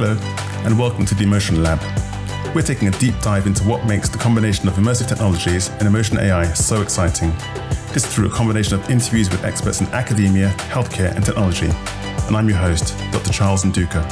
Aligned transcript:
Hello, 0.00 0.16
and 0.64 0.78
welcome 0.78 1.04
to 1.04 1.14
the 1.16 1.24
Emotion 1.24 1.60
Lab. 1.60 1.80
We're 2.54 2.62
taking 2.62 2.86
a 2.86 2.92
deep 2.98 3.18
dive 3.20 3.48
into 3.48 3.64
what 3.64 3.84
makes 3.84 4.08
the 4.08 4.16
combination 4.16 4.68
of 4.68 4.74
immersive 4.74 5.08
technologies 5.08 5.70
and 5.70 5.88
emotion 5.88 6.18
AI 6.18 6.44
so 6.52 6.82
exciting. 6.82 7.30
This 7.92 8.06
through 8.06 8.28
a 8.28 8.30
combination 8.30 8.78
of 8.78 8.88
interviews 8.90 9.28
with 9.28 9.42
experts 9.44 9.80
in 9.80 9.88
academia, 9.88 10.50
healthcare, 10.70 11.12
and 11.16 11.24
technology. 11.24 11.66
And 12.28 12.36
I'm 12.36 12.48
your 12.48 12.58
host, 12.58 12.96
Dr. 13.10 13.32
Charles 13.32 13.64
Nduka. 13.64 14.04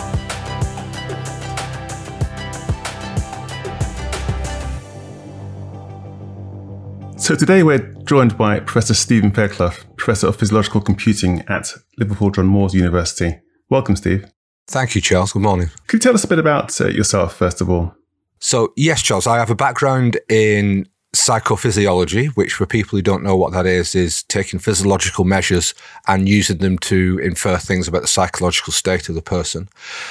So 7.16 7.36
today 7.36 7.62
we're 7.62 7.94
joined 8.02 8.36
by 8.36 8.58
Professor 8.58 8.94
Stephen 8.94 9.30
Fairclough, 9.30 9.74
Professor 9.96 10.26
of 10.26 10.34
Physiological 10.34 10.80
Computing 10.80 11.42
at 11.42 11.74
Liverpool 11.96 12.32
John 12.32 12.46
Moores 12.46 12.74
University. 12.74 13.38
Welcome, 13.70 13.94
Steve. 13.94 14.32
Thank 14.68 14.94
you, 14.94 15.00
Charles. 15.00 15.32
Good 15.32 15.42
morning. 15.42 15.70
Could 15.86 15.98
you 15.98 16.00
tell 16.00 16.14
us 16.14 16.24
a 16.24 16.28
bit 16.28 16.38
about 16.38 16.80
uh, 16.80 16.88
yourself, 16.88 17.36
first 17.36 17.60
of 17.60 17.70
all? 17.70 17.94
So, 18.38 18.72
yes, 18.76 19.00
Charles, 19.00 19.26
I 19.26 19.38
have 19.38 19.50
a 19.50 19.54
background 19.54 20.18
in 20.28 20.88
psychophysiology, 21.14 22.28
which, 22.36 22.52
for 22.52 22.66
people 22.66 22.96
who 22.96 23.02
don't 23.02 23.22
know 23.22 23.36
what 23.36 23.52
that 23.52 23.64
is, 23.64 23.94
is 23.94 24.22
taking 24.24 24.58
physiological 24.58 25.24
measures 25.24 25.72
and 26.06 26.28
using 26.28 26.58
them 26.58 26.78
to 26.78 27.18
infer 27.22 27.56
things 27.56 27.88
about 27.88 28.02
the 28.02 28.08
psychological 28.08 28.72
state 28.72 29.08
of 29.08 29.14
the 29.14 29.22
person. 29.22 29.68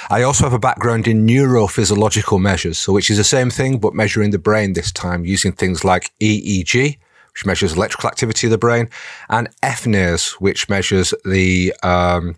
I 0.09 0.23
also 0.23 0.45
have 0.45 0.53
a 0.53 0.59
background 0.59 1.07
in 1.07 1.27
neurophysiological 1.27 2.41
measures, 2.41 2.77
so 2.77 2.93
which 2.93 3.09
is 3.09 3.17
the 3.17 3.23
same 3.23 3.49
thing, 3.49 3.77
but 3.77 3.93
measuring 3.93 4.31
the 4.31 4.39
brain 4.39 4.73
this 4.73 4.91
time, 4.91 5.25
using 5.25 5.51
things 5.51 5.83
like 5.83 6.11
EEG, 6.19 6.97
which 7.33 7.45
measures 7.45 7.73
electrical 7.73 8.09
activity 8.09 8.47
of 8.47 8.51
the 8.51 8.57
brain, 8.57 8.89
and 9.29 9.49
FNIRS, 9.61 10.33
which 10.33 10.69
measures 10.69 11.13
the 11.25 11.73
um, 11.83 12.35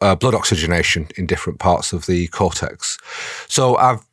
uh, 0.00 0.14
blood 0.14 0.34
oxygenation 0.34 1.08
in 1.16 1.26
different 1.26 1.58
parts 1.58 1.92
of 1.92 2.06
the 2.06 2.26
cortex. 2.28 2.98
So 3.48 3.76
I've 3.76 4.04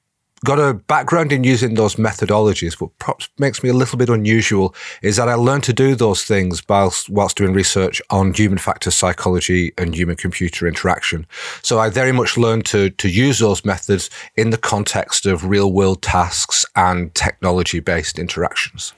got 0.43 0.59
a 0.59 0.73
background 0.73 1.31
in 1.31 1.43
using 1.43 1.75
those 1.75 1.95
methodologies. 1.95 2.79
What 2.79 2.97
perhaps 2.99 3.29
makes 3.39 3.63
me 3.63 3.69
a 3.69 3.73
little 3.73 3.97
bit 3.97 4.09
unusual 4.09 4.75
is 5.01 5.15
that 5.15 5.29
I 5.29 5.35
learned 5.35 5.63
to 5.65 5.73
do 5.73 5.95
those 5.95 6.23
things 6.23 6.61
whilst, 6.67 7.09
whilst 7.09 7.37
doing 7.37 7.53
research 7.53 8.01
on 8.09 8.33
human 8.33 8.57
factors 8.57 8.95
psychology 8.95 9.71
and 9.77 9.95
human 9.95 10.15
computer 10.15 10.67
interaction. 10.67 11.25
So 11.61 11.79
I 11.79 11.89
very 11.89 12.11
much 12.11 12.37
learned 12.37 12.65
to, 12.67 12.89
to 12.89 13.09
use 13.09 13.39
those 13.39 13.63
methods 13.63 14.09
in 14.35 14.49
the 14.49 14.57
context 14.57 15.25
of 15.25 15.45
real 15.45 15.71
world 15.71 16.01
tasks 16.01 16.65
and 16.75 17.13
technology 17.15 17.79
based 17.79 18.19
interactions. 18.19 18.93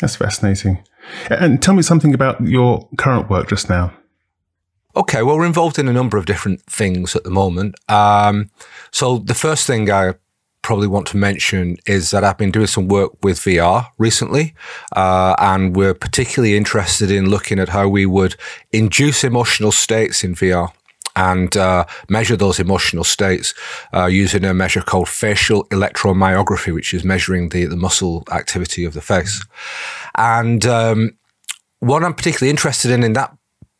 That's 0.00 0.16
fascinating. 0.16 0.84
And 1.30 1.62
tell 1.62 1.74
me 1.74 1.82
something 1.82 2.14
about 2.14 2.40
your 2.40 2.88
current 2.98 3.30
work 3.30 3.48
just 3.48 3.68
now. 3.68 3.92
Okay, 4.96 5.22
well, 5.22 5.36
we're 5.36 5.46
involved 5.46 5.78
in 5.78 5.88
a 5.88 5.92
number 5.92 6.16
of 6.16 6.26
different 6.26 6.62
things 6.62 7.14
at 7.14 7.24
the 7.24 7.30
moment. 7.30 7.76
Um, 7.90 8.50
so 8.90 9.18
the 9.18 9.34
first 9.34 9.66
thing 9.66 9.90
I 9.90 10.14
probably 10.62 10.86
want 10.86 11.06
to 11.08 11.16
mention 11.16 11.76
is 11.86 12.10
that 12.10 12.24
I've 12.24 12.38
been 12.38 12.50
doing 12.50 12.66
some 12.66 12.88
work 12.88 13.12
with 13.22 13.38
VR 13.38 13.86
recently, 13.98 14.54
uh, 14.96 15.34
and 15.38 15.76
we're 15.76 15.94
particularly 15.94 16.56
interested 16.56 17.10
in 17.10 17.30
looking 17.30 17.58
at 17.58 17.68
how 17.68 17.88
we 17.88 18.06
would 18.06 18.36
induce 18.72 19.24
emotional 19.24 19.72
states 19.72 20.24
in 20.24 20.34
VR 20.34 20.72
and 21.16 21.56
uh, 21.56 21.84
measure 22.08 22.36
those 22.36 22.60
emotional 22.60 23.04
states 23.04 23.54
uh, 23.94 24.06
using 24.06 24.44
a 24.44 24.54
measure 24.54 24.82
called 24.82 25.08
facial 25.08 25.64
electromyography, 25.66 26.72
which 26.72 26.94
is 26.94 27.04
measuring 27.04 27.48
the, 27.48 27.64
the 27.64 27.76
muscle 27.76 28.24
activity 28.30 28.84
of 28.84 28.94
the 28.94 29.00
face. 29.00 29.44
And 30.16 30.64
um, 30.66 31.16
what 31.80 32.04
I'm 32.04 32.14
particularly 32.14 32.50
interested 32.50 32.90
in 32.90 33.02
in 33.02 33.14
that 33.14 33.37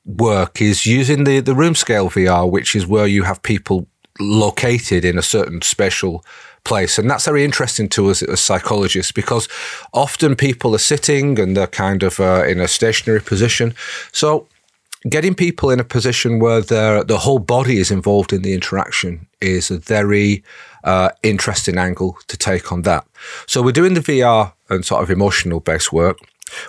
work 0.09 0.61
is 0.61 0.87
using 0.87 1.25
the, 1.25 1.41
the 1.41 1.55
room 1.55 1.75
scale 1.75 2.09
VR, 2.09 2.51
which 2.51 2.75
is 2.75 2.87
where 2.87 3.06
you 3.06 3.25
have 3.25 3.42
people 3.42 3.87
located 4.19 5.05
in 5.05 5.19
a 5.19 5.23
certain 5.23 5.62
special 5.62 6.25
place. 6.65 6.98
And 6.98 7.09
that's 7.09 7.27
very 7.27 7.45
interesting 7.45 7.89
to 7.91 8.11
us 8.11 8.23
as 8.23 8.41
psychologists 8.41 9.12
because 9.12 9.48
often 9.93 10.34
people 10.34 10.75
are 10.75 10.81
sitting 10.81 11.38
and 11.38 11.56
they're 11.56 11.66
kind 11.66 12.03
of 12.03 12.19
uh, 12.19 12.44
in 12.47 12.60
a 12.60 12.69
stationary 12.69 13.21
position. 13.21 13.75
So 14.12 14.49
getting 15.09 15.34
people 15.34 15.71
in 15.71 15.78
a 15.78 15.84
position 15.84 16.41
where 16.41 16.61
their 16.61 17.05
the 17.05 17.19
whole 17.19 17.38
body 17.38 17.78
is 17.78 17.91
involved 17.91 18.32
in 18.32 18.43
the 18.43 18.55
interaction 18.55 19.27
is 19.41 19.71
a 19.71 19.78
very 19.78 20.43
uh, 20.84 21.11
interesting 21.22 21.78
angle 21.78 22.19
to 22.27 22.37
take 22.37 22.72
on 22.72 22.82
that. 22.82 23.06
So 23.47 23.62
we're 23.62 23.72
doing 23.72 23.94
the 23.94 24.00
VR 24.00 24.53
and 24.69 24.84
sort 24.84 25.03
of 25.03 25.11
emotional 25.11 25.61
based 25.61 25.93
work. 25.93 26.19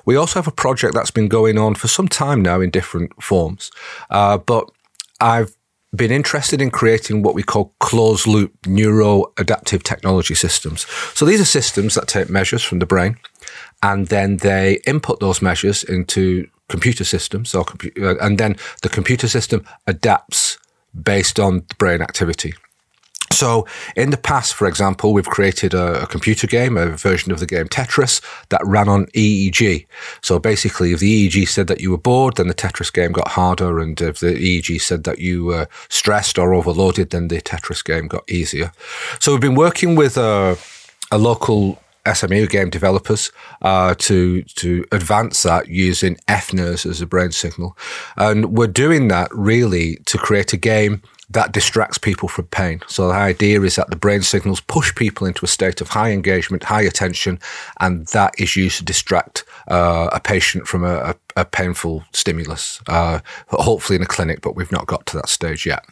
We 0.05 0.15
also 0.15 0.39
have 0.39 0.47
a 0.47 0.51
project 0.51 0.93
that's 0.93 1.11
been 1.11 1.27
going 1.27 1.57
on 1.57 1.75
for 1.75 1.87
some 1.87 2.07
time 2.07 2.41
now 2.41 2.61
in 2.61 2.69
different 2.69 3.21
forms. 3.21 3.71
Uh, 4.09 4.37
but 4.37 4.69
I've 5.19 5.55
been 5.95 6.11
interested 6.11 6.61
in 6.61 6.69
creating 6.69 7.23
what 7.23 7.33
we 7.33 7.43
call 7.43 7.73
closed 7.79 8.27
loop 8.27 8.53
neuro 8.67 9.25
adaptive 9.37 9.83
technology 9.83 10.35
systems. 10.35 10.85
So 11.15 11.25
these 11.25 11.41
are 11.41 11.45
systems 11.45 11.95
that 11.95 12.07
take 12.07 12.29
measures 12.29 12.63
from 12.63 12.79
the 12.79 12.85
brain 12.85 13.17
and 13.81 14.07
then 14.07 14.37
they 14.37 14.79
input 14.85 15.19
those 15.19 15.41
measures 15.41 15.83
into 15.83 16.47
computer 16.67 17.03
systems 17.03 17.55
or 17.55 17.65
uh, 18.01 18.15
and 18.21 18.37
then 18.37 18.55
the 18.83 18.89
computer 18.89 19.27
system 19.27 19.65
adapts 19.87 20.59
based 21.03 21.39
on 21.39 21.63
the 21.67 21.75
brain 21.75 22.01
activity. 22.01 22.53
So, 23.31 23.67
in 23.95 24.09
the 24.09 24.17
past, 24.17 24.55
for 24.55 24.67
example, 24.67 25.13
we've 25.13 25.25
created 25.25 25.73
a, 25.73 26.03
a, 26.03 26.07
computer 26.07 26.47
game, 26.47 26.75
a 26.77 26.87
version 26.87 27.31
of 27.31 27.39
the 27.39 27.45
game 27.45 27.67
Tetris 27.67 28.21
that 28.49 28.61
ran 28.65 28.89
on 28.89 29.05
EEG. 29.07 29.85
So, 30.21 30.39
basically, 30.39 30.93
if 30.93 30.99
the 30.99 31.29
EEG 31.29 31.47
said 31.47 31.67
that 31.67 31.79
you 31.79 31.91
were 31.91 31.97
bored, 31.97 32.37
then 32.37 32.47
the 32.47 32.55
Tetris 32.55 32.91
game 32.91 33.11
got 33.11 33.29
harder. 33.29 33.79
And 33.79 33.99
if 34.01 34.19
the 34.19 34.33
EEG 34.33 34.81
said 34.81 35.03
that 35.03 35.19
you 35.19 35.45
were 35.45 35.67
stressed 35.89 36.39
or 36.39 36.53
overloaded, 36.53 37.11
then 37.11 37.27
the 37.27 37.39
Tetris 37.39 37.83
game 37.83 38.07
got 38.07 38.29
easier. 38.29 38.71
So, 39.19 39.31
we've 39.31 39.41
been 39.41 39.55
working 39.55 39.95
with 39.95 40.17
a, 40.17 40.57
a 41.11 41.17
local 41.17 41.79
SMU 42.11 42.47
game 42.47 42.69
developers 42.69 43.31
uh, 43.61 43.93
to 43.99 44.41
to 44.43 44.85
advance 44.91 45.43
that 45.43 45.67
using 45.67 46.15
FNIRS 46.27 46.85
as 46.85 47.01
a 47.01 47.05
brain 47.05 47.31
signal, 47.31 47.77
and 48.17 48.57
we're 48.57 48.67
doing 48.67 49.07
that 49.09 49.29
really 49.33 49.97
to 50.05 50.17
create 50.17 50.51
a 50.53 50.57
game 50.57 51.03
that 51.29 51.51
distracts 51.51 51.97
people 51.97 52.27
from 52.27 52.47
pain. 52.47 52.81
So 52.87 53.07
the 53.07 53.13
idea 53.13 53.61
is 53.61 53.75
that 53.75 53.89
the 53.89 53.95
brain 53.95 54.21
signals 54.21 54.61
push 54.61 54.93
people 54.95 55.27
into 55.27 55.45
a 55.45 55.47
state 55.47 55.79
of 55.81 55.89
high 55.89 56.11
engagement, 56.11 56.63
high 56.63 56.81
attention, 56.81 57.39
and 57.79 58.07
that 58.07 58.33
is 58.39 58.55
used 58.55 58.77
to 58.79 58.83
distract 58.83 59.43
uh, 59.67 60.09
a 60.11 60.19
patient 60.19 60.67
from 60.67 60.83
a, 60.83 61.15
a, 61.35 61.45
painful 61.45 62.03
stimulus, 62.11 62.81
uh, 62.87 63.19
hopefully 63.49 63.95
in 63.97 64.01
a 64.01 64.07
clinic, 64.07 64.41
but 64.41 64.55
we've 64.55 64.71
not 64.71 64.87
got 64.87 65.05
to 65.05 65.17
that 65.17 65.29
stage 65.29 65.65
yet. 65.65 65.85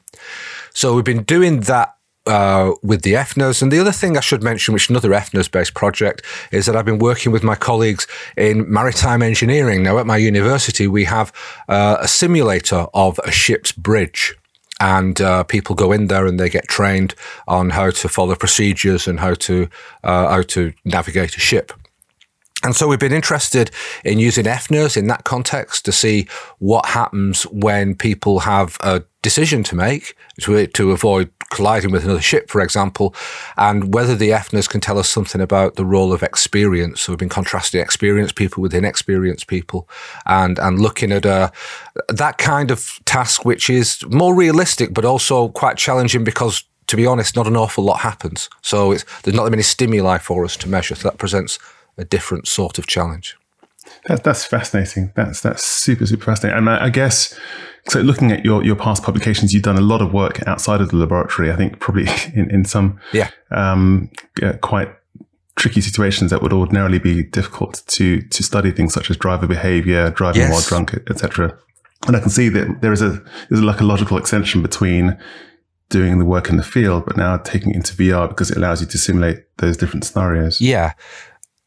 So 0.74 0.96
we've 0.96 1.06
been 1.06 1.24
doing 1.24 1.62
that 1.62 1.96
uh, 2.26 2.74
with 2.84 3.04
the 3.04 3.14
FNIRS. 3.14 3.62
And 3.62 3.72
the 3.72 3.80
other 3.80 3.92
thing 3.92 4.18
I 4.18 4.20
should 4.20 4.44
mention, 4.44 4.74
which 4.74 4.86
is 4.86 4.90
another 4.90 5.10
FNIRS 5.12 5.50
based 5.52 5.74
project, 5.74 6.24
is 6.52 6.66
that 6.66 6.76
I've 6.76 6.86
been 6.86 7.00
working 7.00 7.32
with 7.32 7.44
my 7.44 7.56
colleagues 7.56 8.08
in 8.36 8.72
maritime 8.72 9.22
engineering. 9.22 9.84
Now, 9.84 9.98
at 10.00 10.06
my 10.06 10.18
university, 10.18 10.88
we 10.88 11.06
have 11.06 11.32
uh, 11.70 11.98
a 12.02 12.08
simulator 12.08 12.88
of 12.94 13.20
a 13.24 13.32
ship's 13.32 13.72
bridge 13.72 14.36
and 14.80 15.20
uh, 15.22 15.44
people 15.44 15.76
go 15.76 15.92
in 15.92 16.08
there 16.08 16.26
and 16.26 16.40
they 16.40 16.50
get 16.50 16.68
trained 16.68 17.16
on 17.48 17.72
how 17.72 17.90
to 17.90 18.10
follow 18.10 18.36
procedures 18.36 19.08
and 19.08 19.20
how 19.20 19.34
to 19.34 19.68
uh, 20.04 20.28
how 20.30 20.42
to 20.44 20.74
navigate 20.86 21.36
a 21.36 21.40
ship. 21.40 21.74
And 22.64 22.76
so 22.76 22.88
we've 22.88 23.00
been 23.00 23.14
interested 23.14 23.70
in 24.04 24.18
using 24.18 24.46
FNIRS 24.46 24.98
in 24.98 25.08
that 25.08 25.24
context 25.24 25.86
to 25.86 25.92
see 25.92 26.28
what 26.58 26.88
happens 26.88 27.44
when 27.44 27.94
people 27.96 28.40
have 28.40 28.78
a 28.82 29.04
decision 29.22 29.62
to 29.64 29.76
make 29.76 30.16
to, 30.42 30.66
to 30.66 30.92
avoid 30.92 31.30
colliding 31.50 31.92
with 31.92 32.04
another 32.04 32.22
ship, 32.22 32.50
for 32.50 32.62
example, 32.62 33.14
and 33.58 33.94
whether 33.94 34.16
the 34.16 34.32
FNIRS 34.32 34.70
can 34.70 34.82
tell 34.82 34.98
us 34.98 35.08
something 35.08 35.40
about 35.40 35.76
the 35.76 35.86
role 35.86 36.12
of 36.12 36.24
experience. 36.24 37.02
So 37.02 37.12
we've 37.12 37.20
been 37.20 37.30
contrasting 37.30 37.80
experienced 37.80 38.36
people 38.36 38.62
with 38.62 38.74
inexperienced 38.74 39.48
people 39.48 39.88
and, 40.26 40.58
and 40.60 40.80
looking 40.80 41.12
at 41.12 41.26
uh, 41.26 41.52
that 42.10 42.38
kind 42.38 42.72
of 42.72 43.00
task, 43.06 43.46
which 43.46 43.70
is 43.70 44.04
more 44.08 44.34
realistic, 44.34 44.94
but 44.94 45.06
also 45.06 45.50
quite 45.50 45.78
challenging 45.78 46.24
because 46.24 46.64
to 46.88 46.96
be 46.96 47.06
honest, 47.06 47.36
not 47.36 47.48
an 47.48 47.58
awful 47.58 47.84
lot 47.84 48.00
happens. 48.00 48.50
So 48.62 48.94
there's 48.94 49.36
not 49.36 49.44
that 49.44 49.52
many 49.52 49.64
stimuli 49.64 50.18
for 50.20 50.46
us 50.46 50.56
to 50.58 50.70
measure. 50.70 50.96
So 50.96 51.10
that 51.10 51.18
presents 51.18 51.60
a 51.98 52.06
different 52.06 52.48
sort 52.48 52.78
of 52.78 52.88
challenge. 52.88 53.38
That, 54.06 54.24
that's 54.24 54.46
fascinating. 54.46 55.12
That's 55.16 55.42
that's 55.42 55.64
super 55.64 56.06
super 56.06 56.24
fascinating. 56.24 56.58
And 56.58 56.70
I 56.70 56.90
guess 56.90 57.38
so. 57.90 58.00
Looking 58.02 58.32
at 58.32 58.46
your 58.46 58.64
your 58.64 58.76
past 58.76 59.04
publications, 59.04 59.54
you've 59.54 59.64
done 59.64 59.78
a 59.78 59.82
lot 59.82 60.02
of 60.02 60.14
work 60.14 60.46
outside 60.48 60.82
of 60.82 60.90
the 60.90 60.98
laboratory. 60.98 61.52
I 61.52 61.56
think 61.56 61.80
probably 61.80 62.08
in 62.34 62.50
in 62.50 62.66
some 62.66 63.00
yeah, 63.14 63.30
um, 63.52 64.10
quite 64.62 64.90
tricky 65.56 65.82
situations 65.82 66.30
that 66.32 66.42
would 66.42 66.54
ordinarily 66.54 67.00
be 67.00 67.24
difficult 67.24 67.84
to 67.88 68.22
to 68.22 68.44
study 68.44 68.72
things 68.72 68.94
such 68.94 69.10
as 69.10 69.18
driver 69.18 69.48
behavior, 69.48 70.10
driving 70.12 70.42
yes. 70.42 70.52
while 70.52 70.62
drunk, 70.62 70.94
etc. 71.10 71.58
And 72.06 72.16
I 72.16 72.20
can 72.20 72.30
see 72.30 72.48
that 72.50 72.82
there 72.82 72.94
is 72.94 73.02
a 73.02 73.22
there's 73.50 73.64
like 73.64 73.82
a 73.82 73.86
logical 73.86 74.18
extension 74.18 74.62
between 74.62 75.18
doing 75.90 76.20
the 76.20 76.26
work 76.26 76.50
in 76.50 76.58
the 76.58 76.64
field, 76.64 77.06
but 77.06 77.16
now 77.16 77.38
taking 77.38 77.72
it 77.72 77.78
into 77.78 77.94
VR 77.94 78.28
because 78.28 78.52
it 78.52 78.58
allows 78.58 78.82
you 78.82 78.88
to 78.88 78.98
simulate 78.98 79.38
those 79.58 79.78
different 79.78 80.04
scenarios. 80.04 80.60
Yeah 80.62 80.94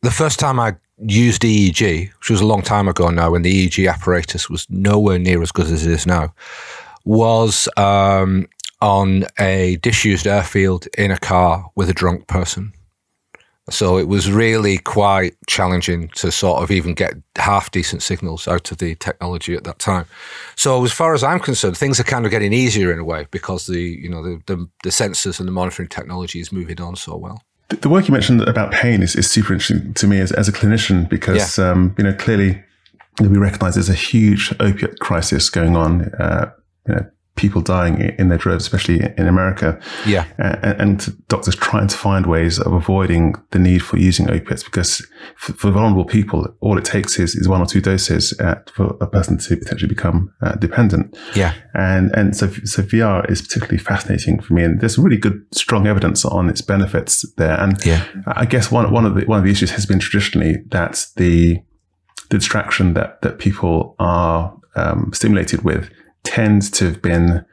the 0.02 0.10
first 0.10 0.38
time 0.38 0.58
I 0.58 0.76
used 0.98 1.42
EEG, 1.42 2.12
which 2.18 2.30
was 2.30 2.40
a 2.40 2.46
long 2.46 2.62
time 2.62 2.88
ago 2.88 3.08
now, 3.10 3.30
when 3.30 3.42
the 3.42 3.68
EEG 3.68 3.90
apparatus 3.92 4.48
was 4.48 4.66
nowhere 4.70 5.18
near 5.18 5.42
as 5.42 5.52
good 5.52 5.66
as 5.66 5.86
it 5.86 5.92
is 5.92 6.06
now, 6.06 6.34
was 7.04 7.68
um, 7.76 8.46
on 8.80 9.24
a 9.38 9.76
disused 9.76 10.26
airfield 10.26 10.86
in 10.96 11.10
a 11.10 11.18
car 11.18 11.70
with 11.74 11.88
a 11.88 11.94
drunk 11.94 12.26
person. 12.26 12.72
So 13.68 13.98
it 13.98 14.08
was 14.08 14.30
really 14.30 14.78
quite 14.78 15.36
challenging 15.46 16.08
to 16.16 16.32
sort 16.32 16.62
of 16.62 16.72
even 16.72 16.94
get 16.94 17.14
half 17.36 17.70
decent 17.70 18.02
signals 18.02 18.48
out 18.48 18.72
of 18.72 18.78
the 18.78 18.96
technology 18.96 19.54
at 19.54 19.62
that 19.64 19.78
time. 19.78 20.06
So 20.56 20.84
as 20.84 20.92
far 20.92 21.14
as 21.14 21.22
I'm 21.22 21.38
concerned, 21.38 21.76
things 21.76 22.00
are 22.00 22.04
kind 22.04 22.24
of 22.24 22.32
getting 22.32 22.52
easier 22.52 22.92
in 22.92 22.98
a 22.98 23.04
way 23.04 23.28
because 23.30 23.66
the 23.66 23.80
you 23.80 24.08
know 24.08 24.22
the 24.22 24.42
the, 24.46 24.68
the 24.82 24.90
sensors 24.90 25.38
and 25.38 25.46
the 25.46 25.52
monitoring 25.52 25.88
technology 25.88 26.40
is 26.40 26.50
moving 26.50 26.80
on 26.80 26.96
so 26.96 27.16
well. 27.16 27.42
The 27.70 27.88
work 27.88 28.08
you 28.08 28.12
mentioned 28.12 28.42
about 28.42 28.72
pain 28.72 29.02
is, 29.02 29.14
is 29.14 29.30
super 29.30 29.52
interesting 29.52 29.94
to 29.94 30.06
me 30.06 30.20
as, 30.20 30.32
as 30.32 30.48
a 30.48 30.52
clinician 30.52 31.08
because 31.08 31.58
yeah. 31.58 31.70
um, 31.70 31.94
you 31.96 32.04
know 32.04 32.12
clearly 32.14 32.62
we 33.20 33.38
recognise 33.38 33.74
there's 33.74 33.88
a 33.88 33.94
huge 33.94 34.54
opiate 34.60 34.98
crisis 34.98 35.50
going 35.50 35.76
on. 35.76 36.02
Uh, 36.14 36.52
you 36.88 36.94
know, 36.94 37.06
people 37.40 37.62
dying 37.62 38.14
in 38.18 38.28
their 38.28 38.36
droves, 38.36 38.64
especially 38.64 39.00
in 39.16 39.26
America. 39.26 39.80
Yeah. 40.06 40.26
And, 40.38 40.80
and, 40.80 41.28
doctors 41.28 41.54
trying 41.54 41.88
to 41.88 41.96
find 41.96 42.26
ways 42.26 42.58
of 42.58 42.72
avoiding 42.72 43.34
the 43.52 43.58
need 43.58 43.82
for 43.82 43.96
using 43.98 44.28
opiates 44.30 44.62
because 44.62 45.06
for, 45.36 45.52
for 45.54 45.70
vulnerable 45.70 46.04
people, 46.04 46.46
all 46.60 46.76
it 46.76 46.84
takes 46.84 47.18
is, 47.18 47.34
is 47.34 47.48
one 47.48 47.62
or 47.62 47.66
two 47.66 47.80
doses 47.80 48.38
uh, 48.40 48.56
for 48.74 48.96
a 49.00 49.06
person 49.06 49.38
to 49.38 49.56
potentially 49.56 49.88
become 49.88 50.34
uh, 50.42 50.56
dependent. 50.56 51.16
Yeah. 51.34 51.54
And, 51.72 52.10
and 52.14 52.36
so, 52.36 52.48
so 52.64 52.82
VR 52.82 53.30
is 53.30 53.40
particularly 53.40 53.78
fascinating 53.78 54.40
for 54.40 54.52
me. 54.52 54.64
And 54.64 54.80
there's 54.80 54.98
really 54.98 55.16
good, 55.16 55.42
strong 55.52 55.86
evidence 55.86 56.24
on 56.26 56.50
its 56.50 56.60
benefits 56.60 57.24
there. 57.36 57.58
And 57.58 57.82
yeah. 57.86 58.04
I 58.26 58.44
guess 58.44 58.70
one, 58.70 58.92
one 58.92 59.06
of 59.06 59.14
the, 59.14 59.24
one 59.24 59.38
of 59.38 59.44
the 59.44 59.50
issues 59.50 59.70
has 59.70 59.86
been 59.86 59.98
traditionally 59.98 60.56
that 60.66 61.06
the, 61.16 61.62
the 62.28 62.36
distraction 62.36 62.92
that, 62.94 63.22
that 63.22 63.38
people 63.38 63.94
are 63.98 64.54
um, 64.76 65.10
stimulated 65.14 65.62
with 65.62 65.90
tends 66.24 66.70
to 66.70 66.84
have 66.86 67.02
been 67.02 67.44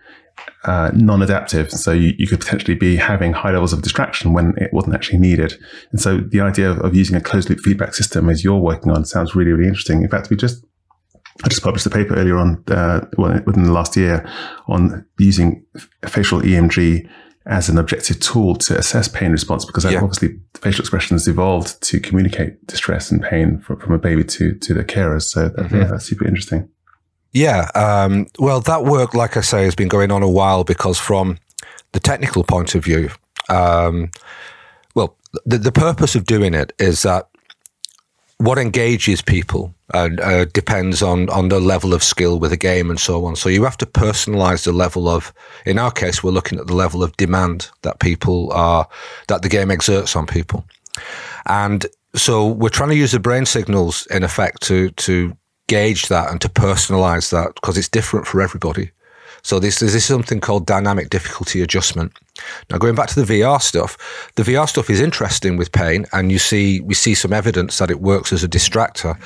uh, 0.66 0.92
non-adaptive. 0.94 1.72
So 1.72 1.92
you, 1.92 2.14
you, 2.18 2.28
could 2.28 2.40
potentially 2.40 2.76
be 2.76 2.98
having 2.98 3.34
high 3.34 3.52
levels 3.52 3.74
of 3.74 3.82
distraction 3.82 4.34
when 4.34 4.54
it 4.58 4.74
wasn't 4.74 4.96
actually 4.96 5.20
needed. 5.20 5.54
And 5.92 6.02
so 6.02 6.18
the 6.18 6.42
idea 6.42 6.70
of, 6.70 6.80
of 6.80 6.96
using 6.96 7.16
a 7.16 7.22
closed 7.22 7.50
loop 7.50 7.60
feedback 7.60 7.94
system 7.96 8.30
as 8.30 8.44
you're 8.44 8.60
working 8.60 8.92
on 8.92 9.06
sounds 9.06 9.36
really, 9.36 9.52
really 9.52 9.68
interesting. 9.68 10.02
In 10.04 10.10
fact, 10.10 10.30
we 10.30 10.36
just 10.36 10.64
I 11.44 11.50
just 11.50 11.62
published 11.62 11.86
a 11.86 11.90
paper 11.90 12.16
earlier 12.16 12.38
on 12.38 12.64
uh, 12.68 13.06
within 13.18 13.64
the 13.64 13.72
last 13.72 13.96
year 13.96 14.28
on 14.68 15.06
using 15.20 15.64
facial 16.08 16.42
EMG 16.42 17.08
as 17.46 17.70
an 17.70 17.78
objective 17.78 18.20
tool 18.20 18.56
to 18.56 18.78
assess 18.78 19.08
pain 19.08 19.32
response 19.32 19.64
because 19.64 19.86
yeah. 19.86 20.02
obviously 20.02 20.40
facial 20.56 20.82
expressions 20.82 21.28
evolved 21.28 21.82
to 21.82 22.00
communicate 22.00 22.66
distress 22.68 23.10
and 23.12 23.22
pain 23.22 23.60
from, 23.60 23.80
from 23.80 23.94
a 23.94 24.00
baby 24.00 24.24
to 24.24 24.56
to 24.56 24.74
the 24.74 24.84
carers. 24.84 25.24
So 25.24 25.50
that, 25.50 25.56
mm-hmm. 25.56 25.78
yeah, 25.78 25.84
that's 25.86 26.06
super 26.06 26.26
interesting. 26.26 26.68
Yeah. 27.32 27.70
Um, 27.76 28.28
well, 28.40 28.62
that 28.62 28.84
work, 28.84 29.14
like 29.14 29.38
I 29.38 29.42
say, 29.42 29.64
has 29.64 29.76
been 29.76 29.88
going 29.88 30.12
on 30.12 30.24
a 30.24 30.30
while 30.30 30.64
because 30.64 31.00
from 31.00 31.38
the 31.92 32.00
technical 32.00 32.44
point 32.44 32.76
of 32.76 32.84
view, 32.84 33.10
um, 33.50 34.12
well, 34.96 35.16
the, 35.46 35.58
the 35.58 35.72
purpose 35.72 36.16
of 36.16 36.26
doing 36.26 36.54
it 36.54 36.74
is 36.80 37.04
that 37.04 37.30
what 38.40 38.58
engages 38.58 39.22
people 39.22 39.74
uh, 39.94 40.10
uh, 40.22 40.46
depends 40.54 41.02
on 41.02 41.30
on 41.30 41.50
the 41.50 41.60
level 41.60 41.94
of 41.94 42.04
skill 42.04 42.40
with 42.40 42.52
a 42.52 42.58
game 42.58 42.90
and 42.90 43.00
so 43.00 43.26
on. 43.26 43.36
So 43.36 43.50
you 43.50 43.64
have 43.64 43.78
to 43.78 43.86
personalize 43.86 44.66
the 44.66 44.74
level 44.74 45.08
of. 45.08 45.34
In 45.66 45.80
our 45.80 45.92
case, 45.92 46.24
we're 46.24 46.32
looking 46.32 46.60
at 46.60 46.68
the 46.68 46.76
level 46.76 47.04
of 47.04 47.16
demand 47.18 47.70
that 47.82 48.00
people 48.00 48.52
are 48.52 48.88
that 49.28 49.42
the 49.42 49.50
game 49.50 49.72
exerts 49.72 50.16
on 50.16 50.28
people, 50.28 50.66
and 51.46 51.86
so 52.16 52.48
we're 52.48 52.70
trying 52.70 52.90
to 52.90 52.96
use 52.96 53.12
the 53.12 53.20
brain 53.20 53.46
signals 53.46 54.06
in 54.08 54.24
effect 54.24 54.62
to 54.64 54.90
to 54.92 55.36
gauge 55.68 56.08
that 56.08 56.32
and 56.32 56.42
to 56.42 56.50
personalize 56.50 57.32
that 57.32 57.56
because 57.56 57.78
it's 57.78 57.90
different 57.90 58.28
for 58.28 58.42
everybody. 58.42 58.92
So 59.44 59.60
this, 59.60 59.80
this 59.80 59.96
is 59.96 60.04
something 60.04 60.40
called 60.40 60.66
dynamic 60.66 61.10
difficulty 61.10 61.62
adjustment. 61.62 62.12
Now 62.70 62.78
going 62.78 62.96
back 62.96 63.08
to 63.10 63.24
the 63.24 63.42
VR 63.42 63.62
stuff, 63.62 63.98
the 64.36 64.44
VR 64.44 64.68
stuff 64.68 64.90
is 64.90 65.00
interesting 65.00 65.58
with 65.58 65.72
pain, 65.72 66.06
and 66.12 66.32
you 66.32 66.40
see 66.40 66.82
we 66.82 66.94
see 66.94 67.16
some 67.16 67.34
evidence 67.34 67.78
that 67.78 67.92
it 67.92 68.02
works 68.02 68.34
as 68.34 68.44
a 68.44 68.48
distractor. 68.48 69.18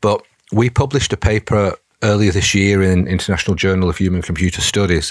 But 0.00 0.22
we 0.52 0.70
published 0.70 1.12
a 1.12 1.16
paper 1.16 1.76
earlier 2.02 2.32
this 2.32 2.54
year 2.54 2.82
in 2.82 3.06
International 3.06 3.54
Journal 3.54 3.88
of 3.88 3.98
Human 3.98 4.22
Computer 4.22 4.60
Studies, 4.60 5.10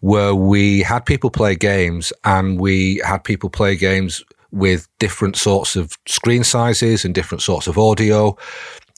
where 0.00 0.34
we 0.34 0.82
had 0.82 1.00
people 1.00 1.30
play 1.30 1.54
games 1.54 2.12
and 2.24 2.60
we 2.60 3.00
had 3.04 3.24
people 3.24 3.50
play 3.50 3.76
games 3.76 4.22
with 4.52 4.88
different 4.98 5.36
sorts 5.36 5.76
of 5.76 5.98
screen 6.06 6.44
sizes 6.44 7.04
and 7.04 7.14
different 7.14 7.42
sorts 7.42 7.66
of 7.66 7.78
audio. 7.78 8.36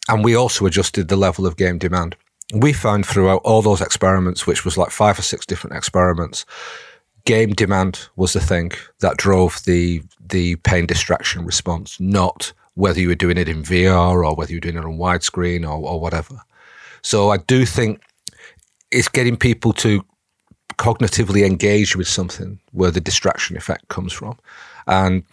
And 0.09 0.25
we 0.25 0.35
also 0.35 0.67
adjusted 0.67 1.09
the 1.09 1.17
level 1.17 1.47
of 1.47 1.57
game 1.57 1.79
demand. 1.79 2.17
We 2.55 2.73
found 2.73 3.05
throughout 3.05 3.43
all 3.45 3.61
those 3.61 3.83
experiments, 3.83 4.47
which 4.47 4.65
was 4.65 4.79
like 4.79 4.91
five 4.91 5.19
or 5.19 5.23
six 5.23 5.45
different 5.45 5.77
experiments, 5.77 6.47
game 7.25 7.51
demand 7.51 8.09
was 8.17 8.33
the 8.33 8.41
thing 8.41 8.73
that 9.01 9.19
drove 9.19 9.63
the 9.65 10.03
the 10.31 10.57
pain 10.57 10.87
distraction 10.87 11.45
response, 11.45 12.01
not 12.01 12.53
whether 12.75 13.01
you 13.01 13.09
were 13.09 13.15
doing 13.15 13.37
it 13.37 13.49
in 13.49 13.63
VR 13.63 14.25
or 14.25 14.35
whether 14.35 14.53
you 14.53 14.57
were 14.57 14.61
doing 14.61 14.77
it 14.77 14.85
on 14.85 14.99
widescreen 14.99 15.63
or, 15.63 15.77
or 15.77 16.01
whatever. 16.01 16.41
So 17.03 17.31
I 17.31 17.39
do 17.39 17.67
think 17.67 18.01
it's 18.91 19.09
getting 19.09 19.37
people 19.37 19.73
to 19.75 20.05
cognitively 20.79 21.45
engage 21.45 21.97
with 21.97 22.09
something 22.09 22.61
where 22.73 22.91
the 22.91 23.01
distraction 23.01 23.57
effect 23.57 23.89
comes 23.89 24.13
from. 24.13 24.39
And 24.87 25.25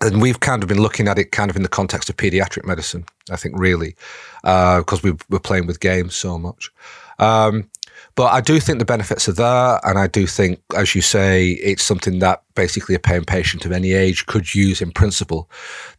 and 0.00 0.20
we've 0.20 0.40
kind 0.40 0.62
of 0.62 0.68
been 0.68 0.80
looking 0.80 1.08
at 1.08 1.18
it 1.18 1.32
kind 1.32 1.50
of 1.50 1.56
in 1.56 1.62
the 1.62 1.68
context 1.68 2.08
of 2.08 2.16
pediatric 2.16 2.64
medicine, 2.64 3.04
I 3.30 3.36
think, 3.36 3.58
really, 3.58 3.96
because 4.42 5.04
uh, 5.04 5.12
we 5.30 5.36
are 5.36 5.40
playing 5.40 5.66
with 5.66 5.80
games 5.80 6.14
so 6.14 6.38
much. 6.38 6.70
Um, 7.18 7.70
but 8.14 8.32
I 8.32 8.40
do 8.40 8.60
think 8.60 8.78
the 8.78 8.86
benefits 8.86 9.28
are 9.28 9.32
there. 9.32 9.80
And 9.84 9.98
I 9.98 10.06
do 10.06 10.26
think, 10.26 10.60
as 10.74 10.94
you 10.94 11.02
say, 11.02 11.50
it's 11.52 11.82
something 11.82 12.18
that 12.20 12.42
basically 12.54 12.94
a 12.94 12.98
pain 12.98 13.24
patient 13.24 13.66
of 13.66 13.72
any 13.72 13.92
age 13.92 14.24
could 14.26 14.54
use 14.54 14.80
in 14.80 14.90
principle. 14.90 15.50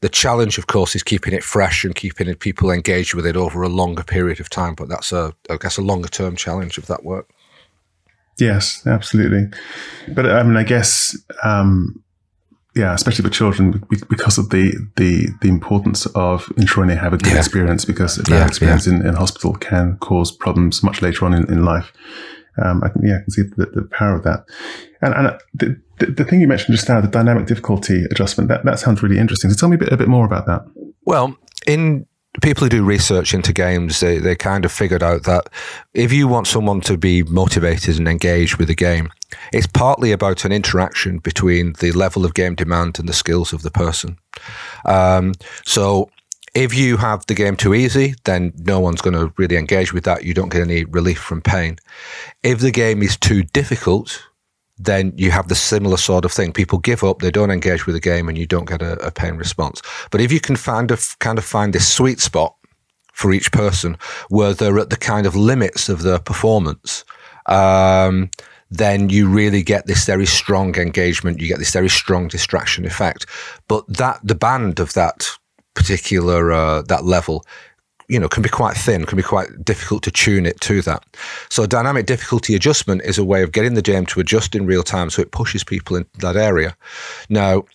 The 0.01 0.09
challenge, 0.09 0.57
of 0.57 0.67
course, 0.67 0.95
is 0.95 1.03
keeping 1.03 1.33
it 1.33 1.43
fresh 1.43 1.83
and 1.83 1.95
keeping 1.95 2.33
people 2.35 2.71
engaged 2.71 3.13
with 3.13 3.25
it 3.25 3.35
over 3.37 3.61
a 3.61 3.69
longer 3.69 4.03
period 4.03 4.39
of 4.39 4.49
time. 4.49 4.73
But 4.73 4.89
that's, 4.89 5.11
a, 5.11 5.33
I 5.49 5.57
guess, 5.57 5.77
a 5.77 5.83
longer 5.83 6.07
term 6.07 6.35
challenge 6.35 6.77
of 6.79 6.87
that 6.87 7.03
work. 7.03 7.29
Yes, 8.39 8.85
absolutely. 8.85 9.47
But 10.07 10.27
I 10.27 10.43
mean, 10.43 10.57
I 10.57 10.63
guess 10.63 11.17
um, 11.43 12.03
yeah, 12.77 12.93
especially 12.93 13.23
for 13.23 13.31
children, 13.31 13.83
because 14.09 14.37
of 14.37 14.49
the 14.49 14.73
the 14.97 15.27
the 15.41 15.49
importance 15.49 16.05
of 16.07 16.51
ensuring 16.57 16.89
they 16.89 16.95
have 16.95 17.13
a 17.13 17.17
good 17.17 17.33
yeah. 17.33 17.39
experience, 17.39 17.85
because 17.85 18.19
a 18.19 18.23
bad 18.23 18.31
yeah, 18.31 18.47
experience 18.47 18.85
yeah. 18.85 18.93
In, 18.93 19.05
in 19.05 19.15
hospital 19.15 19.53
can 19.53 19.97
cause 19.97 20.31
problems 20.31 20.83
much 20.83 21.01
later 21.01 21.25
on 21.25 21.33
in, 21.33 21.51
in 21.51 21.65
life. 21.65 21.91
Um, 22.63 22.83
I 22.83 22.89
can, 22.89 23.05
yeah, 23.05 23.17
I 23.17 23.21
can 23.21 23.31
see 23.31 23.43
the, 23.43 23.65
the 23.65 23.87
power 23.91 24.15
of 24.15 24.23
that. 24.23 24.45
And, 25.01 25.13
and 25.13 25.39
the, 25.53 25.81
the, 25.99 26.11
the, 26.11 26.25
thing 26.25 26.41
you 26.41 26.47
mentioned 26.47 26.75
just 26.75 26.89
now, 26.89 26.99
the 27.01 27.07
dynamic 27.07 27.45
difficulty 27.45 28.05
adjustment, 28.09 28.49
that, 28.49 28.65
that 28.65 28.79
sounds 28.79 29.03
really 29.03 29.19
interesting. 29.19 29.51
So 29.51 29.57
tell 29.57 29.69
me 29.69 29.75
a 29.75 29.77
bit, 29.77 29.93
a 29.93 29.97
bit 29.97 30.07
more 30.07 30.25
about 30.25 30.47
that. 30.47 30.61
Well, 31.05 31.37
in 31.67 32.07
people 32.41 32.63
who 32.63 32.69
do 32.69 32.83
research 32.83 33.33
into 33.35 33.53
games, 33.53 33.99
they, 33.99 34.17
they 34.17 34.35
kind 34.35 34.65
of 34.65 34.71
figured 34.71 35.03
out 35.03 35.23
that 35.23 35.49
if 35.93 36.11
you 36.11 36.27
want 36.27 36.47
someone 36.47 36.81
to 36.81 36.97
be 36.97 37.21
motivated 37.23 37.97
and 37.97 38.07
engaged 38.07 38.57
with 38.57 38.71
a 38.71 38.75
game, 38.75 39.09
it's 39.51 39.67
partly 39.67 40.11
about 40.11 40.45
an 40.45 40.51
interaction 40.51 41.19
between 41.19 41.73
the 41.79 41.91
level 41.91 42.25
of 42.25 42.33
game 42.33 42.55
demand 42.55 42.99
and 42.99 43.09
the 43.09 43.13
skills 43.13 43.53
of 43.53 43.61
the 43.61 43.71
person. 43.71 44.17
Um, 44.85 45.33
so 45.65 46.09
if 46.53 46.73
you 46.73 46.97
have 46.97 47.25
the 47.27 47.33
game 47.33 47.55
too 47.55 47.73
easy, 47.73 48.15
then 48.23 48.53
no 48.57 48.79
one's 48.79 49.01
going 49.01 49.13
to 49.13 49.33
really 49.37 49.57
engage 49.57 49.93
with 49.93 50.05
that. 50.05 50.23
You 50.23 50.33
don't 50.33 50.49
get 50.49 50.61
any 50.61 50.85
relief 50.85 51.19
from 51.19 51.41
pain. 51.41 51.77
If 52.43 52.59
the 52.59 52.71
game 52.71 53.03
is 53.03 53.17
too 53.17 53.43
difficult, 53.43 54.23
then 54.79 55.13
you 55.15 55.31
have 55.31 55.47
the 55.47 55.55
similar 55.55 55.97
sort 55.97 56.25
of 56.25 56.31
thing. 56.31 56.53
People 56.53 56.79
give 56.79 57.03
up, 57.03 57.19
they 57.19 57.31
don't 57.31 57.51
engage 57.51 57.85
with 57.85 57.95
the 57.95 57.99
game, 57.99 58.29
and 58.29 58.37
you 58.37 58.45
don't 58.45 58.69
get 58.69 58.81
a, 58.81 58.93
a 59.05 59.11
pain 59.11 59.35
response. 59.35 59.81
But 60.11 60.21
if 60.21 60.31
you 60.31 60.39
can 60.39 60.55
find 60.55 60.89
a 60.91 60.97
kind 61.19 61.37
of 61.37 61.45
find 61.45 61.73
this 61.73 61.87
sweet 61.87 62.19
spot 62.19 62.55
for 63.13 63.33
each 63.33 63.51
person 63.51 63.97
where 64.29 64.53
they're 64.53 64.79
at 64.79 64.89
the 64.89 64.97
kind 64.97 65.25
of 65.25 65.35
limits 65.35 65.89
of 65.89 66.03
their 66.03 66.19
performance, 66.19 67.03
um, 67.47 68.29
then 68.69 69.09
you 69.09 69.29
really 69.29 69.63
get 69.63 69.85
this 69.87 70.05
very 70.05 70.25
strong 70.25 70.75
engagement. 70.75 71.39
You 71.39 71.47
get 71.47 71.59
this 71.59 71.71
very 71.71 71.89
strong 71.89 72.27
distraction 72.27 72.85
effect. 72.85 73.25
But 73.67 73.85
that 73.87 74.19
the 74.23 74.35
band 74.35 74.79
of 74.79 74.93
that 74.93 75.27
particular 75.73 76.51
uh, 76.51 76.81
that 76.83 77.05
level 77.05 77.45
you 78.07 78.19
know, 78.19 78.29
can 78.29 78.41
be 78.41 78.49
quite 78.49 78.77
thin, 78.77 79.05
can 79.05 79.17
be 79.17 79.23
quite 79.23 79.65
difficult 79.65 80.01
to 80.03 80.11
tune 80.11 80.45
it 80.45 80.59
to 80.61 80.81
that. 80.83 81.03
So 81.49 81.65
dynamic 81.65 82.05
difficulty 82.05 82.55
adjustment 82.55 83.01
is 83.03 83.17
a 83.17 83.25
way 83.25 83.43
of 83.43 83.51
getting 83.51 83.73
the 83.73 83.81
game 83.81 84.05
to 84.07 84.19
adjust 84.19 84.55
in 84.55 84.65
real 84.65 84.83
time 84.83 85.09
so 85.09 85.21
it 85.21 85.31
pushes 85.31 85.63
people 85.63 85.97
in 85.97 86.05
that 86.19 86.37
area. 86.37 86.75
Now, 87.29 87.65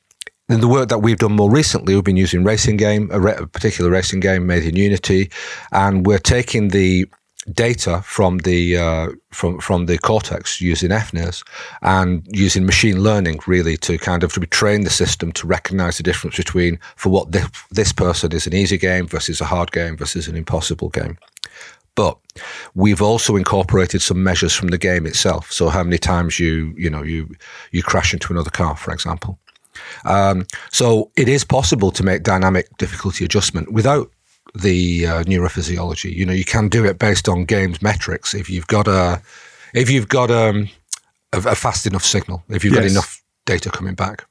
in 0.49 0.61
the 0.61 0.69
work 0.69 0.89
that 0.89 0.99
we've 0.99 1.19
done 1.19 1.33
more 1.33 1.51
recently, 1.51 1.95
we've 1.95 2.05
been 2.05 2.17
using 2.17 2.45
racing 2.45 2.77
game, 2.77 3.11
a, 3.13 3.21
re- 3.21 3.37
a 3.37 3.47
particular 3.47 3.91
racing 3.91 4.21
game 4.21 4.47
made 4.47 4.65
in 4.65 4.77
Unity, 4.77 5.31
and 5.71 6.07
we're 6.07 6.19
taking 6.19 6.69
the 6.69 7.07
data 7.53 8.03
from 8.05 8.39
the 8.39 8.77
uh, 8.77 9.09
from 9.31 9.59
from 9.59 9.87
the 9.87 9.99
cortex 9.99 10.61
using 10.61 10.91
FNIRS 10.91 11.43
and 11.83 12.27
using 12.31 12.65
machine 12.65 13.03
learning 13.03 13.41
really 13.47 13.77
to 13.79 13.99
kind 13.99 14.23
of 14.23 14.33
to 14.33 14.41
train 14.47 14.83
the 14.83 14.91
system 14.91 15.33
to 15.33 15.47
recognize 15.47 15.97
the 15.97 16.03
difference 16.03 16.37
between 16.37 16.79
for 16.97 17.11
what 17.11 17.33
this, 17.33 17.49
this 17.71 17.93
person 17.93 18.33
is 18.33 18.47
an 18.47 18.55
easy 18.55 18.79
game 18.79 19.07
versus 19.07 19.41
a 19.41 19.45
hard 19.45 19.73
game 19.73 19.97
versus 19.97 20.29
an 20.29 20.37
impossible 20.37 20.89
game. 20.89 21.19
But 21.95 22.17
we've 22.75 23.03
also 23.03 23.37
incorporated 23.37 24.01
some 24.01 24.23
measures 24.23 24.55
from 24.55 24.69
the 24.69 24.79
game 24.79 25.07
itself. 25.07 25.53
So 25.53 25.69
how 25.69 25.83
many 25.83 25.99
times 25.99 26.39
you 26.39 26.75
you 26.77 26.89
know 26.89 27.03
you 27.03 27.35
you 27.73 27.83
crash 27.83 28.13
into 28.13 28.33
another 28.33 28.51
car, 28.51 28.77
for 28.77 28.93
example. 28.93 29.39
Um, 30.05 30.47
so 30.71 31.11
it 31.17 31.29
is 31.29 31.45
possible 31.45 31.91
to 31.93 32.03
make 32.03 32.23
dynamic 32.23 32.69
difficulty 32.77 33.25
adjustment 33.25 33.73
without 33.73 34.11
the 34.55 35.07
uh, 35.07 35.25
neurophysiology. 35.25 36.15
You 36.15 36.27
know, 36.27 36.33
you 36.33 36.45
can 36.45 36.69
do 36.69 36.85
it 36.85 36.99
based 36.99 37.29
on 37.29 37.45
games 37.45 37.83
metrics 37.83 38.35
if 38.35 38.51
you've 38.51 38.67
got 38.67 38.89
a 38.89 39.23
if 39.75 39.91
you've 39.91 40.09
got 40.09 40.31
um, 40.31 40.69
a, 41.33 41.39
a 41.39 41.55
fast 41.55 41.87
enough 41.87 42.05
signal, 42.05 42.43
if 42.49 42.65
you've 42.65 42.75
yes. 42.75 42.83
got 42.83 42.91
enough 42.91 43.23
data 43.47 43.71
coming 43.71 43.95
back. 43.95 44.27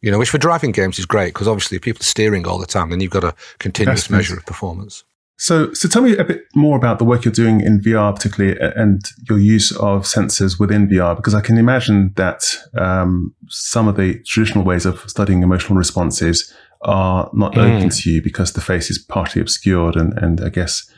You 0.00 0.10
know, 0.10 0.18
which 0.18 0.30
for 0.30 0.38
driving 0.38 0.72
games 0.72 0.98
is 0.98 1.04
great 1.04 1.34
because 1.34 1.46
obviously 1.46 1.78
people 1.78 2.00
are 2.00 2.04
steering 2.04 2.46
all 2.46 2.58
the 2.58 2.66
time, 2.66 2.88
then 2.88 3.00
you've 3.00 3.10
got 3.10 3.24
a 3.24 3.34
continuous 3.58 4.08
measure 4.08 4.36
of 4.36 4.46
performance. 4.46 5.04
So, 5.36 5.72
so 5.72 5.88
tell 5.88 6.02
me 6.02 6.16
a 6.18 6.24
bit 6.24 6.44
more 6.54 6.76
about 6.76 6.98
the 6.98 7.04
work 7.06 7.24
you're 7.24 7.32
doing 7.32 7.62
in 7.62 7.80
VR, 7.80 8.14
particularly, 8.14 8.58
and 8.76 9.02
your 9.26 9.38
use 9.38 9.72
of 9.72 10.02
sensors 10.02 10.60
within 10.60 10.86
VR, 10.86 11.16
because 11.16 11.34
I 11.34 11.40
can 11.40 11.56
imagine 11.56 12.12
that 12.16 12.44
um, 12.78 13.34
some 13.48 13.88
of 13.88 13.96
the 13.96 14.22
traditional 14.26 14.64
ways 14.64 14.84
of 14.84 15.00
studying 15.08 15.42
emotional 15.42 15.78
responses 15.78 16.52
are 16.82 17.30
not 17.32 17.54
mm. 17.54 17.76
open 17.76 17.90
to 17.90 18.10
you 18.10 18.22
because 18.22 18.52
the 18.52 18.60
face 18.60 18.90
is 18.90 18.98
partly 18.98 19.40
obscured, 19.40 19.96
and, 19.96 20.12
and 20.18 20.40
I 20.40 20.48
guess 20.48 20.90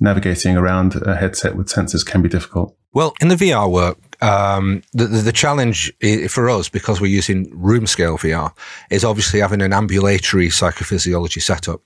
navigating 0.00 0.56
around 0.56 0.94
a 1.02 1.16
headset 1.16 1.56
with 1.56 1.68
sensors 1.68 2.04
can 2.04 2.22
be 2.22 2.28
difficult. 2.28 2.76
Well, 2.92 3.12
in 3.20 3.28
the 3.28 3.34
VR 3.34 3.70
work, 3.70 3.98
um, 4.22 4.82
the, 4.92 5.06
the, 5.06 5.18
the, 5.18 5.32
challenge 5.32 5.92
for 6.28 6.48
us, 6.48 6.68
because 6.68 7.00
we're 7.00 7.08
using 7.08 7.50
room 7.52 7.86
scale 7.86 8.16
VR, 8.16 8.56
is 8.88 9.04
obviously 9.04 9.40
having 9.40 9.60
an 9.60 9.72
ambulatory 9.72 10.48
psychophysiology 10.48 11.42
setup. 11.42 11.80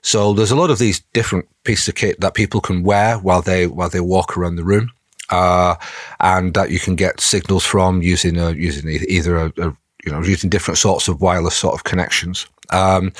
So 0.00 0.32
there's 0.32 0.52
a 0.52 0.56
lot 0.56 0.70
of 0.70 0.78
these 0.78 1.00
different 1.12 1.46
pieces 1.64 1.88
of 1.88 1.96
kit 1.96 2.20
that 2.20 2.34
people 2.34 2.60
can 2.60 2.84
wear 2.84 3.18
while 3.18 3.42
they 3.42 3.66
while 3.66 3.90
they 3.90 4.00
walk 4.00 4.36
around 4.36 4.54
the 4.54 4.64
room, 4.64 4.92
uh, 5.30 5.74
and 6.20 6.54
that 6.54 6.70
you 6.70 6.78
can 6.78 6.94
get 6.94 7.20
signals 7.20 7.64
from 7.64 8.00
using 8.00 8.38
a, 8.38 8.52
using 8.52 8.88
either 8.88 9.36
a, 9.36 9.52
a 9.58 9.76
you 10.04 10.12
know 10.12 10.22
using 10.22 10.50
different 10.50 10.78
sorts 10.78 11.08
of 11.08 11.20
wireless 11.20 11.56
sort 11.56 11.74
of 11.74 11.84
connections. 11.84 12.46
Um, 12.70 13.12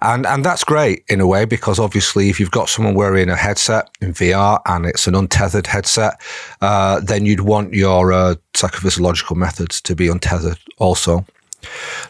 and 0.00 0.26
and 0.26 0.44
that's 0.44 0.64
great 0.64 1.04
in 1.08 1.20
a 1.20 1.26
way 1.26 1.44
because 1.44 1.78
obviously 1.78 2.28
if 2.30 2.40
you've 2.40 2.50
got 2.50 2.68
someone 2.68 2.94
wearing 2.94 3.28
a 3.28 3.36
headset 3.36 3.90
in 4.00 4.14
VR 4.14 4.60
and 4.66 4.86
it's 4.86 5.06
an 5.06 5.14
untethered 5.14 5.66
headset, 5.66 6.20
uh, 6.60 7.00
then 7.00 7.26
you'd 7.26 7.40
want 7.40 7.74
your 7.74 8.12
uh, 8.12 8.34
psychophysiological 8.54 9.36
methods 9.36 9.80
to 9.82 9.94
be 9.94 10.08
untethered 10.08 10.58
also. 10.78 11.24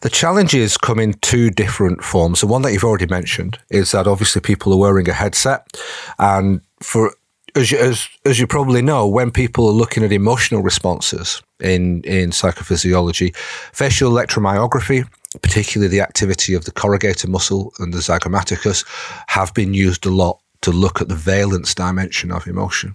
The 0.02 0.10
challenges 0.10 0.76
come 0.76 0.98
in 0.98 1.14
two 1.14 1.50
different 1.50 2.04
forms. 2.04 2.40
The 2.40 2.46
one 2.46 2.62
that 2.62 2.72
you've 2.72 2.84
already 2.84 3.06
mentioned 3.06 3.58
is 3.70 3.92
that 3.92 4.06
obviously 4.06 4.40
people 4.40 4.72
are 4.72 4.78
wearing 4.78 5.08
a 5.08 5.12
headset, 5.12 5.80
and 6.18 6.60
for 6.80 7.14
as 7.56 7.70
you, 7.72 7.78
as, 7.78 8.08
as 8.24 8.38
you 8.38 8.46
probably 8.46 8.82
know, 8.82 9.08
when 9.08 9.30
people 9.30 9.66
are 9.66 9.72
looking 9.72 10.04
at 10.04 10.12
emotional 10.12 10.62
responses 10.62 11.42
in 11.60 12.02
in 12.02 12.30
psychophysiology, 12.30 13.34
facial 13.72 14.12
electromyography 14.12 15.06
particularly 15.42 15.90
the 15.90 16.00
activity 16.00 16.54
of 16.54 16.64
the 16.64 16.72
corrugator 16.72 17.28
muscle 17.28 17.72
and 17.78 17.92
the 17.92 17.98
zygomaticus, 17.98 18.84
have 19.28 19.52
been 19.54 19.74
used 19.74 20.06
a 20.06 20.10
lot 20.10 20.40
to 20.62 20.70
look 20.70 21.00
at 21.00 21.08
the 21.08 21.14
valence 21.14 21.74
dimension 21.74 22.32
of 22.32 22.46
emotion. 22.46 22.94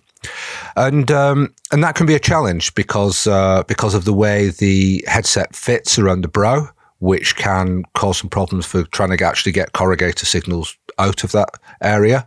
And 0.76 1.10
um, 1.12 1.54
and 1.72 1.84
that 1.84 1.96
can 1.96 2.06
be 2.06 2.14
a 2.14 2.20
challenge 2.20 2.76
because 2.76 3.26
uh, 3.26 3.64
because 3.68 3.96
of 3.96 4.06
the 4.06 4.14
way 4.14 4.50
the 4.50 5.04
headset 5.08 5.56
fits 5.56 5.98
around 5.98 6.22
the 6.22 6.28
brow, 6.28 6.70
which 7.00 7.36
can 7.36 7.84
cause 7.96 8.20
some 8.20 8.30
problems 8.30 8.66
for 8.66 8.84
trying 8.84 9.16
to 9.16 9.26
actually 9.26 9.52
get 9.52 9.74
corrugator 9.74 10.26
signals 10.26 10.78
out 11.02 11.24
of 11.24 11.32
that 11.32 11.50
area. 11.82 12.26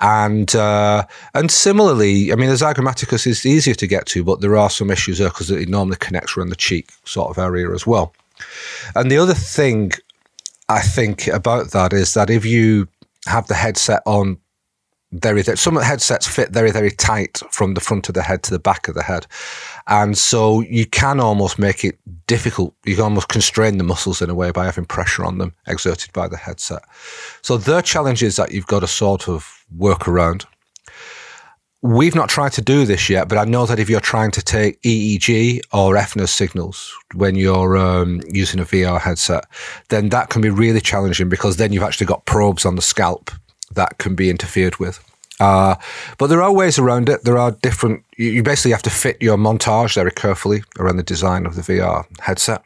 And 0.00 0.54
uh, 0.54 1.04
and 1.34 1.50
similarly, 1.50 2.32
I 2.32 2.36
mean, 2.36 2.48
the 2.48 2.54
zygomaticus 2.54 3.26
is 3.26 3.44
easier 3.44 3.74
to 3.74 3.86
get 3.86 4.06
to, 4.06 4.24
but 4.24 4.40
there 4.40 4.56
are 4.56 4.70
some 4.70 4.90
issues 4.90 5.18
there 5.18 5.28
because 5.28 5.50
it 5.50 5.68
normally 5.68 5.96
connects 5.98 6.36
around 6.36 6.50
the 6.50 6.56
cheek 6.56 6.90
sort 7.04 7.30
of 7.30 7.38
area 7.38 7.70
as 7.72 7.86
well. 7.86 8.14
And 8.94 9.10
the 9.10 9.18
other 9.18 9.34
thing 9.34 9.92
I 10.68 10.80
think 10.80 11.26
about 11.26 11.72
that 11.72 11.92
is 11.92 12.14
that 12.14 12.30
if 12.30 12.44
you 12.44 12.88
have 13.26 13.46
the 13.46 13.54
headset 13.54 14.02
on 14.06 14.38
very 15.12 15.42
some 15.42 15.76
headsets 15.76 16.26
fit 16.26 16.50
very 16.50 16.70
very 16.70 16.90
tight 16.90 17.42
from 17.50 17.74
the 17.74 17.80
front 17.80 18.08
of 18.08 18.14
the 18.14 18.22
head 18.22 18.42
to 18.42 18.50
the 18.50 18.58
back 18.58 18.88
of 18.88 18.94
the 18.94 19.02
head 19.02 19.26
and 19.86 20.16
so 20.16 20.60
you 20.60 20.86
can 20.86 21.20
almost 21.20 21.58
make 21.58 21.84
it 21.84 21.98
difficult 22.26 22.74
you 22.84 22.94
can 22.94 23.04
almost 23.04 23.28
constrain 23.28 23.78
the 23.78 23.84
muscles 23.84 24.22
in 24.22 24.30
a 24.30 24.34
way 24.34 24.50
by 24.50 24.64
having 24.64 24.84
pressure 24.84 25.24
on 25.24 25.38
them 25.38 25.52
exerted 25.66 26.12
by 26.12 26.28
the 26.28 26.36
headset 26.36 26.82
so 27.42 27.56
there 27.56 27.82
challenge 27.82 28.22
is 28.22 28.36
that 28.36 28.52
you've 28.52 28.66
got 28.66 28.80
to 28.80 28.86
sort 28.86 29.28
of 29.28 29.64
work 29.76 30.08
around 30.08 30.46
We've 31.84 32.14
not 32.14 32.28
tried 32.28 32.52
to 32.52 32.62
do 32.62 32.86
this 32.86 33.10
yet, 33.10 33.28
but 33.28 33.38
I 33.38 33.44
know 33.44 33.66
that 33.66 33.80
if 33.80 33.90
you're 33.90 33.98
trying 33.98 34.30
to 34.32 34.40
take 34.40 34.80
EEG 34.82 35.62
or 35.72 35.96
FNIRS 35.96 36.28
signals 36.28 36.94
when 37.14 37.34
you're 37.34 37.76
um, 37.76 38.20
using 38.28 38.60
a 38.60 38.64
VR 38.64 39.00
headset, 39.00 39.46
then 39.88 40.10
that 40.10 40.28
can 40.28 40.40
be 40.42 40.48
really 40.48 40.80
challenging 40.80 41.28
because 41.28 41.56
then 41.56 41.72
you've 41.72 41.82
actually 41.82 42.06
got 42.06 42.24
probes 42.24 42.64
on 42.64 42.76
the 42.76 42.82
scalp 42.82 43.32
that 43.72 43.98
can 43.98 44.14
be 44.14 44.30
interfered 44.30 44.76
with. 44.76 45.02
Uh, 45.42 45.74
but 46.18 46.28
there 46.28 46.40
are 46.40 46.52
ways 46.52 46.78
around 46.78 47.08
it. 47.08 47.24
There 47.24 47.36
are 47.36 47.50
different, 47.50 48.04
you 48.16 48.44
basically 48.44 48.70
have 48.70 48.82
to 48.82 48.90
fit 48.90 49.20
your 49.20 49.36
montage 49.36 49.96
very 49.96 50.12
carefully 50.12 50.62
around 50.78 50.98
the 50.98 51.02
design 51.02 51.46
of 51.46 51.56
the 51.56 51.62
VR 51.62 52.06
headset. 52.20 52.62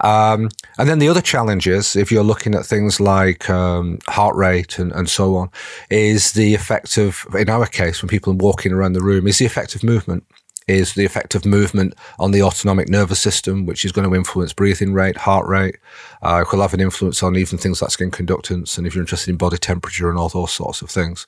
Um, 0.00 0.48
and 0.78 0.88
then 0.88 0.98
the 0.98 1.08
other 1.08 1.20
challenges, 1.20 1.94
if 1.94 2.10
you're 2.10 2.24
looking 2.24 2.56
at 2.56 2.66
things 2.66 2.98
like 2.98 3.48
um, 3.48 4.00
heart 4.08 4.34
rate 4.34 4.80
and, 4.80 4.90
and 4.92 5.08
so 5.08 5.36
on, 5.36 5.48
is 5.88 6.32
the 6.32 6.54
effect 6.56 6.98
of, 6.98 7.24
in 7.38 7.48
our 7.48 7.66
case, 7.66 8.02
when 8.02 8.08
people 8.08 8.32
are 8.32 8.36
walking 8.36 8.72
around 8.72 8.94
the 8.94 9.00
room, 9.00 9.28
is 9.28 9.38
the 9.38 9.46
effect 9.46 9.76
of 9.76 9.84
movement 9.84 10.24
is 10.68 10.94
the 10.94 11.04
effect 11.04 11.34
of 11.34 11.46
movement 11.46 11.94
on 12.18 12.32
the 12.32 12.42
autonomic 12.42 12.88
nervous 12.88 13.20
system, 13.20 13.66
which 13.66 13.84
is 13.84 13.92
going 13.92 14.08
to 14.08 14.16
influence 14.16 14.52
breathing 14.52 14.92
rate, 14.92 15.16
heart 15.16 15.46
rate. 15.46 15.76
Uh, 16.22 16.44
will 16.50 16.60
have 16.60 16.74
an 16.74 16.80
influence 16.80 17.22
on 17.22 17.36
even 17.36 17.58
things 17.58 17.80
like 17.80 17.90
skin 17.90 18.10
conductance, 18.10 18.76
and 18.76 18.86
if 18.86 18.94
you're 18.94 19.02
interested 19.02 19.30
in 19.30 19.36
body 19.36 19.58
temperature 19.58 20.10
and 20.10 20.18
all 20.18 20.28
those 20.28 20.52
sorts 20.52 20.82
of 20.82 20.90
things. 20.90 21.26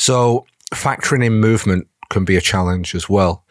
So 0.00 0.46
factoring 0.72 1.24
in 1.24 1.40
movement 1.40 1.86
can 2.08 2.24
be 2.24 2.36
a 2.36 2.40
challenge 2.40 2.94
as 2.94 3.08
well. 3.08 3.44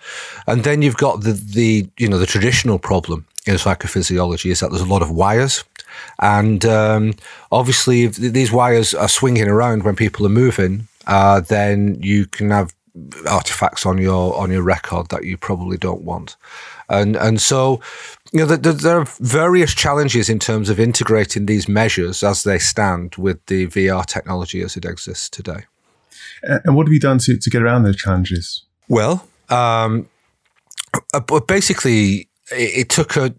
And 0.47 0.63
then 0.63 0.81
you've 0.81 0.97
got 0.97 1.21
the 1.21 1.33
the 1.33 1.87
you 1.97 2.09
know 2.09 2.17
the 2.17 2.25
traditional 2.25 2.79
problem 2.79 3.25
in 3.45 3.55
psychophysiology 3.55 4.51
is 4.51 4.59
that 4.59 4.69
there's 4.71 4.81
a 4.81 4.93
lot 4.93 5.03
of 5.03 5.11
wires. 5.11 5.63
And 6.19 6.65
um, 6.65 7.13
obviously, 7.51 8.03
if 8.03 8.15
these 8.15 8.51
wires 8.51 8.93
are 8.93 9.07
swinging 9.07 9.47
around 9.47 9.83
when 9.83 9.95
people 9.95 10.25
are 10.25 10.37
moving, 10.43 10.87
uh, 11.05 11.41
then 11.41 11.99
you 12.01 12.25
can 12.25 12.49
have 12.49 12.73
artifacts 13.27 13.85
on 13.85 13.99
your 13.99 14.35
on 14.35 14.51
your 14.51 14.63
record 14.63 15.09
that 15.09 15.25
you 15.25 15.37
probably 15.37 15.77
don't 15.77 16.01
want. 16.01 16.35
And 16.89 17.15
and 17.15 17.39
so, 17.39 17.79
you 18.33 18.39
know, 18.39 18.45
there, 18.47 18.73
there, 18.73 18.99
are 18.99 19.07
various 19.19 19.75
challenges 19.75 20.29
in 20.29 20.39
terms 20.39 20.69
of 20.69 20.79
integrating 20.79 21.45
these 21.45 21.67
measures 21.67 22.23
as 22.23 22.43
they 22.43 22.57
stand 22.57 23.15
with 23.15 23.45
the 23.45 23.67
VR 23.67 24.03
technology 24.03 24.61
as 24.63 24.75
it 24.75 24.85
exists 24.85 25.29
today. 25.29 25.68
And 26.43 26.75
what 26.75 26.88
have 26.88 26.93
you 26.93 26.99
done 26.99 27.19
to, 27.19 27.38
to 27.38 27.49
get 27.49 27.61
around 27.61 27.83
those 27.83 27.97
challenges? 27.97 28.63
Well, 28.88 29.27
um, 29.49 30.07
uh, 31.13 31.19
basically, 31.47 32.29
it, 32.51 32.79
it 32.79 32.89
took 32.89 33.15
a 33.15 33.33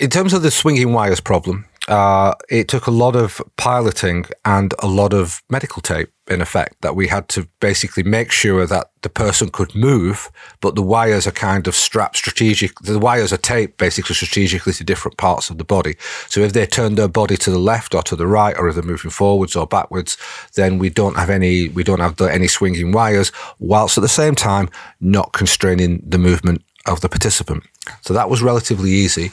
in 0.00 0.10
terms 0.10 0.32
of 0.32 0.42
the 0.42 0.50
swinging 0.50 0.92
wires 0.92 1.20
problem, 1.20 1.66
uh, 1.88 2.34
it 2.50 2.68
took 2.68 2.86
a 2.86 2.90
lot 2.90 3.16
of 3.16 3.42
piloting 3.56 4.26
and 4.44 4.74
a 4.80 4.86
lot 4.86 5.14
of 5.14 5.42
medical 5.48 5.80
tape, 5.80 6.10
in 6.28 6.42
effect, 6.42 6.80
that 6.82 6.94
we 6.94 7.08
had 7.08 7.28
to 7.30 7.48
basically 7.60 8.02
make 8.02 8.30
sure 8.30 8.66
that 8.66 8.90
the 9.00 9.08
person 9.08 9.48
could 9.48 9.74
move, 9.74 10.30
but 10.60 10.74
the 10.74 10.82
wires 10.82 11.26
are 11.26 11.32
kind 11.32 11.66
of 11.66 11.74
strapped 11.74 12.16
strategic. 12.16 12.78
The 12.80 12.98
wires 12.98 13.32
are 13.32 13.38
taped 13.38 13.78
basically 13.78 14.14
strategically 14.14 14.74
to 14.74 14.84
different 14.84 15.16
parts 15.16 15.48
of 15.48 15.56
the 15.56 15.64
body. 15.64 15.96
So 16.28 16.40
if 16.40 16.52
they 16.52 16.66
turn 16.66 16.96
their 16.96 17.08
body 17.08 17.38
to 17.38 17.50
the 17.50 17.58
left 17.58 17.94
or 17.94 18.02
to 18.02 18.16
the 18.16 18.26
right, 18.26 18.56
or 18.58 18.68
if 18.68 18.74
they're 18.74 18.84
moving 18.84 19.10
forwards 19.10 19.56
or 19.56 19.66
backwards, 19.66 20.18
then 20.56 20.78
we 20.78 20.90
don't 20.90 21.16
have 21.16 21.30
any 21.30 21.68
we 21.68 21.84
don't 21.84 22.00
have 22.00 22.16
the, 22.16 22.26
any 22.26 22.48
swinging 22.48 22.92
wires, 22.92 23.32
whilst 23.58 23.96
at 23.96 24.02
the 24.02 24.08
same 24.08 24.34
time 24.34 24.68
not 25.00 25.32
constraining 25.32 26.02
the 26.06 26.18
movement 26.18 26.62
of 26.86 27.00
the 27.00 27.08
participant. 27.08 27.64
So 28.02 28.14
that 28.14 28.30
was 28.30 28.42
relatively 28.42 28.90
easy. 28.90 29.32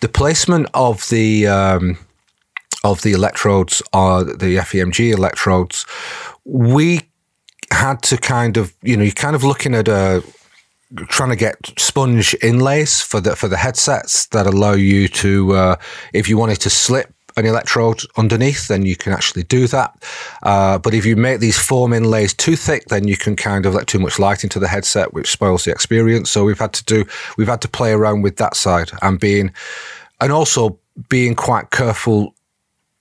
The 0.00 0.08
placement 0.08 0.68
of 0.74 1.08
the 1.08 1.46
um, 1.46 1.98
of 2.82 3.02
the 3.02 3.12
electrodes, 3.12 3.82
or 3.92 4.24
the 4.24 4.56
FEMG 4.56 5.12
electrodes, 5.12 5.84
we 6.44 7.02
had 7.70 8.02
to 8.02 8.16
kind 8.16 8.56
of, 8.56 8.72
you 8.82 8.96
know, 8.96 9.02
you're 9.04 9.12
kind 9.12 9.36
of 9.36 9.44
looking 9.44 9.74
at 9.74 9.88
a 9.88 10.22
trying 11.08 11.30
to 11.30 11.36
get 11.36 11.56
sponge 11.78 12.34
inlays 12.42 13.00
for 13.00 13.20
the 13.20 13.36
for 13.36 13.48
the 13.48 13.56
headsets 13.56 14.26
that 14.28 14.46
allow 14.46 14.72
you 14.72 15.08
to, 15.08 15.52
uh, 15.52 15.76
if 16.12 16.28
you 16.28 16.36
wanted 16.36 16.60
to 16.60 16.70
slip 16.70 17.12
an 17.40 17.46
electrode 17.46 18.02
underneath, 18.16 18.68
then 18.68 18.86
you 18.86 18.94
can 18.94 19.12
actually 19.12 19.42
do 19.42 19.66
that. 19.66 19.92
Uh, 20.42 20.78
but 20.78 20.94
if 20.94 21.04
you 21.04 21.16
make 21.16 21.40
these 21.40 21.58
foam 21.58 21.92
inlays 21.92 22.32
too 22.32 22.54
thick, 22.54 22.84
then 22.86 23.08
you 23.08 23.16
can 23.16 23.34
kind 23.34 23.66
of 23.66 23.74
let 23.74 23.88
too 23.88 23.98
much 23.98 24.18
light 24.18 24.44
into 24.44 24.60
the 24.60 24.68
headset, 24.68 25.12
which 25.12 25.30
spoils 25.30 25.64
the 25.64 25.72
experience. 25.72 26.30
So 26.30 26.44
we've 26.44 26.58
had 26.58 26.72
to 26.74 26.84
do, 26.84 27.04
we've 27.36 27.48
had 27.48 27.62
to 27.62 27.68
play 27.68 27.92
around 27.92 28.22
with 28.22 28.36
that 28.36 28.54
side 28.54 28.92
and 29.02 29.18
being, 29.18 29.52
and 30.20 30.30
also 30.30 30.78
being 31.08 31.34
quite 31.34 31.70
careful 31.70 32.34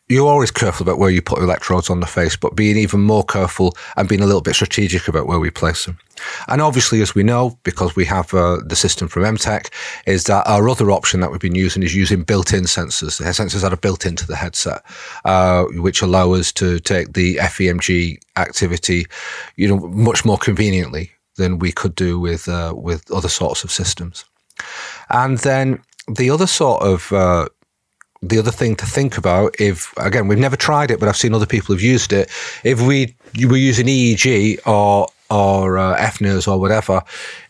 you're 0.10 0.28
always 0.28 0.50
careful 0.50 0.84
about 0.84 0.98
where 0.98 1.12
you 1.12 1.22
put 1.22 1.38
electrodes 1.38 1.90
on 1.90 2.00
the 2.00 2.08
face, 2.08 2.36
but 2.36 2.56
being 2.56 2.78
even 2.78 3.00
more 3.00 3.24
careful 3.24 3.78
and 3.96 4.10
being 4.10 4.22
a 4.22 4.26
little 4.26 4.42
bit 4.42 4.56
strategic 4.56 5.08
about 5.08 5.28
where 5.28 5.40
we 5.40 5.52
place 5.52 5.86
them. 5.86 6.00
And 6.48 6.62
obviously, 6.62 7.02
as 7.02 7.14
we 7.14 7.22
know, 7.22 7.60
because 7.64 7.96
we 7.96 8.06
have 8.06 8.34
uh, 8.34 8.58
the 8.66 8.76
system 8.76 9.08
from 9.08 9.24
Emteq, 9.24 9.72
is 10.08 10.24
that 10.24 10.48
our 10.48 10.68
other 10.68 10.90
option 10.90 11.20
that 11.20 11.30
we've 11.30 11.40
been 11.40 11.54
using 11.54 11.84
is 11.84 11.96
using 11.96 12.24
built-in 12.24 12.64
sensors. 12.64 13.20
The 13.20 13.26
sensors 13.26 13.62
that 13.62 13.72
are 13.72 13.78
built 13.78 14.06
into 14.06 14.26
the 14.26 14.36
headset, 14.36 14.82
uh, 15.26 15.66
which 15.76 16.02
allow 16.02 16.34
us 16.34 16.52
to 16.54 16.80
take 16.80 17.14
the 17.14 17.36
FEMG 17.36 18.18
activity, 18.36 19.06
you 19.58 19.68
know, 19.68 19.78
much 19.90 20.26
more 20.26 20.40
conveniently 20.40 21.12
than 21.36 21.60
we 21.60 21.72
could 21.72 21.94
do 21.94 22.20
with 22.20 22.50
uh, 22.50 22.74
with 22.76 23.10
other 23.12 23.30
sorts 23.30 23.64
of 23.64 23.72
systems. 23.72 24.26
And 25.10 25.38
then 25.38 25.82
the 26.08 26.32
other 26.32 26.48
sort 26.48 26.82
of 26.82 27.14
uh, 27.14 27.48
the 28.22 28.38
other 28.38 28.52
thing 28.52 28.76
to 28.76 28.86
think 28.86 29.18
about 29.18 29.56
if 29.60 29.94
again 29.98 30.28
we've 30.28 30.40
never 30.40 30.58
tried 30.58 30.92
it 30.92 31.00
but 31.00 31.08
i've 31.08 31.16
seen 31.16 31.34
other 31.34 31.46
people 31.46 31.74
have 31.74 31.82
used 31.82 32.12
it. 32.12 32.30
If 32.64 32.82
we 32.82 33.16
were 33.46 33.58
using 33.58 33.88
eeg 33.88 34.60
or 34.68 35.08
or 35.30 35.78
uh, 35.78 36.12
fnirs 36.12 36.48
or 36.48 36.60
whatever 36.60 37.02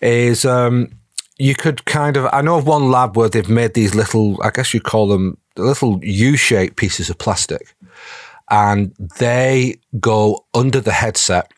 is 0.02 0.46
um, 0.46 0.90
you 1.38 1.56
could 1.56 1.86
kind 1.86 2.18
of 2.18 2.28
i 2.32 2.42
know 2.42 2.58
of 2.58 2.68
one 2.68 2.92
lab 2.92 3.18
where 3.18 3.30
they've 3.30 3.50
made 3.50 3.74
these 3.74 3.96
little 3.96 4.38
i 4.44 4.52
guess 4.52 4.74
you 4.74 4.82
call 4.82 5.08
them 5.08 5.38
little 5.60 6.00
u-shaped 6.04 6.76
pieces 6.76 7.10
of 7.10 7.18
plastic. 7.18 7.76
And 8.52 8.96
they 9.20 9.76
go 10.00 10.46
under 10.56 10.82
the 10.82 10.92
headset 10.92 11.52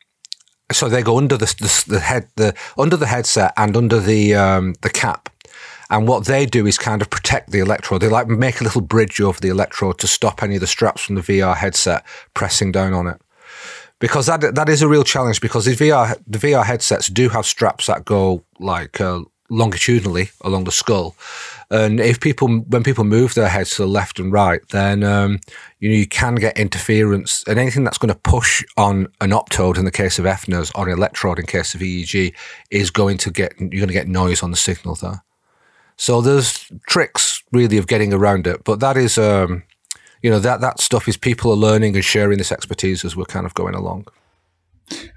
so 0.73 0.87
they 0.87 1.01
go 1.01 1.17
under 1.17 1.35
the, 1.37 1.45
the, 1.45 1.83
the 1.87 1.99
head 1.99 2.27
the 2.35 2.53
under 2.77 2.95
the 2.95 3.07
headset 3.07 3.53
and 3.57 3.75
under 3.75 3.99
the 3.99 4.35
um, 4.35 4.75
the 4.81 4.89
cap 4.89 5.29
and 5.91 6.07
what 6.07 6.25
they 6.25 6.45
do 6.45 6.65
is 6.65 6.77
kind 6.77 7.01
of 7.01 7.10
protect 7.10 7.51
the 7.51 7.60
electrode. 7.60 8.01
They 8.01 8.07
like 8.07 8.27
make 8.27 8.62
a 8.62 8.63
little 8.63 8.81
bridge 8.81 9.19
over 9.19 9.39
the 9.39 9.50
electrode 9.50 10.00
to 10.00 10.07
stop 10.07 10.41
any 10.41 10.55
of 10.55 10.62
the 10.62 10.67
straps 10.67 11.03
from 11.03 11.15
the 11.15 11.21
VR 11.21 11.55
headset 11.55 12.05
pressing 12.33 12.71
down 12.71 12.93
on 12.93 13.07
it. 13.07 13.21
Because 14.00 14.25
that 14.25 14.55
that 14.55 14.69
is 14.69 14.81
a 14.81 14.88
real 14.88 15.03
challenge 15.03 15.41
because 15.41 15.65
the 15.65 15.75
VR 15.75 16.17
the 16.25 16.39
VR 16.39 16.63
headsets 16.63 17.07
do 17.07 17.29
have 17.29 17.45
straps 17.45 17.86
that 17.86 18.05
go 18.05 18.43
like 18.57 19.00
uh, 19.00 19.21
longitudinally 19.50 20.29
along 20.41 20.63
the 20.63 20.71
skull, 20.71 21.15
and 21.69 22.00
if 22.00 22.19
people 22.19 22.48
when 22.48 22.81
people 22.81 23.03
move 23.03 23.36
their 23.36 23.50
heads 23.50 23.75
to 23.75 23.83
the 23.83 23.88
left 23.88 24.17
and 24.17 24.31
right, 24.31 24.62
then 24.69 25.03
um, 25.03 25.39
you 25.79 25.89
know 25.89 25.95
you 25.95 26.07
can 26.07 26.33
get 26.33 26.57
interference, 26.57 27.43
and 27.48 27.60
anything 27.60 27.83
that's 27.83 28.00
going 28.00 28.12
to 28.12 28.19
push 28.21 28.63
on 28.75 29.07
an 29.19 29.29
optode 29.29 29.77
in 29.77 29.86
the 29.86 29.91
case 29.91 30.17
of 30.17 30.25
FNIRS 30.25 30.71
or 30.74 30.88
an 30.88 30.98
electrode 30.98 31.38
in 31.38 31.45
case 31.45 31.75
of 31.75 31.81
EEG 31.81 32.33
is 32.71 32.89
going 32.89 33.19
to 33.19 33.29
get 33.29 33.53
you're 33.60 33.69
going 33.69 33.88
to 33.88 33.93
get 33.93 34.07
noise 34.07 34.41
on 34.41 34.50
the 34.50 34.57
signal 34.57 34.95
there. 34.95 35.21
So 36.01 36.20
there's 36.20 36.67
tricks 36.88 37.43
really 37.51 37.77
of 37.77 37.86
getting 37.86 38.12
around 38.12 38.48
it, 38.48 38.63
but 38.63 38.79
that 38.79 38.98
is, 38.98 39.20
um, 39.20 39.62
you 40.24 40.31
know, 40.31 40.39
that 40.39 40.60
that 40.60 40.79
stuff 40.79 41.08
is 41.08 41.15
people 41.15 41.51
are 41.51 41.55
learning 41.55 41.93
and 41.93 42.03
sharing 42.03 42.39
this 42.39 42.51
expertise 42.51 43.05
as 43.05 43.15
we're 43.15 43.25
kind 43.25 43.46
of 43.46 43.53
going 43.53 43.75
along. 43.75 44.08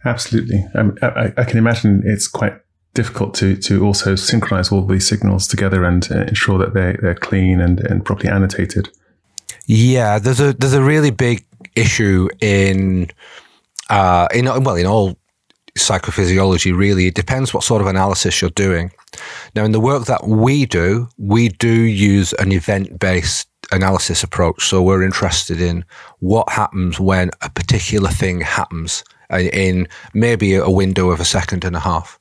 Absolutely, 0.04 0.62
um, 0.74 0.98
I, 1.00 1.32
I, 1.38 1.44
can 1.44 1.56
imagine 1.56 2.02
it's 2.04 2.28
quite 2.28 2.60
difficult 2.92 3.32
to 3.36 3.56
to 3.56 3.82
also 3.82 4.14
synchronize 4.14 4.70
all 4.70 4.84
these 4.84 5.08
signals 5.08 5.48
together 5.48 5.84
and 5.84 6.06
uh, 6.12 6.24
ensure 6.24 6.58
that 6.58 6.74
they 6.74 6.98
they're 7.00 7.14
clean 7.14 7.62
and 7.62 7.80
and 7.80 8.04
properly 8.04 8.28
annotated. 8.28 8.90
Yeah, 9.66 10.18
there's 10.18 10.40
a 10.40 10.52
there's 10.52 10.74
a 10.74 10.82
really 10.82 11.10
big 11.10 11.46
issue 11.74 12.28
in 12.40 13.10
uh, 13.88 14.28
in 14.34 14.44
well 14.62 14.76
in 14.76 14.84
all 14.84 15.16
psychophysiology, 15.76 16.76
really. 16.76 17.06
It 17.06 17.14
depends 17.14 17.52
what 17.52 17.64
sort 17.64 17.80
of 17.80 17.88
analysis 17.88 18.40
you're 18.40 18.50
doing. 18.50 18.92
Now, 19.54 19.64
in 19.64 19.72
the 19.72 19.80
work 19.80 20.06
that 20.06 20.26
we 20.26 20.66
do, 20.66 21.08
we 21.18 21.48
do 21.48 21.72
use 21.72 22.32
an 22.34 22.52
event 22.52 22.98
based 22.98 23.48
analysis 23.72 24.22
approach. 24.22 24.66
So 24.66 24.82
we're 24.82 25.02
interested 25.02 25.60
in 25.60 25.84
what 26.20 26.48
happens 26.50 27.00
when 27.00 27.30
a 27.42 27.50
particular 27.50 28.10
thing 28.10 28.40
happens 28.40 29.04
in 29.30 29.88
maybe 30.12 30.54
a 30.54 30.70
window 30.70 31.10
of 31.10 31.20
a 31.20 31.24
second 31.24 31.64
and 31.64 31.74
a 31.74 31.80
half. 31.80 32.18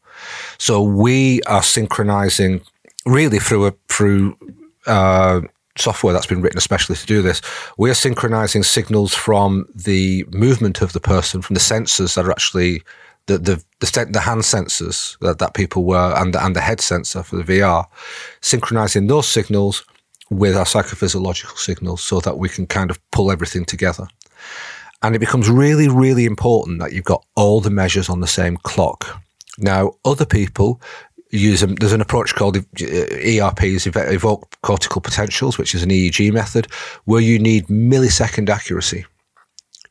So 0.58 0.82
we 0.82 1.42
are 1.44 1.64
synchronizing 1.64 2.62
really 3.06 3.40
through 3.40 3.68
a 3.68 3.74
through 3.90 4.38
uh, 4.88 5.42
software 5.78 6.14
that's 6.14 6.28
been 6.28 6.42
written 6.42 6.58
especially 6.58 6.96
to 6.96 7.06
do 7.06 7.22
this. 7.22 7.42
We 7.78 7.90
are 7.90 7.96
synchronizing 7.96 8.64
signals 8.64 9.14
from 9.14 9.66
the 9.76 10.26
movement 10.32 10.82
of 10.82 10.94
the 10.94 11.00
person, 11.00 11.42
from 11.42 11.56
the 11.56 11.60
sensors 11.60 12.16
that 12.16 12.26
are 12.26 12.32
actually 12.32 12.84
the 13.28 13.38
the 13.38 13.64
the, 13.80 14.08
the 14.12 14.20
hand 14.20 14.42
sensors 14.42 15.18
that, 15.20 15.40
that 15.40 15.54
people 15.54 15.84
were 15.84 16.14
and 16.16 16.34
the, 16.34 16.44
and 16.44 16.56
the 16.56 16.62
head 16.62 16.82
sensor 16.82 17.24
for 17.24 17.36
the 17.36 17.44
VR, 17.44 17.86
synchronizing 18.42 19.08
those 19.08 19.28
signals 19.28 19.86
with 20.30 20.56
our 20.56 20.66
psychophysiological 20.66 21.58
signals 21.58 22.02
so 22.02 22.20
that 22.22 22.38
we 22.38 22.50
can 22.50 22.66
kind 22.66 22.90
of 22.90 23.00
pull 23.12 23.32
everything 23.32 23.66
together. 23.66 24.08
And 25.02 25.16
it 25.16 25.20
becomes 25.20 25.50
really, 25.50 25.90
really 25.90 26.26
important 26.26 26.80
that 26.80 26.94
you've 26.94 27.04
got 27.04 27.26
all 27.36 27.60
the 27.60 27.70
measures 27.70 28.10
on 28.10 28.22
the 28.22 28.28
same 28.28 28.56
clock. 28.58 29.22
Now, 29.58 29.92
other 30.06 30.26
people 30.26 30.82
use 31.30 31.60
them. 31.60 31.76
There's 31.76 31.92
an 31.92 32.02
approach 32.02 32.36
called 32.36 32.58
ERPs, 32.58 33.86
evoked 33.86 34.62
cortical 34.62 35.02
potentials, 35.02 35.58
which 35.58 35.76
is 35.76 35.84
an 35.84 35.90
EEG 35.90 36.32
method, 36.32 36.72
where 37.04 37.22
you 37.22 37.38
need 37.38 37.68
millisecond 37.68 38.50
accuracy 38.50 39.06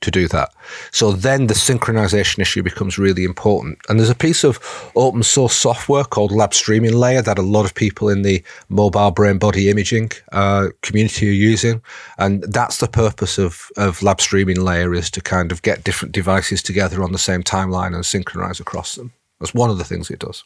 to 0.03 0.11
do 0.11 0.29
that. 0.29 0.53
So 0.91 1.13
then 1.13 1.47
the 1.47 1.55
synchronization 1.55 2.41
issue 2.41 2.63
becomes 2.63 2.99
really 2.99 3.25
important. 3.25 3.79
And 3.89 3.99
there's 3.99 4.11
a 4.11 4.15
piece 4.15 4.45
of 4.45 4.59
open 4.95 5.23
source 5.23 5.55
software 5.55 6.05
called 6.05 6.33
Lab 6.33 6.55
Streaming 6.55 6.95
Layer 6.95 7.23
that 7.23 7.39
a 7.39 7.43
lot 7.43 7.65
of 7.65 7.75
people 7.75 8.09
in 8.09 8.23
the 8.23 8.43
mobile 8.69 9.11
brain 9.11 9.39
body 9.39 9.71
imaging 9.71 10.11
uh, 10.33 10.69
community 10.83 11.29
are 11.29 11.33
using. 11.33 11.83
And 12.19 12.43
that's 12.43 12.79
the 12.79 12.89
purpose 12.89 13.39
of, 13.39 13.69
of 13.77 14.03
Lab 14.03 14.21
Streaming 14.21 14.61
Layer 14.61 14.93
is 14.95 15.11
to 15.13 15.21
kind 15.21 15.51
of 15.53 15.63
get 15.63 15.85
different 15.85 16.13
devices 16.13 16.63
together 16.63 17.03
on 17.03 17.13
the 17.13 17.19
same 17.19 17.43
timeline 17.43 17.95
and 17.95 18.05
synchronize 18.05 18.61
across 18.61 18.97
them. 18.97 19.13
That's 19.41 19.55
one 19.55 19.71
of 19.71 19.79
the 19.79 19.85
things 19.85 20.11
it 20.11 20.21
does 20.21 20.45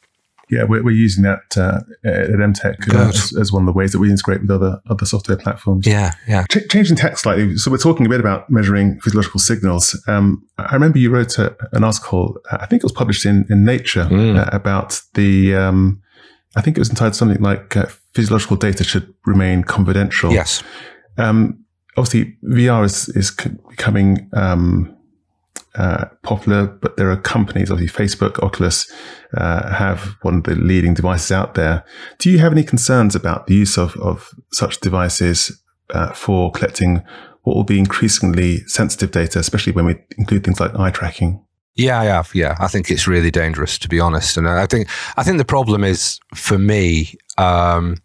yeah, 0.49 0.63
we're, 0.63 0.83
we're 0.83 0.95
using 0.95 1.25
that 1.25 1.57
uh, 1.57 1.81
at 2.05 2.31
Emteq 2.31 2.95
uh, 2.95 3.09
as, 3.09 3.37
as, 3.37 3.53
one 3.53 3.63
of 3.63 3.67
the 3.67 3.73
ways 3.73 3.91
that 3.93 3.99
we 3.99 4.11
integrate 4.11 4.43
with 4.43 4.51
other 4.51 4.81
other 4.89 5.05
software 5.05 5.37
platforms. 5.37 5.87
Yeah, 5.87 6.15
yeah. 6.29 6.45
Ch- 6.45 6.69
changing 6.71 6.97
tack 6.97 7.19
slightly, 7.19 7.57
so 7.57 7.71
we're 7.71 7.79
talking 7.79 8.07
a 8.07 8.09
bit 8.09 8.21
about 8.21 8.49
measuring 8.49 9.01
physiological 9.01 9.41
signals. 9.41 10.01
Um, 10.07 10.47
I 10.59 10.73
remember 10.75 10.99
you 10.99 11.11
wrote 11.11 11.39
a, 11.39 11.57
an 11.73 11.83
article, 11.83 12.39
I 12.51 12.67
think 12.67 12.81
it 12.81 12.85
was 12.85 12.93
published 12.93 13.27
in, 13.27 13.45
in 13.51 13.65
Nature, 13.65 14.05
mm. 14.05 14.39
uh, 14.39 14.49
about 14.53 15.01
the. 15.15 15.55
Um, 15.55 16.03
I 16.55 16.63
think 16.63 16.79
it 16.79 16.81
was 16.81 16.91
entitled 16.91 17.17
something 17.17 17.43
like 17.43 17.77
uh, 17.77 17.87
"Physiological 18.15 18.57
Data 18.57 18.85
Should 18.85 19.13
Remain 19.27 19.65
Confidential." 19.65 20.33
Yes. 20.33 20.63
Um, 21.19 21.65
obviously, 21.97 22.37
VR 22.45 22.85
is 22.85 23.09
is 23.11 23.33
becoming 23.69 24.31
um, 24.33 24.96
uh, 25.77 26.07
popular, 26.23 26.67
but 26.67 26.97
there 26.97 27.11
are 27.11 27.17
companies, 27.17 27.71
obviously 27.71 28.07
Facebook, 28.07 28.43
Oculus, 28.43 28.91
uh, 29.37 29.73
have 29.73 30.17
one 30.23 30.39
of 30.39 30.45
the 30.45 30.55
leading 30.55 30.95
devices 30.95 31.33
out 31.33 31.55
there. 31.55 31.85
Do 32.19 32.31
you 32.31 32.39
have 32.39 32.53
any 32.53 32.65
concerns 32.65 33.15
about 33.15 33.47
the 33.47 33.55
use 33.55 33.77
of, 33.77 33.97
of 33.97 34.31
such 34.53 34.81
devices 34.81 35.63
uh, 35.91 36.13
for 36.13 36.51
collecting 36.53 37.03
what 37.43 37.55
will 37.55 37.65
be 37.65 37.79
increasingly 37.79 38.59
sensitive 38.67 39.13
data, 39.13 39.39
especially 39.39 39.73
when 39.73 39.87
we 39.87 39.97
include 40.19 40.45
things 40.45 40.59
like 40.59 40.75
eye 40.75 40.91
tracking? 40.91 41.45
Yeah, 41.77 42.03
yeah, 42.03 42.23
yeah. 42.33 42.57
I 42.59 42.69
think 42.69 42.91
it's 42.91 43.07
really 43.07 43.31
dangerous, 43.31 43.79
to 43.79 43.89
be 43.89 44.01
honest. 44.01 44.37
And 44.37 44.49
I 44.49 44.67
think 44.67 44.89
I 45.17 45.23
think 45.23 45.39
the 45.39 45.45
problem 45.45 45.85
is 45.85 46.19
for 46.35 46.59
me 46.59 47.15
um, 47.37 47.99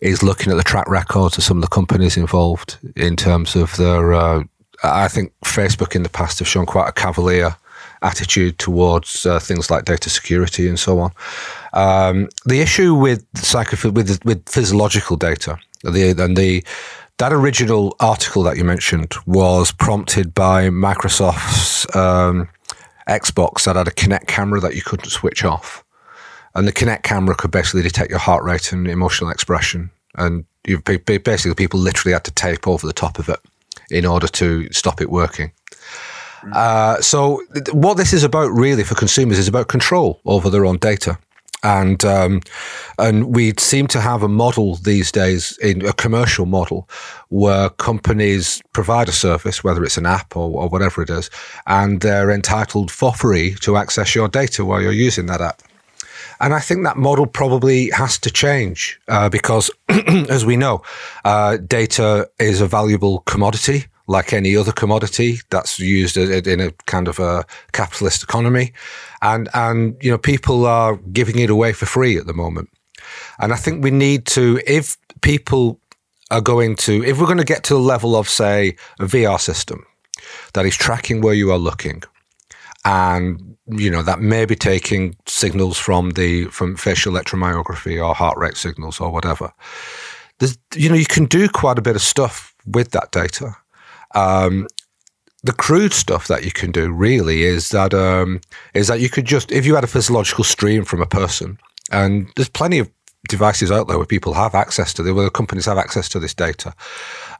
is 0.00 0.22
looking 0.22 0.50
at 0.50 0.56
the 0.56 0.64
track 0.64 0.88
records 0.88 1.36
of 1.36 1.44
some 1.44 1.58
of 1.58 1.60
the 1.60 1.68
companies 1.68 2.16
involved 2.16 2.78
in 2.96 3.16
terms 3.16 3.54
of 3.54 3.76
their 3.76 4.14
uh, 4.14 4.42
I 4.82 5.08
think 5.08 5.32
Facebook 5.44 5.94
in 5.94 6.02
the 6.02 6.08
past 6.08 6.38
have 6.38 6.48
shown 6.48 6.66
quite 6.66 6.88
a 6.88 6.92
cavalier 6.92 7.56
attitude 8.02 8.58
towards 8.58 9.26
uh, 9.26 9.38
things 9.38 9.70
like 9.70 9.84
data 9.84 10.08
security 10.08 10.68
and 10.68 10.78
so 10.78 10.98
on. 10.98 11.12
Um, 11.72 12.28
the 12.46 12.60
issue 12.60 12.94
with 12.94 13.24
with 13.84 14.24
with 14.24 14.48
physiological 14.48 15.16
data, 15.16 15.58
the 15.84 16.14
and 16.18 16.36
the 16.36 16.64
that 17.18 17.32
original 17.32 17.94
article 18.00 18.42
that 18.44 18.56
you 18.56 18.64
mentioned 18.64 19.14
was 19.26 19.72
prompted 19.72 20.32
by 20.32 20.70
Microsoft's 20.70 21.94
um, 21.94 22.48
Xbox 23.08 23.64
that 23.64 23.76
had 23.76 23.88
a 23.88 23.90
Kinect 23.90 24.26
camera 24.26 24.60
that 24.60 24.74
you 24.74 24.82
couldn't 24.82 25.10
switch 25.10 25.44
off, 25.44 25.84
and 26.54 26.66
the 26.66 26.72
Kinect 26.72 27.02
camera 27.02 27.34
could 27.34 27.50
basically 27.50 27.82
detect 27.82 28.10
your 28.10 28.18
heart 28.18 28.44
rate 28.44 28.72
and 28.72 28.88
emotional 28.88 29.30
expression, 29.30 29.90
and 30.14 30.44
you 30.66 30.80
basically 30.80 31.54
people 31.54 31.78
literally 31.78 32.14
had 32.14 32.24
to 32.24 32.30
tape 32.30 32.66
over 32.66 32.86
the 32.86 32.92
top 32.92 33.18
of 33.18 33.28
it 33.28 33.40
in 33.90 34.06
order 34.06 34.28
to 34.28 34.70
stop 34.72 35.00
it 35.00 35.10
working. 35.10 35.52
Uh, 36.54 37.00
so, 37.00 37.42
th- 37.54 37.72
what 37.72 37.96
this 37.96 38.12
is 38.12 38.24
about 38.24 38.50
really 38.50 38.84
for 38.84 38.94
consumers 38.94 39.38
is 39.38 39.48
about 39.48 39.68
control 39.68 40.20
over 40.24 40.48
their 40.48 40.64
own 40.64 40.78
data. 40.78 41.18
And 41.62 42.02
um, 42.06 42.40
and 42.98 43.34
we 43.34 43.52
seem 43.58 43.86
to 43.88 44.00
have 44.00 44.22
a 44.22 44.28
model 44.28 44.76
these 44.76 45.12
days 45.12 45.58
in 45.58 45.84
a 45.84 45.92
commercial 45.92 46.46
model 46.46 46.88
where 47.28 47.68
companies 47.68 48.62
provide 48.72 49.10
a 49.10 49.12
service, 49.12 49.62
whether 49.62 49.84
it's 49.84 49.98
an 49.98 50.06
app 50.06 50.34
or, 50.34 50.62
or 50.62 50.68
whatever 50.70 51.02
it 51.02 51.10
is, 51.10 51.28
and 51.66 52.00
they're 52.00 52.30
entitled 52.30 52.90
for 52.90 53.12
free 53.12 53.56
to 53.56 53.76
access 53.76 54.14
your 54.14 54.26
data 54.26 54.64
while 54.64 54.80
you're 54.80 54.92
using 54.92 55.26
that 55.26 55.42
app. 55.42 55.60
And 56.40 56.54
I 56.54 56.60
think 56.60 56.84
that 56.84 56.96
model 56.96 57.26
probably 57.26 57.90
has 57.90 58.18
to 58.20 58.30
change 58.30 58.98
uh, 59.08 59.28
because, 59.28 59.70
as 59.88 60.46
we 60.46 60.56
know, 60.56 60.82
uh, 61.24 61.58
data 61.58 62.30
is 62.38 62.60
a 62.60 62.66
valuable 62.66 63.20
commodity 63.20 63.86
like 64.10 64.32
any 64.32 64.56
other 64.56 64.72
commodity 64.72 65.38
that's 65.50 65.78
used 65.78 66.16
in 66.16 66.60
a 66.60 66.72
kind 66.86 67.06
of 67.06 67.20
a 67.20 67.44
capitalist 67.72 68.24
economy, 68.24 68.72
and 69.22 69.48
and 69.54 69.96
you 70.02 70.10
know 70.10 70.18
people 70.18 70.66
are 70.66 70.96
giving 71.12 71.38
it 71.38 71.48
away 71.48 71.72
for 71.72 71.86
free 71.86 72.16
at 72.16 72.26
the 72.26 72.34
moment, 72.34 72.68
and 73.38 73.52
I 73.52 73.56
think 73.56 73.84
we 73.84 73.92
need 73.92 74.26
to 74.26 74.60
if 74.66 74.98
people 75.20 75.78
are 76.32 76.40
going 76.40 76.74
to 76.76 77.04
if 77.04 77.20
we're 77.20 77.26
going 77.26 77.38
to 77.38 77.44
get 77.44 77.62
to 77.64 77.74
the 77.74 77.80
level 77.80 78.16
of 78.16 78.28
say 78.28 78.76
a 78.98 79.04
VR 79.04 79.38
system 79.38 79.86
that 80.54 80.66
is 80.66 80.76
tracking 80.76 81.20
where 81.20 81.34
you 81.34 81.52
are 81.52 81.58
looking 81.58 82.02
and 82.84 83.56
you 83.66 83.90
know 83.90 84.02
that 84.02 84.20
may 84.20 84.44
be 84.44 84.56
taking 84.56 85.16
signals 85.26 85.78
from 85.78 86.10
the 86.10 86.46
from 86.46 86.76
facial 86.76 87.12
electromyography 87.12 88.02
or 88.04 88.14
heart 88.14 88.38
rate 88.38 88.56
signals 88.56 89.00
or 89.00 89.10
whatever. 89.10 89.52
There's, 90.38 90.56
you 90.74 90.88
know, 90.88 90.94
you 90.94 91.06
can 91.06 91.26
do 91.26 91.48
quite 91.48 91.78
a 91.78 91.82
bit 91.82 91.96
of 91.96 92.02
stuff 92.02 92.54
with 92.66 92.92
that 92.92 93.12
data. 93.12 93.54
Um, 94.14 94.66
the 95.42 95.52
crude 95.52 95.92
stuff 95.92 96.28
that 96.28 96.44
you 96.44 96.50
can 96.50 96.72
do 96.72 96.90
really 96.90 97.42
is 97.42 97.68
that 97.70 97.94
um, 97.94 98.40
is 98.74 98.88
that 98.88 99.00
you 99.00 99.08
could 99.08 99.26
just 99.26 99.52
if 99.52 99.66
you 99.66 99.74
had 99.74 99.84
a 99.84 99.88
physiological 99.88 100.44
stream 100.44 100.84
from 100.84 101.02
a 101.02 101.06
person, 101.06 101.58
and 101.92 102.30
there's 102.36 102.48
plenty 102.48 102.78
of 102.78 102.90
devices 103.28 103.70
out 103.70 103.86
there 103.86 103.98
where 103.98 104.06
people 104.06 104.32
have 104.34 104.54
access 104.54 104.94
to, 104.94 105.12
where 105.12 105.30
companies 105.30 105.66
have 105.66 105.78
access 105.78 106.08
to 106.08 106.18
this 106.18 106.34
data. 106.34 106.74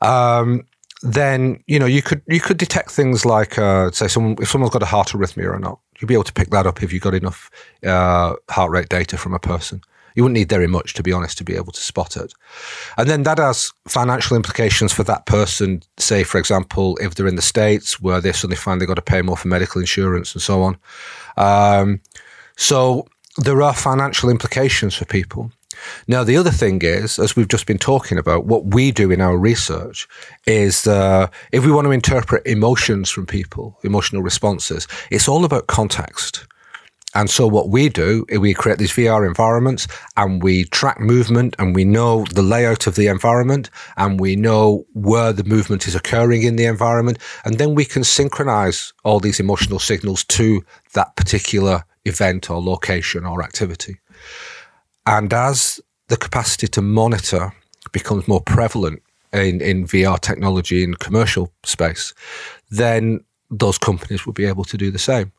Um, 0.03 0.65
then 1.03 1.63
you 1.67 1.79
know 1.79 1.87
you 1.87 2.03
could 2.03 2.23
you 2.27 2.41
could 2.41 2.59
detect 2.59 2.91
things 2.91 3.25
like 3.25 3.59
uh, 3.59 3.91
say 3.91 4.09
someone 4.09 4.37
if 4.41 4.51
someone's 4.51 4.73
got 4.73 4.83
a 4.83 4.87
heart 4.87 5.09
arrhythmia 5.09 5.55
or 5.55 5.59
not. 5.59 5.79
You'd 5.99 6.09
be 6.09 6.15
able 6.15 6.25
to 6.25 6.33
pick 6.33 6.51
that 6.51 6.67
up 6.67 6.83
if 6.83 6.93
you 6.93 7.01
got 7.01 7.15
enough 7.15 7.51
uh, 7.85 8.35
heart 8.49 8.71
rate 8.71 8.89
data 8.89 9.17
from 9.17 9.35
a 9.35 9.39
person. 9.39 9.83
You 10.15 10.25
wouldn't 10.25 10.39
need 10.39 10.49
very 10.49 10.67
much, 10.67 10.95
to 10.95 11.03
be 11.03 11.13
honest, 11.13 11.39
to 11.39 11.45
be 11.45 11.55
able 11.55 11.73
to 11.73 11.81
spot 11.81 12.17
it. 12.17 12.33
And 12.97 13.09
then 13.09 13.23
that 13.23 13.39
has 13.39 13.73
financial 13.87 14.37
implications 14.37 14.93
for 14.93 15.05
that 15.05 15.27
person. 15.27 15.83
Say, 15.99 16.25
for 16.25 16.39
example, 16.39 16.99
if 17.01 17.15
they're 17.15 17.29
in 17.29 17.37
the 17.37 17.43
States 17.43 18.01
where 18.01 18.21
they 18.21 18.33
suddenly 18.33 18.57
find 18.57 18.81
they've 18.81 18.89
got 18.89 18.95
to 18.95 19.03
pay 19.03 19.23
more 19.23 19.37
for 19.37 19.49
medical 19.49 19.81
insurance 19.81 20.35
and 20.35 20.43
so 20.43 20.63
on. 20.63 20.77
Um, 21.37 22.01
so 22.57 23.07
there 23.37 23.63
are 23.63 23.73
financial 23.73 24.31
implications 24.31 24.95
for 24.95 25.05
people. 25.05 25.53
Now, 26.07 26.25
the 26.25 26.37
other 26.37 26.51
thing 26.51 26.81
is, 26.83 27.19
as 27.19 27.37
we've 27.37 27.49
just 27.49 27.67
been 27.67 27.79
talking 27.79 28.19
about, 28.19 28.47
what 28.47 28.67
we 28.67 28.93
do 28.93 29.11
in 29.11 29.21
our 29.21 29.37
research 29.37 30.09
is 30.47 30.87
uh, 30.87 31.29
if 31.53 31.65
we 31.65 31.73
want 31.73 31.87
to 31.87 31.93
interpret 31.93 32.47
emotions 32.47 33.11
from 33.11 33.27
people, 33.27 33.79
emotional 33.85 34.23
responses, 34.23 34.87
it's 35.11 35.29
all 35.29 35.45
about 35.45 35.67
context. 35.67 36.47
And 37.15 37.29
so 37.29 37.47
what 37.47 37.71
we 37.71 37.89
do 37.89 38.25
is 38.29 38.39
we 38.39 38.55
create 38.55 38.79
these 38.79 38.93
VR 38.93 39.27
environments 39.27 39.89
and 40.17 40.43
we 40.43 40.65
track 40.67 41.01
movement 41.01 41.57
and 41.59 41.75
we 41.75 41.85
know 41.85 42.25
the 42.33 42.43
layout 42.43 42.87
of 42.87 42.95
the 42.95 43.09
environment 43.09 43.69
and 43.97 44.21
we 44.21 44.37
know 44.37 44.87
where 44.93 45.33
the 45.33 45.43
movement 45.43 45.89
is 45.89 45.97
occurring 45.97 46.45
in 46.45 46.55
the 46.55 46.67
environment. 46.67 47.19
And 47.45 47.59
then 47.59 47.75
we 47.75 47.85
can 47.85 48.05
synchronize 48.05 48.93
all 49.03 49.19
these 49.19 49.41
emotional 49.41 49.81
signals 49.81 50.23
to 50.25 50.63
that 50.95 51.17
particular 51.17 51.85
event 52.05 52.49
or 52.49 52.63
location 52.63 53.27
or 53.27 53.43
activity. 53.43 53.99
And 55.11 55.35
as 55.35 55.81
the 56.07 56.17
capacity 56.17 56.69
to 56.69 56.81
monitor 56.81 57.53
becomes 57.91 58.29
more 58.29 58.41
prevalent 58.41 59.03
in, 59.33 59.61
in 59.61 59.85
VR 59.85 60.21
technology 60.21 60.85
in 60.85 60.95
commercial 60.95 61.53
space, 61.65 62.15
then 62.71 63.25
those 63.51 63.77
companies 63.77 64.25
will 64.25 64.35
be 64.35 64.45
able 64.45 64.63
to 64.63 64.77
do 64.77 64.93
the 64.93 65.01
same. 65.01 65.33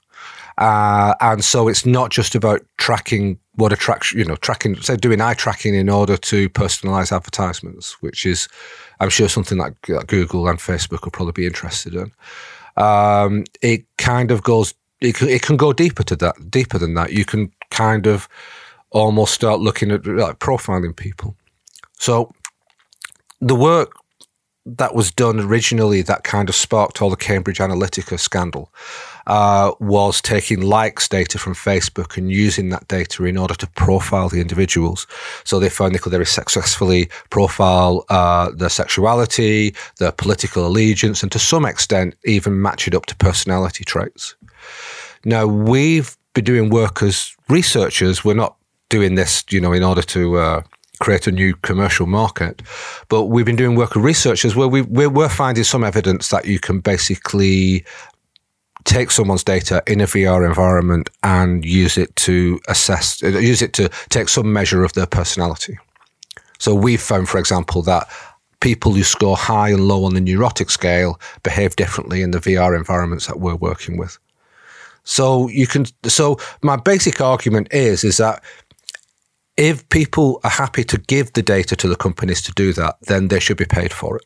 Uh, 0.57 1.13
and 1.21 1.41
so 1.41 1.69
it's 1.69 1.85
not 1.85 2.11
just 2.11 2.35
about 2.35 2.59
tracking 2.79 3.39
what 3.55 3.71
attraction, 3.71 4.19
you 4.19 4.25
know, 4.25 4.35
tracking, 4.35 4.75
say, 4.75 4.97
doing 4.97 5.21
eye 5.21 5.35
tracking 5.35 5.73
in 5.73 5.87
order 5.87 6.17
to 6.17 6.49
personalize 6.49 7.15
advertisements, 7.15 7.93
which 8.01 8.25
is, 8.25 8.49
I'm 8.99 9.09
sure, 9.09 9.29
something 9.29 9.57
like, 9.57 9.87
like 9.87 10.07
Google 10.07 10.49
and 10.49 10.59
Facebook 10.59 11.05
will 11.05 11.11
probably 11.11 11.31
be 11.31 11.47
interested 11.47 11.95
in. 11.95 12.11
Um, 12.75 13.45
it 13.61 13.85
kind 13.97 14.31
of 14.31 14.43
goes, 14.43 14.73
it, 14.99 15.21
it 15.21 15.43
can 15.43 15.55
go 15.55 15.71
deeper 15.71 16.03
to 16.03 16.17
that, 16.17 16.51
deeper 16.51 16.77
than 16.77 16.93
that. 16.95 17.13
You 17.13 17.23
can 17.23 17.53
kind 17.69 18.05
of 18.05 18.27
almost 18.91 19.33
start 19.33 19.59
looking 19.59 19.91
at 19.91 20.05
like 20.05 20.39
profiling 20.39 20.95
people. 20.95 21.35
So 21.97 22.31
the 23.39 23.55
work 23.55 23.93
that 24.65 24.93
was 24.93 25.09
done 25.11 25.39
originally 25.39 26.03
that 26.03 26.23
kind 26.23 26.47
of 26.47 26.53
sparked 26.53 27.01
all 27.01 27.09
the 27.09 27.15
Cambridge 27.15 27.57
Analytica 27.57 28.19
scandal 28.19 28.71
uh, 29.25 29.71
was 29.79 30.21
taking 30.21 30.61
likes 30.61 31.07
data 31.07 31.39
from 31.39 31.53
Facebook 31.53 32.15
and 32.15 32.31
using 32.31 32.69
that 32.69 32.87
data 32.87 33.23
in 33.25 33.37
order 33.37 33.55
to 33.55 33.67
profile 33.71 34.29
the 34.29 34.39
individuals. 34.39 35.07
So 35.45 35.59
they 35.59 35.69
found 35.69 35.95
they 35.95 35.99
could 35.99 36.11
very 36.11 36.25
successfully 36.25 37.09
profile 37.31 38.05
uh, 38.09 38.51
their 38.51 38.69
sexuality, 38.69 39.75
their 39.97 40.11
political 40.11 40.67
allegiance, 40.67 41.23
and 41.23 41.31
to 41.31 41.39
some 41.39 41.65
extent 41.65 42.15
even 42.25 42.61
match 42.61 42.87
it 42.87 42.93
up 42.93 43.07
to 43.07 43.15
personality 43.15 43.83
traits. 43.83 44.35
Now 45.25 45.47
we've 45.47 46.15
been 46.33 46.45
doing 46.45 46.69
work 46.69 47.01
as 47.01 47.35
researchers. 47.49 48.23
We're 48.23 48.35
not 48.35 48.55
doing 48.91 49.15
this, 49.15 49.43
you 49.49 49.59
know, 49.59 49.73
in 49.73 49.83
order 49.83 50.03
to 50.03 50.37
uh, 50.37 50.61
create 50.99 51.25
a 51.25 51.31
new 51.31 51.55
commercial 51.63 52.05
market. 52.05 52.61
But 53.09 53.25
we've 53.25 53.45
been 53.45 53.55
doing 53.55 53.75
work 53.75 53.95
with 53.95 54.05
researchers 54.05 54.55
where 54.55 54.67
we 54.67 54.81
we're 54.83 55.29
finding 55.29 55.63
some 55.63 55.83
evidence 55.83 56.29
that 56.29 56.45
you 56.45 56.59
can 56.59 56.79
basically 56.79 57.83
take 58.83 59.11
someone's 59.11 59.43
data 59.43 59.81
in 59.87 60.01
a 60.01 60.05
VR 60.05 60.47
environment 60.47 61.09
and 61.23 61.65
use 61.65 61.97
it 61.97 62.15
to 62.15 62.59
assess, 62.67 63.21
use 63.21 63.61
it 63.61 63.73
to 63.73 63.89
take 64.09 64.29
some 64.29 64.51
measure 64.51 64.83
of 64.83 64.93
their 64.93 65.05
personality. 65.05 65.77
So 66.59 66.75
we've 66.75 67.01
found, 67.01 67.29
for 67.29 67.39
example, 67.39 67.81
that 67.83 68.07
people 68.59 68.93
who 68.93 69.03
score 69.03 69.37
high 69.37 69.69
and 69.69 69.87
low 69.87 70.05
on 70.05 70.13
the 70.13 70.21
neurotic 70.21 70.69
scale 70.69 71.19
behave 71.43 71.75
differently 71.75 72.21
in 72.21 72.31
the 72.31 72.39
VR 72.39 72.77
environments 72.77 73.27
that 73.27 73.39
we're 73.39 73.55
working 73.55 73.97
with. 73.97 74.17
So 75.03 75.47
you 75.49 75.67
can. 75.67 75.85
So 76.05 76.37
my 76.61 76.75
basic 76.75 77.21
argument 77.21 77.67
is 77.71 78.03
is 78.03 78.17
that 78.17 78.43
if 79.57 79.87
people 79.89 80.39
are 80.43 80.49
happy 80.49 80.83
to 80.85 80.97
give 80.97 81.33
the 81.33 81.41
data 81.41 81.75
to 81.75 81.87
the 81.87 81.95
companies 81.95 82.41
to 82.43 82.51
do 82.53 82.73
that, 82.73 82.95
then 83.01 83.27
they 83.27 83.39
should 83.39 83.57
be 83.57 83.65
paid 83.65 83.93
for 83.93 84.17
it. 84.17 84.25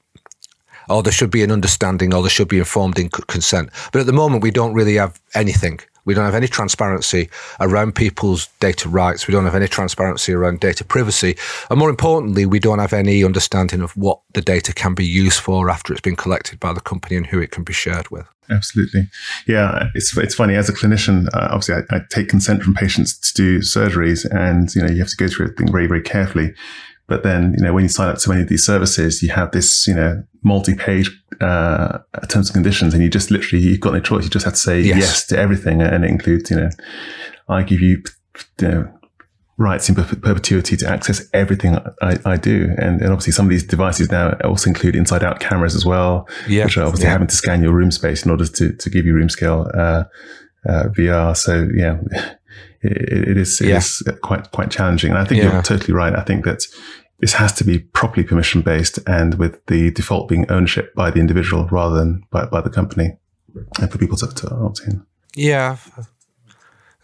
Or 0.87 1.01
there 1.01 1.11
should 1.11 1.31
be 1.31 1.43
an 1.43 1.51
understanding, 1.51 2.13
or 2.13 2.21
there 2.21 2.29
should 2.29 2.47
be 2.47 2.59
informed 2.59 2.95
consent. 3.27 3.71
But 3.91 4.01
at 4.01 4.05
the 4.05 4.13
moment, 4.13 4.43
we 4.43 4.51
don't 4.51 4.73
really 4.73 4.95
have 4.95 5.19
anything. 5.33 5.79
We 6.05 6.13
don't 6.13 6.25
have 6.25 6.35
any 6.35 6.47
transparency 6.47 7.29
around 7.59 7.95
people's 7.95 8.47
data 8.59 8.87
rights. 8.87 9.27
We 9.27 9.31
don't 9.31 9.45
have 9.45 9.55
any 9.55 9.67
transparency 9.67 10.33
around 10.33 10.59
data 10.59 10.85
privacy. 10.85 11.35
And 11.71 11.79
more 11.79 11.89
importantly, 11.89 12.45
we 12.45 12.59
don't 12.59 12.77
have 12.77 12.93
any 12.93 13.23
understanding 13.23 13.81
of 13.81 13.97
what 13.97 14.19
the 14.33 14.41
data 14.41 14.71
can 14.71 14.93
be 14.93 15.05
used 15.05 15.39
for 15.39 15.69
after 15.71 15.91
it's 15.91 16.01
been 16.01 16.15
collected 16.15 16.59
by 16.59 16.73
the 16.73 16.81
company 16.81 17.15
and 17.15 17.25
who 17.25 17.39
it 17.39 17.49
can 17.49 17.63
be 17.63 17.73
shared 17.73 18.11
with. 18.11 18.27
Absolutely. 18.49 19.07
Yeah, 19.47 19.89
it's 19.95 20.15
it's 20.17 20.35
funny 20.35 20.55
as 20.55 20.69
a 20.69 20.73
clinician. 20.73 21.27
Uh, 21.33 21.49
obviously, 21.51 21.75
I, 21.75 21.97
I, 21.97 22.01
take 22.09 22.29
consent 22.29 22.63
from 22.63 22.75
patients 22.75 23.17
to 23.19 23.33
do 23.33 23.59
surgeries, 23.59 24.25
and 24.29 24.73
you 24.75 24.81
know 24.81 24.89
you 24.89 24.99
have 24.99 25.09
to 25.09 25.17
go 25.17 25.27
through 25.27 25.47
everything 25.47 25.71
very 25.71 25.87
very 25.87 26.01
carefully. 26.01 26.53
But 27.07 27.23
then 27.23 27.55
you 27.57 27.63
know 27.63 27.73
when 27.73 27.83
you 27.83 27.89
sign 27.89 28.09
up 28.09 28.17
to 28.19 28.29
many 28.29 28.41
of 28.41 28.49
these 28.49 28.65
services, 28.65 29.23
you 29.23 29.29
have 29.29 29.51
this 29.51 29.87
you 29.87 29.95
know 29.95 30.23
multi-page 30.43 31.09
uh, 31.41 31.99
terms 32.29 32.49
and 32.49 32.53
conditions, 32.53 32.93
and 32.93 33.01
you 33.01 33.09
just 33.09 33.31
literally 33.31 33.63
you've 33.63 33.79
got 33.79 33.93
no 33.93 33.99
choice. 33.99 34.23
You 34.23 34.29
just 34.29 34.45
have 34.45 34.53
to 34.53 34.59
say 34.59 34.81
yes, 34.81 34.97
yes 34.97 35.27
to 35.27 35.37
everything, 35.39 35.81
and 35.81 36.05
it 36.05 36.11
includes 36.11 36.51
you 36.51 36.57
know 36.57 36.69
I 37.49 37.63
give 37.63 37.81
you 37.81 38.03
you 38.61 38.67
know 38.67 38.93
rights 39.57 39.87
in 39.87 39.95
perpetuity 39.95 40.75
to 40.75 40.87
access 40.87 41.27
everything 41.33 41.77
I, 42.01 42.17
I 42.25 42.37
do. 42.37 42.73
And, 42.77 43.01
and, 43.01 43.11
obviously 43.11 43.31
some 43.31 43.45
of 43.45 43.49
these 43.49 43.63
devices 43.63 44.11
now 44.11 44.33
also 44.43 44.69
include 44.69 44.95
inside 44.95 45.23
out 45.23 45.39
cameras 45.39 45.75
as 45.75 45.85
well, 45.85 46.27
yeah. 46.47 46.65
which 46.65 46.77
are 46.77 46.83
obviously 46.83 47.05
yeah. 47.05 47.11
having 47.11 47.27
to 47.27 47.35
scan 47.35 47.63
your 47.63 47.73
room 47.73 47.91
space 47.91 48.25
in 48.25 48.31
order 48.31 48.45
to, 48.45 48.73
to 48.73 48.89
give 48.89 49.05
you 49.05 49.13
room 49.13 49.29
scale, 49.29 49.71
uh, 49.73 50.03
uh, 50.67 50.83
VR. 50.89 51.37
So 51.37 51.69
yeah, 51.73 51.99
it, 52.81 53.29
it 53.29 53.37
is, 53.37 53.61
it 53.61 53.69
yeah. 53.69 53.77
is 53.77 54.03
quite, 54.21 54.51
quite 54.51 54.71
challenging. 54.71 55.11
And 55.11 55.19
I 55.19 55.23
think 55.23 55.41
you're 55.41 55.61
totally 55.61 55.93
right. 55.93 56.13
I 56.13 56.23
think 56.23 56.43
that 56.45 56.65
this 57.19 57.33
has 57.33 57.53
to 57.53 57.63
be 57.63 57.79
properly 57.79 58.25
permission 58.25 58.61
based 58.61 58.99
and 59.07 59.35
with 59.35 59.65
the 59.67 59.91
default 59.91 60.27
being 60.27 60.51
ownership 60.51 60.93
by 60.95 61.11
the 61.11 61.19
individual 61.19 61.65
rather 61.67 61.95
than 61.95 62.23
by, 62.29 62.45
by 62.45 62.59
the 62.59 62.69
company 62.69 63.17
and 63.79 63.89
for 63.89 63.97
people 63.97 64.17
to, 64.17 64.27
to 64.27 64.53
opt 64.53 64.81
in. 64.85 65.05
Yeah, 65.33 65.77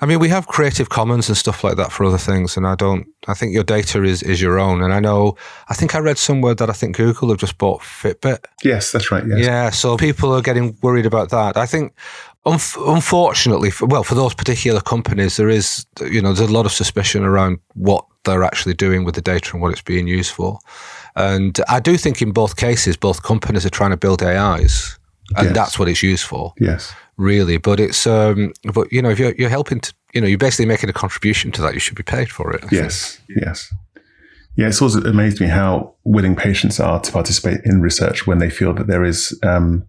I 0.01 0.07
mean, 0.07 0.17
we 0.17 0.29
have 0.29 0.47
Creative 0.47 0.89
Commons 0.89 1.29
and 1.29 1.37
stuff 1.37 1.63
like 1.63 1.77
that 1.77 1.91
for 1.91 2.05
other 2.05 2.17
things, 2.17 2.57
and 2.57 2.65
I 2.65 2.73
don't. 2.73 3.07
I 3.27 3.35
think 3.35 3.53
your 3.53 3.63
data 3.63 4.03
is 4.03 4.23
is 4.23 4.41
your 4.41 4.57
own, 4.57 4.81
and 4.81 4.91
I 4.91 4.99
know. 4.99 5.37
I 5.69 5.75
think 5.75 5.93
I 5.93 5.99
read 5.99 6.17
somewhere 6.17 6.55
that 6.55 6.71
I 6.71 6.73
think 6.73 6.97
Google 6.97 7.29
have 7.29 7.37
just 7.37 7.59
bought 7.59 7.81
Fitbit. 7.81 8.45
Yes, 8.63 8.91
that's 8.91 9.11
right. 9.11 9.23
Yes. 9.27 9.45
Yeah, 9.45 9.69
so 9.69 9.97
people 9.97 10.33
are 10.33 10.41
getting 10.41 10.75
worried 10.81 11.05
about 11.05 11.29
that. 11.29 11.55
I 11.55 11.67
think, 11.67 11.93
unfortunately, 12.45 13.69
for, 13.69 13.85
well, 13.85 14.03
for 14.03 14.15
those 14.15 14.33
particular 14.33 14.81
companies, 14.81 15.37
there 15.37 15.49
is, 15.49 15.85
you 16.01 16.19
know, 16.19 16.33
there's 16.33 16.49
a 16.49 16.53
lot 16.53 16.65
of 16.65 16.71
suspicion 16.71 17.23
around 17.23 17.59
what 17.75 18.03
they're 18.23 18.43
actually 18.43 18.73
doing 18.73 19.05
with 19.05 19.13
the 19.13 19.21
data 19.21 19.51
and 19.53 19.61
what 19.61 19.71
it's 19.71 19.83
being 19.83 20.07
used 20.07 20.31
for. 20.31 20.57
And 21.15 21.59
I 21.69 21.79
do 21.79 21.95
think 21.95 22.23
in 22.23 22.31
both 22.31 22.55
cases, 22.55 22.97
both 22.97 23.21
companies 23.21 23.67
are 23.67 23.69
trying 23.69 23.91
to 23.91 23.97
build 23.97 24.23
AIs, 24.23 24.97
and 25.37 25.45
yes. 25.45 25.55
that's 25.55 25.77
what 25.77 25.87
it's 25.89 26.01
used 26.01 26.25
for. 26.25 26.53
Yes 26.59 26.91
really. 27.21 27.57
But 27.57 27.79
it's 27.79 28.05
um, 28.07 28.53
but 28.73 28.91
you 28.91 29.01
know 29.01 29.09
if 29.09 29.19
you're 29.19 29.33
you're 29.37 29.49
helping 29.49 29.79
to 29.81 29.93
you 30.13 30.21
know 30.21 30.27
you're 30.27 30.37
basically 30.37 30.65
making 30.65 30.89
a 30.89 30.93
contribution 30.93 31.51
to 31.53 31.61
that, 31.61 31.73
you 31.73 31.79
should 31.79 31.97
be 31.97 32.03
paid 32.03 32.29
for 32.29 32.53
it. 32.53 32.63
I 32.63 32.67
yes, 32.71 33.15
think. 33.27 33.39
yes. 33.45 33.73
Yeah, 34.57 34.67
it's 34.67 34.81
always 34.81 34.95
amazed 34.95 35.39
me 35.39 35.47
how 35.47 35.95
willing 36.03 36.35
patients 36.35 36.79
are 36.79 36.99
to 36.99 37.11
participate 37.11 37.61
in 37.63 37.81
research 37.81 38.27
when 38.27 38.39
they 38.39 38.49
feel 38.49 38.73
that 38.73 38.87
there 38.87 39.05
is 39.05 39.39
um, 39.43 39.87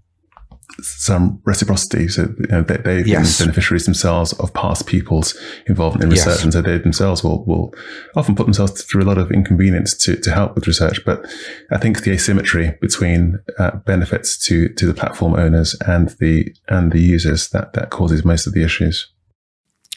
some 0.80 1.40
reciprocity. 1.44 2.08
So 2.08 2.34
you 2.38 2.46
know, 2.48 2.62
they, 2.62 2.76
they've 2.78 3.06
yes. 3.06 3.38
been 3.38 3.46
beneficiaries 3.46 3.84
themselves 3.84 4.32
of 4.34 4.52
past 4.54 4.86
people's 4.86 5.38
involvement 5.66 6.04
in 6.04 6.10
research. 6.10 6.36
Yes. 6.36 6.44
And 6.44 6.52
so 6.52 6.62
they 6.62 6.78
themselves 6.78 7.22
will, 7.22 7.44
will 7.44 7.74
often 8.16 8.34
put 8.34 8.46
themselves 8.46 8.82
through 8.82 9.02
a 9.02 9.04
lot 9.04 9.18
of 9.18 9.30
inconvenience 9.30 9.96
to, 10.04 10.16
to 10.16 10.32
help 10.32 10.54
with 10.54 10.66
research. 10.66 11.04
But 11.04 11.24
I 11.70 11.78
think 11.78 12.02
the 12.02 12.12
asymmetry 12.12 12.76
between 12.80 13.38
uh, 13.58 13.76
benefits 13.76 14.38
to, 14.46 14.68
to 14.70 14.86
the 14.86 14.94
platform 14.94 15.34
owners 15.34 15.76
and 15.86 16.10
the, 16.20 16.54
and 16.68 16.92
the 16.92 17.00
users 17.00 17.50
that, 17.50 17.72
that 17.74 17.90
causes 17.90 18.24
most 18.24 18.46
of 18.46 18.54
the 18.54 18.62
issues. 18.62 19.08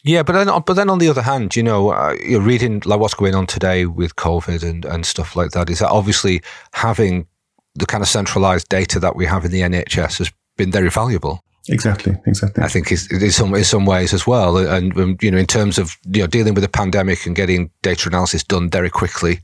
Yeah, 0.04 0.22
but 0.22 0.34
then, 0.34 0.62
but 0.64 0.74
then 0.74 0.88
on 0.88 0.98
the 0.98 1.08
other 1.08 1.22
hand, 1.22 1.56
you 1.56 1.64
know, 1.64 1.90
uh, 1.90 2.14
you're 2.24 2.40
reading 2.40 2.80
like 2.84 3.00
what's 3.00 3.14
going 3.14 3.34
on 3.34 3.46
today 3.46 3.86
with 3.86 4.14
COVID 4.14 4.62
and, 4.62 4.84
and 4.84 5.04
stuff 5.04 5.34
like 5.34 5.50
that. 5.50 5.68
Is 5.68 5.80
that 5.80 5.90
obviously 5.90 6.42
having 6.74 7.26
the 7.74 7.86
kind 7.86 8.02
of 8.02 8.08
centralized 8.08 8.68
data 8.68 9.00
that 9.00 9.16
we 9.16 9.26
have 9.26 9.44
in 9.44 9.50
the 9.50 9.60
NHS 9.60 10.18
has 10.18 10.32
been 10.56 10.70
very 10.70 10.90
valuable. 10.90 11.42
Exactly, 11.68 12.16
exactly. 12.26 12.62
I 12.62 12.68
think 12.68 12.92
in 12.92 13.30
some 13.32 13.54
in 13.54 13.64
some 13.64 13.86
ways 13.86 14.14
as 14.14 14.26
well, 14.26 14.56
and 14.56 14.96
um, 14.96 15.16
you 15.20 15.30
know, 15.30 15.38
in 15.38 15.46
terms 15.46 15.78
of 15.78 15.96
you 16.12 16.20
know 16.20 16.26
dealing 16.28 16.54
with 16.54 16.62
the 16.62 16.68
pandemic 16.68 17.26
and 17.26 17.34
getting 17.34 17.70
data 17.82 18.08
analysis 18.08 18.44
done 18.44 18.70
very 18.70 18.90
quickly 18.90 19.40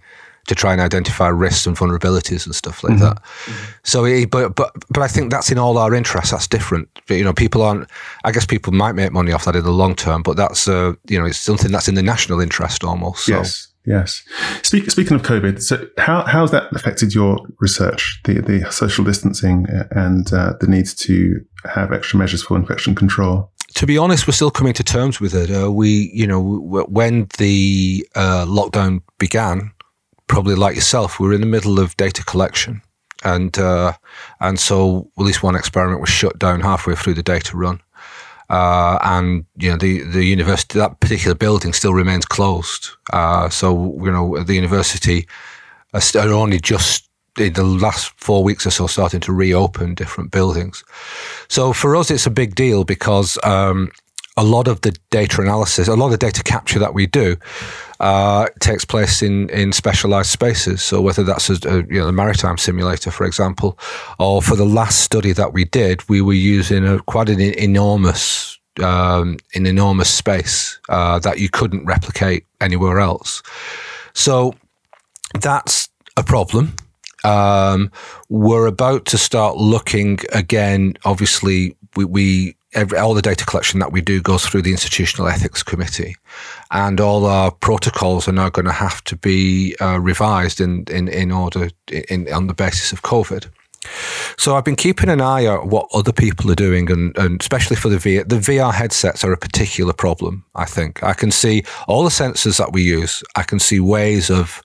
to 0.46 0.54
try 0.54 0.72
and 0.72 0.80
identify 0.80 1.28
risks 1.28 1.66
and 1.66 1.76
vulnerabilities 1.76 2.46
and 2.46 2.54
stuff 2.54 2.82
like 2.82 2.94
mm-hmm. 2.94 3.04
that. 3.04 3.22
Mm-hmm. 3.22 3.72
So, 3.82 4.26
but 4.26 4.54
but 4.54 4.72
but 4.90 5.02
I 5.02 5.08
think 5.08 5.30
that's 5.30 5.50
in 5.50 5.58
all 5.58 5.78
our 5.78 5.94
interests. 5.94 6.30
That's 6.30 6.48
different. 6.48 6.88
But, 7.06 7.14
you 7.14 7.24
know, 7.24 7.32
people 7.32 7.62
aren't. 7.62 7.88
I 8.24 8.32
guess 8.32 8.46
people 8.46 8.72
might 8.72 8.92
make 8.92 9.12
money 9.12 9.32
off 9.32 9.44
that 9.44 9.56
in 9.56 9.64
the 9.64 9.70
long 9.70 9.96
term, 9.96 10.22
but 10.22 10.36
that's 10.36 10.68
uh, 10.68 10.94
you 11.08 11.18
know, 11.18 11.26
it's 11.26 11.38
something 11.38 11.72
that's 11.72 11.88
in 11.88 11.94
the 11.94 12.02
national 12.02 12.40
interest 12.40 12.84
almost. 12.84 13.26
So. 13.26 13.42
Yes. 13.84 14.22
Speak, 14.62 14.90
speaking 14.90 15.16
of 15.16 15.22
COVID, 15.22 15.60
so 15.60 15.86
how, 15.98 16.24
how 16.24 16.42
has 16.42 16.52
that 16.52 16.72
affected 16.72 17.14
your 17.14 17.38
research, 17.58 18.20
the, 18.24 18.40
the 18.40 18.70
social 18.70 19.04
distancing 19.04 19.66
and 19.90 20.32
uh, 20.32 20.54
the 20.60 20.68
need 20.68 20.86
to 20.86 21.44
have 21.64 21.92
extra 21.92 22.18
measures 22.18 22.42
for 22.42 22.56
infection 22.56 22.94
control? 22.94 23.50
To 23.74 23.86
be 23.86 23.98
honest, 23.98 24.26
we're 24.26 24.34
still 24.34 24.50
coming 24.50 24.74
to 24.74 24.84
terms 24.84 25.20
with 25.20 25.34
it. 25.34 25.50
Uh, 25.50 25.72
we, 25.72 26.10
you 26.14 26.26
know, 26.26 26.40
when 26.88 27.26
the 27.38 28.06
uh, 28.14 28.44
lockdown 28.46 29.02
began, 29.18 29.72
probably 30.28 30.54
like 30.54 30.76
yourself, 30.76 31.18
we 31.18 31.26
were 31.26 31.34
in 31.34 31.40
the 31.40 31.46
middle 31.46 31.80
of 31.80 31.96
data 31.96 32.24
collection. 32.24 32.82
And, 33.24 33.56
uh, 33.58 33.94
and 34.40 34.58
so 34.58 35.10
at 35.18 35.24
least 35.24 35.42
one 35.42 35.56
experiment 35.56 36.00
was 36.00 36.10
shut 36.10 36.38
down 36.38 36.60
halfway 36.60 36.94
through 36.94 37.14
the 37.14 37.22
data 37.22 37.56
run. 37.56 37.80
Uh, 38.52 38.98
and 39.00 39.46
you 39.56 39.70
know 39.70 39.78
the 39.78 40.02
the 40.02 40.24
university 40.24 40.78
that 40.78 41.00
particular 41.00 41.34
building 41.34 41.72
still 41.72 41.94
remains 41.94 42.26
closed. 42.26 42.90
Uh, 43.10 43.48
so 43.48 43.98
you 44.04 44.12
know 44.12 44.44
the 44.44 44.54
university 44.54 45.26
are 45.94 46.28
only 46.28 46.60
just 46.60 47.08
in 47.38 47.54
the 47.54 47.64
last 47.64 48.12
four 48.16 48.44
weeks 48.44 48.66
or 48.66 48.70
so 48.70 48.86
starting 48.86 49.20
to 49.20 49.32
reopen 49.32 49.94
different 49.94 50.30
buildings. 50.30 50.84
So 51.48 51.72
for 51.72 51.96
us, 51.96 52.10
it's 52.10 52.26
a 52.26 52.30
big 52.30 52.54
deal 52.54 52.84
because 52.84 53.38
um, 53.42 53.90
a 54.36 54.44
lot 54.44 54.68
of 54.68 54.82
the 54.82 54.94
data 55.10 55.40
analysis, 55.40 55.88
a 55.88 55.96
lot 55.96 56.12
of 56.12 56.18
data 56.18 56.42
capture 56.42 56.78
that 56.78 56.92
we 56.92 57.06
do, 57.06 57.36
uh, 58.02 58.48
takes 58.58 58.84
place 58.84 59.22
in 59.22 59.48
in 59.50 59.72
specialized 59.72 60.30
spaces. 60.30 60.82
So 60.82 61.00
whether 61.00 61.22
that's 61.22 61.48
a, 61.48 61.54
a, 61.68 61.76
you 61.86 62.00
know 62.00 62.08
a 62.08 62.12
maritime 62.12 62.58
simulator, 62.58 63.12
for 63.12 63.24
example, 63.24 63.78
or 64.18 64.42
for 64.42 64.56
the 64.56 64.66
last 64.66 65.00
study 65.00 65.32
that 65.32 65.52
we 65.52 65.64
did, 65.64 66.06
we 66.08 66.20
were 66.20 66.32
using 66.32 66.84
a 66.84 66.98
quite 66.98 67.28
an 67.28 67.40
enormous 67.40 68.58
um, 68.82 69.38
an 69.54 69.66
enormous 69.66 70.10
space 70.10 70.80
uh, 70.88 71.20
that 71.20 71.38
you 71.38 71.48
couldn't 71.48 71.86
replicate 71.86 72.44
anywhere 72.60 72.98
else. 72.98 73.42
So 74.14 74.54
that's 75.40 75.88
a 76.16 76.24
problem. 76.24 76.74
Um, 77.24 77.92
we're 78.28 78.66
about 78.66 79.04
to 79.06 79.18
start 79.18 79.56
looking 79.56 80.18
again. 80.32 80.94
Obviously, 81.04 81.76
we, 81.94 82.04
we 82.04 82.56
every, 82.74 82.98
all 82.98 83.14
the 83.14 83.22
data 83.22 83.44
collection 83.44 83.80
that 83.80 83.92
we 83.92 84.00
do 84.00 84.20
goes 84.20 84.46
through 84.46 84.62
the 84.62 84.72
institutional 84.72 85.28
ethics 85.28 85.62
committee, 85.62 86.16
and 86.70 87.00
all 87.00 87.26
our 87.26 87.50
protocols 87.50 88.28
are 88.28 88.32
now 88.32 88.48
going 88.48 88.66
to 88.66 88.72
have 88.72 89.02
to 89.04 89.16
be 89.16 89.76
uh, 89.80 89.98
revised 90.00 90.60
in, 90.60 90.84
in 90.90 91.08
in 91.08 91.30
order 91.30 91.68
in 92.08 92.32
on 92.32 92.46
the 92.46 92.54
basis 92.54 92.92
of 92.92 93.02
COVID. 93.02 93.48
So 94.38 94.54
I've 94.54 94.64
been 94.64 94.76
keeping 94.76 95.08
an 95.08 95.20
eye 95.20 95.46
on 95.46 95.68
what 95.68 95.88
other 95.92 96.12
people 96.12 96.50
are 96.50 96.56
doing, 96.56 96.90
and, 96.90 97.16
and 97.18 97.40
especially 97.40 97.76
for 97.76 97.88
the 97.88 97.96
VR, 97.96 98.28
the 98.28 98.36
VR 98.36 98.72
headsets 98.72 99.24
are 99.24 99.32
a 99.32 99.36
particular 99.36 99.92
problem. 99.92 100.44
I 100.54 100.64
think 100.64 101.02
I 101.02 101.14
can 101.14 101.30
see 101.30 101.64
all 101.88 102.04
the 102.04 102.10
sensors 102.10 102.58
that 102.58 102.72
we 102.72 102.82
use. 102.82 103.22
I 103.34 103.42
can 103.42 103.58
see 103.58 103.80
ways 103.80 104.30
of 104.30 104.62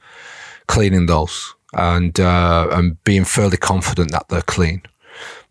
cleaning 0.67 1.07
those 1.07 1.55
and 1.73 2.19
uh, 2.19 2.67
and 2.71 3.01
being 3.03 3.25
fairly 3.25 3.57
confident 3.57 4.11
that 4.11 4.27
they're 4.29 4.41
clean. 4.41 4.81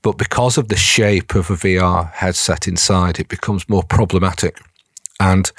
But 0.07 0.19
because 0.19 0.57
of 0.57 0.69
the 0.69 0.77
shape 0.77 1.35
of 1.35 1.51
a 1.51 1.55
VR 1.55 2.13
headset 2.13 2.69
inside, 2.69 3.19
it 3.19 3.27
becomes 3.27 3.69
more 3.69 3.83
problematic. 3.83 4.61
And 5.19 5.51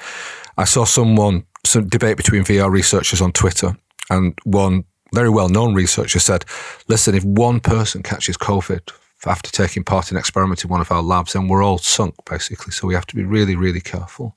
I 0.58 0.64
saw 0.64 0.86
someone, 0.86 1.46
some 1.66 1.90
debate 1.90 2.16
between 2.16 2.46
VR 2.46 2.72
researchers 2.72 3.20
on 3.20 3.34
Twitter, 3.34 3.76
and 4.10 4.40
one 4.46 4.86
very 5.14 5.30
well 5.30 5.50
known 5.50 5.74
researcher 5.74 6.20
said, 6.20 6.46
listen, 6.88 7.14
if 7.14 7.26
one 7.26 7.60
person 7.60 8.04
catches 8.04 8.38
COVID 8.38 8.90
after 9.26 9.52
taking 9.52 9.84
part 9.84 10.12
in 10.12 10.16
an 10.16 10.20
experiment 10.22 10.64
in 10.64 10.70
one 10.70 10.80
of 10.80 10.94
our 10.94 11.04
labs, 11.04 11.34
then 11.34 11.50
we're 11.50 11.62
all 11.62 11.78
sunk, 11.78 12.16
basically. 12.24 12.72
So 12.72 12.88
we 12.88 12.94
have 12.94 13.08
to 13.08 13.18
be 13.18 13.26
really, 13.26 13.58
really 13.58 13.82
careful. 13.82 14.34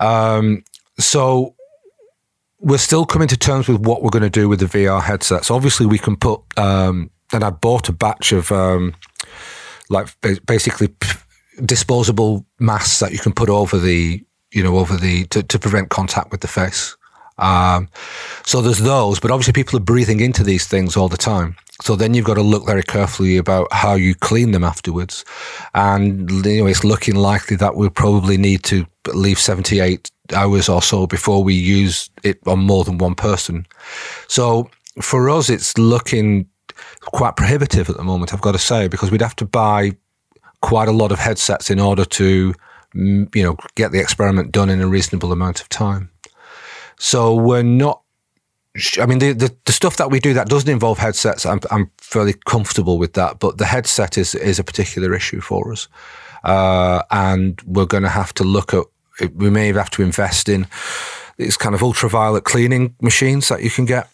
Um, 0.00 0.64
so 0.98 1.54
we're 2.58 2.78
still 2.78 3.06
coming 3.06 3.28
to 3.28 3.36
terms 3.36 3.68
with 3.68 3.78
what 3.86 4.02
we're 4.02 4.10
going 4.10 4.22
to 4.24 4.28
do 4.28 4.48
with 4.48 4.58
the 4.58 4.66
VR 4.66 5.00
headsets. 5.00 5.52
Obviously, 5.52 5.86
we 5.86 5.98
can 5.98 6.16
put 6.16 6.40
um, 6.56 7.10
and 7.34 7.44
I 7.44 7.50
bought 7.50 7.88
a 7.88 7.92
batch 7.92 8.32
of 8.32 8.50
um, 8.52 8.94
like 9.90 10.08
basically 10.46 10.88
disposable 11.64 12.44
masks 12.58 13.00
that 13.00 13.12
you 13.12 13.18
can 13.18 13.32
put 13.32 13.48
over 13.48 13.78
the 13.78 14.24
you 14.52 14.62
know 14.62 14.78
over 14.78 14.96
the 14.96 15.24
to, 15.26 15.42
to 15.42 15.58
prevent 15.58 15.90
contact 15.90 16.30
with 16.30 16.40
the 16.40 16.48
face. 16.48 16.96
Um, 17.36 17.88
so 18.44 18.62
there's 18.62 18.78
those, 18.78 19.18
but 19.18 19.30
obviously 19.32 19.52
people 19.52 19.76
are 19.76 19.82
breathing 19.82 20.20
into 20.20 20.44
these 20.44 20.68
things 20.68 20.96
all 20.96 21.08
the 21.08 21.16
time. 21.16 21.56
So 21.82 21.96
then 21.96 22.14
you've 22.14 22.24
got 22.24 22.34
to 22.34 22.42
look 22.42 22.64
very 22.64 22.84
carefully 22.84 23.36
about 23.36 23.72
how 23.72 23.94
you 23.94 24.14
clean 24.14 24.52
them 24.52 24.62
afterwards. 24.62 25.24
And 25.74 26.30
you 26.46 26.62
know, 26.62 26.68
it's 26.68 26.84
looking 26.84 27.16
likely 27.16 27.56
that 27.56 27.74
we'll 27.74 27.90
probably 27.90 28.36
need 28.36 28.62
to 28.64 28.86
leave 29.12 29.40
78 29.40 30.10
hours 30.32 30.68
or 30.68 30.80
so 30.80 31.06
before 31.06 31.42
we 31.42 31.54
use 31.54 32.08
it 32.22 32.38
on 32.46 32.60
more 32.60 32.84
than 32.84 32.98
one 32.98 33.16
person. 33.16 33.66
So 34.28 34.70
for 35.00 35.28
us, 35.28 35.50
it's 35.50 35.76
looking 35.76 36.48
quite 37.00 37.36
prohibitive 37.36 37.90
at 37.90 37.96
the 37.96 38.04
moment, 38.04 38.32
I've 38.32 38.40
got 38.40 38.52
to 38.52 38.58
say, 38.58 38.88
because 38.88 39.10
we'd 39.10 39.22
have 39.22 39.36
to 39.36 39.46
buy 39.46 39.96
quite 40.60 40.88
a 40.88 40.92
lot 40.92 41.12
of 41.12 41.18
headsets 41.18 41.70
in 41.70 41.78
order 41.78 42.04
to, 42.04 42.54
mm, 42.94 43.34
you 43.34 43.42
know, 43.42 43.56
get 43.74 43.92
the 43.92 44.00
experiment 44.00 44.52
done 44.52 44.70
in 44.70 44.80
a 44.80 44.86
reasonable 44.86 45.32
amount 45.32 45.60
of 45.60 45.68
time. 45.68 46.10
So 46.98 47.34
we're 47.34 47.62
not. 47.62 48.00
I 49.00 49.06
mean, 49.06 49.20
the, 49.20 49.32
the, 49.32 49.54
the 49.66 49.72
stuff 49.72 49.98
that 49.98 50.10
we 50.10 50.18
do 50.18 50.34
that 50.34 50.48
doesn't 50.48 50.68
involve 50.68 50.98
headsets, 50.98 51.46
I'm, 51.46 51.60
I'm 51.70 51.92
fairly 51.98 52.34
comfortable 52.44 52.98
with 52.98 53.12
that. 53.12 53.38
But 53.38 53.58
the 53.58 53.66
headset 53.66 54.18
is 54.18 54.34
is 54.34 54.58
a 54.58 54.64
particular 54.64 55.14
issue 55.14 55.40
for 55.40 55.70
us, 55.70 55.86
uh, 56.42 57.02
and 57.10 57.60
we're 57.66 57.86
going 57.86 58.02
to 58.02 58.08
have 58.08 58.32
to 58.34 58.44
look 58.44 58.74
at. 58.74 58.84
We 59.34 59.48
may 59.48 59.72
have 59.72 59.90
to 59.90 60.02
invest 60.02 60.48
in 60.48 60.66
these 61.36 61.56
kind 61.56 61.74
of 61.74 61.82
ultraviolet 61.82 62.44
cleaning 62.44 62.96
machines 63.00 63.48
that 63.48 63.62
you 63.62 63.70
can 63.70 63.84
get 63.84 64.08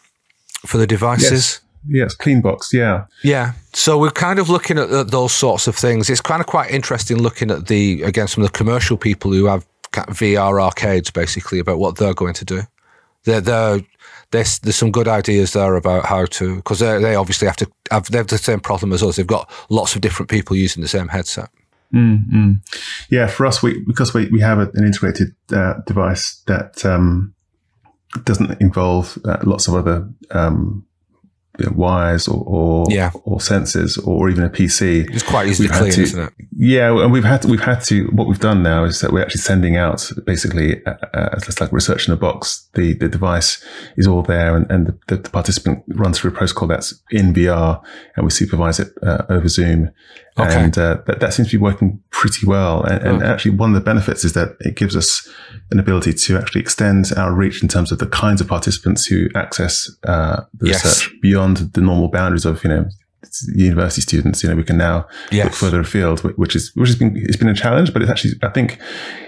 for 0.67 0.79
the 0.79 0.87
devices. 0.87 1.33
Yes. 1.33 1.61
Yes, 1.87 2.15
Cleanbox. 2.17 2.73
Yeah, 2.73 3.07
yeah. 3.23 3.53
So 3.73 3.99
we're 3.99 4.11
kind 4.11 4.39
of 4.39 4.49
looking 4.49 4.79
at, 4.79 4.91
at, 4.91 5.11
those 5.11 5.33
sorts 5.33 5.67
of 5.67 5.77
things. 5.77 6.11
It's 6.11 6.21
kind 6.21 6.41
of 6.41 6.47
quite 6.47 6.71
interesting 6.71 7.19
looking 7.19 7.51
at 7.51 7.69
the 7.69 8.03
again 8.03 8.29
some 8.29 8.45
of 8.45 8.53
the 8.53 8.59
commercial 8.59 8.97
people 8.97 9.33
who 9.33 9.47
have 9.47 9.67
VR 9.93 10.63
arcades, 10.63 11.11
basically 11.11 11.59
about 11.59 11.79
what 11.79 11.97
they're 11.97 12.15
going 12.15 12.35
to 12.35 12.45
do. 12.45 12.63
They're, 13.25 13.41
they're 13.41 13.81
there's 14.31 14.59
there's 14.61 14.77
some 14.77 14.93
good 14.93 15.09
ideas 15.09 15.53
there 15.53 15.75
about 15.75 16.07
how 16.07 16.25
to 16.25 16.57
because 16.57 16.79
they 16.79 16.99
they 16.99 17.15
obviously 17.15 17.47
have 17.47 17.57
to 17.57 17.71
have 17.91 18.11
they 18.11 18.19
have 18.19 18.29
the 18.29 18.39
same 18.39 18.61
problem 18.61 18.93
as 18.93 19.03
us. 19.03 19.17
They've 19.17 19.27
got 19.27 19.51
lots 19.69 19.95
of 19.95 20.01
different 20.01 20.31
people 20.31 20.57
using 20.57 20.83
the 20.83 20.89
same 20.89 21.09
headset. 21.09 21.51
Mm-hmm. 21.93 22.53
Yeah, 23.11 23.27
for 23.27 23.47
us, 23.47 23.63
we 23.63 23.81
because 23.81 24.15
we 24.15 24.29
we 24.29 24.41
have 24.41 24.59
an 24.59 24.85
integrated 24.85 25.35
uh, 25.53 25.75
device 25.87 26.43
that 26.47 26.85
um, 26.85 27.35
doesn't 28.25 28.61
involve 28.61 29.19
uh, 29.25 29.39
lots 29.43 29.67
of 29.67 29.75
other 29.75 30.09
um, 30.31 30.87
you 31.59 31.67
know, 31.67 31.73
wires 31.75 32.29
or 32.29 32.43
or, 32.47 32.87
yeah. 32.89 33.11
or 33.25 33.39
sensors 33.39 33.99
or 34.07 34.29
even 34.31 34.45
a 34.45 34.49
PC. 34.49 35.11
It's 35.11 35.23
quite 35.23 35.49
easy 35.49 35.67
to 35.67 35.73
clean, 35.73 35.93
to, 35.93 36.03
isn't 36.03 36.21
it? 36.21 36.33
Yeah, 36.57 37.03
and 37.03 37.13
we've 37.13 37.25
had 37.25 37.43
to, 37.43 37.49
we've 37.49 37.61
had 37.61 37.83
to. 37.85 38.07
What 38.09 38.29
we've 38.29 38.41
done 38.41 38.63
now 38.63 38.85
is 38.85 39.01
that 39.01 39.13
we're 39.13 39.23
actually 39.23 39.41
sending 39.41 39.77
out 39.77 40.11
basically 40.25 40.85
uh, 40.87 40.95
uh, 41.15 41.31
it's 41.35 41.61
like 41.61 41.73
research 41.73 42.07
in 42.07 42.15
a 42.15 42.17
box. 42.17 42.69
The 42.75 42.95
the 42.95 43.09
device 43.09 43.65
is 43.97 44.07
all 44.07 44.23
there, 44.23 44.57
and, 44.57 44.71
and 44.71 44.99
the, 45.09 45.17
the, 45.17 45.31
participant 45.31 45.85
runs 45.89 46.19
through 46.19 46.31
a 46.31 46.35
protocol 46.35 46.69
that's 46.69 46.95
in 47.11 47.35
VR, 47.35 47.83
and 48.17 48.25
we 48.25 48.31
supervise 48.31 48.79
it 48.79 48.93
uh, 49.03 49.25
over 49.29 49.49
Zoom. 49.49 49.91
Okay. 50.43 50.65
And 50.65 50.79
uh, 50.79 50.99
that, 51.07 51.21
that 51.21 51.35
seems 51.35 51.51
to 51.51 51.59
be 51.59 51.63
working 51.63 52.01
pretty 52.11 52.47
well. 52.47 52.83
And, 52.83 53.03
and, 53.03 53.23
actually, 53.23 53.53
one 53.53 53.71
of 53.71 53.75
the 53.75 53.81
benefits 53.81 54.25
is 54.25 54.33
that 54.35 54.57
it 54.61 54.77
gives 54.77 54.97
us 54.97 55.29
an 55.71 55.79
ability 55.79 56.13
to 56.13 56.39
actually 56.39 56.61
extend 56.61 57.07
our 57.17 57.33
reach 57.33 57.63
in 57.63 57.69
terms 57.69 57.93
of 57.93 57.99
the 57.99 58.07
kinds 58.07 58.41
of 58.41 58.49
participants 58.49 59.07
who 59.07 59.29
access 59.35 59.91
uh, 60.05 60.43
the 60.55 60.69
yes. 60.69 60.85
research 60.85 61.15
beyond 61.21 61.57
the 61.75 61.81
normal 61.81 62.09
boundaries 62.09 62.45
of, 62.45 62.63
you 62.65 62.71
know, 62.71 62.89
university 63.55 64.01
students, 64.01 64.43
you 64.43 64.49
know, 64.49 64.57
we 64.57 64.65
can 64.65 64.77
now 64.79 65.07
yes. 65.31 65.45
look 65.45 65.55
further 65.55 65.81
afield, 65.81 66.21
which 66.21 66.57
is 66.57 66.73
which 66.75 66.89
has 66.89 66.97
been 66.97 67.17
it's 67.17 67.37
been 67.37 67.49
a 67.49 67.55
challenge, 67.55 67.93
but 67.93 68.03
it's 68.03 68.11
actually 68.11 68.33
I 68.43 68.49
think 68.49 68.79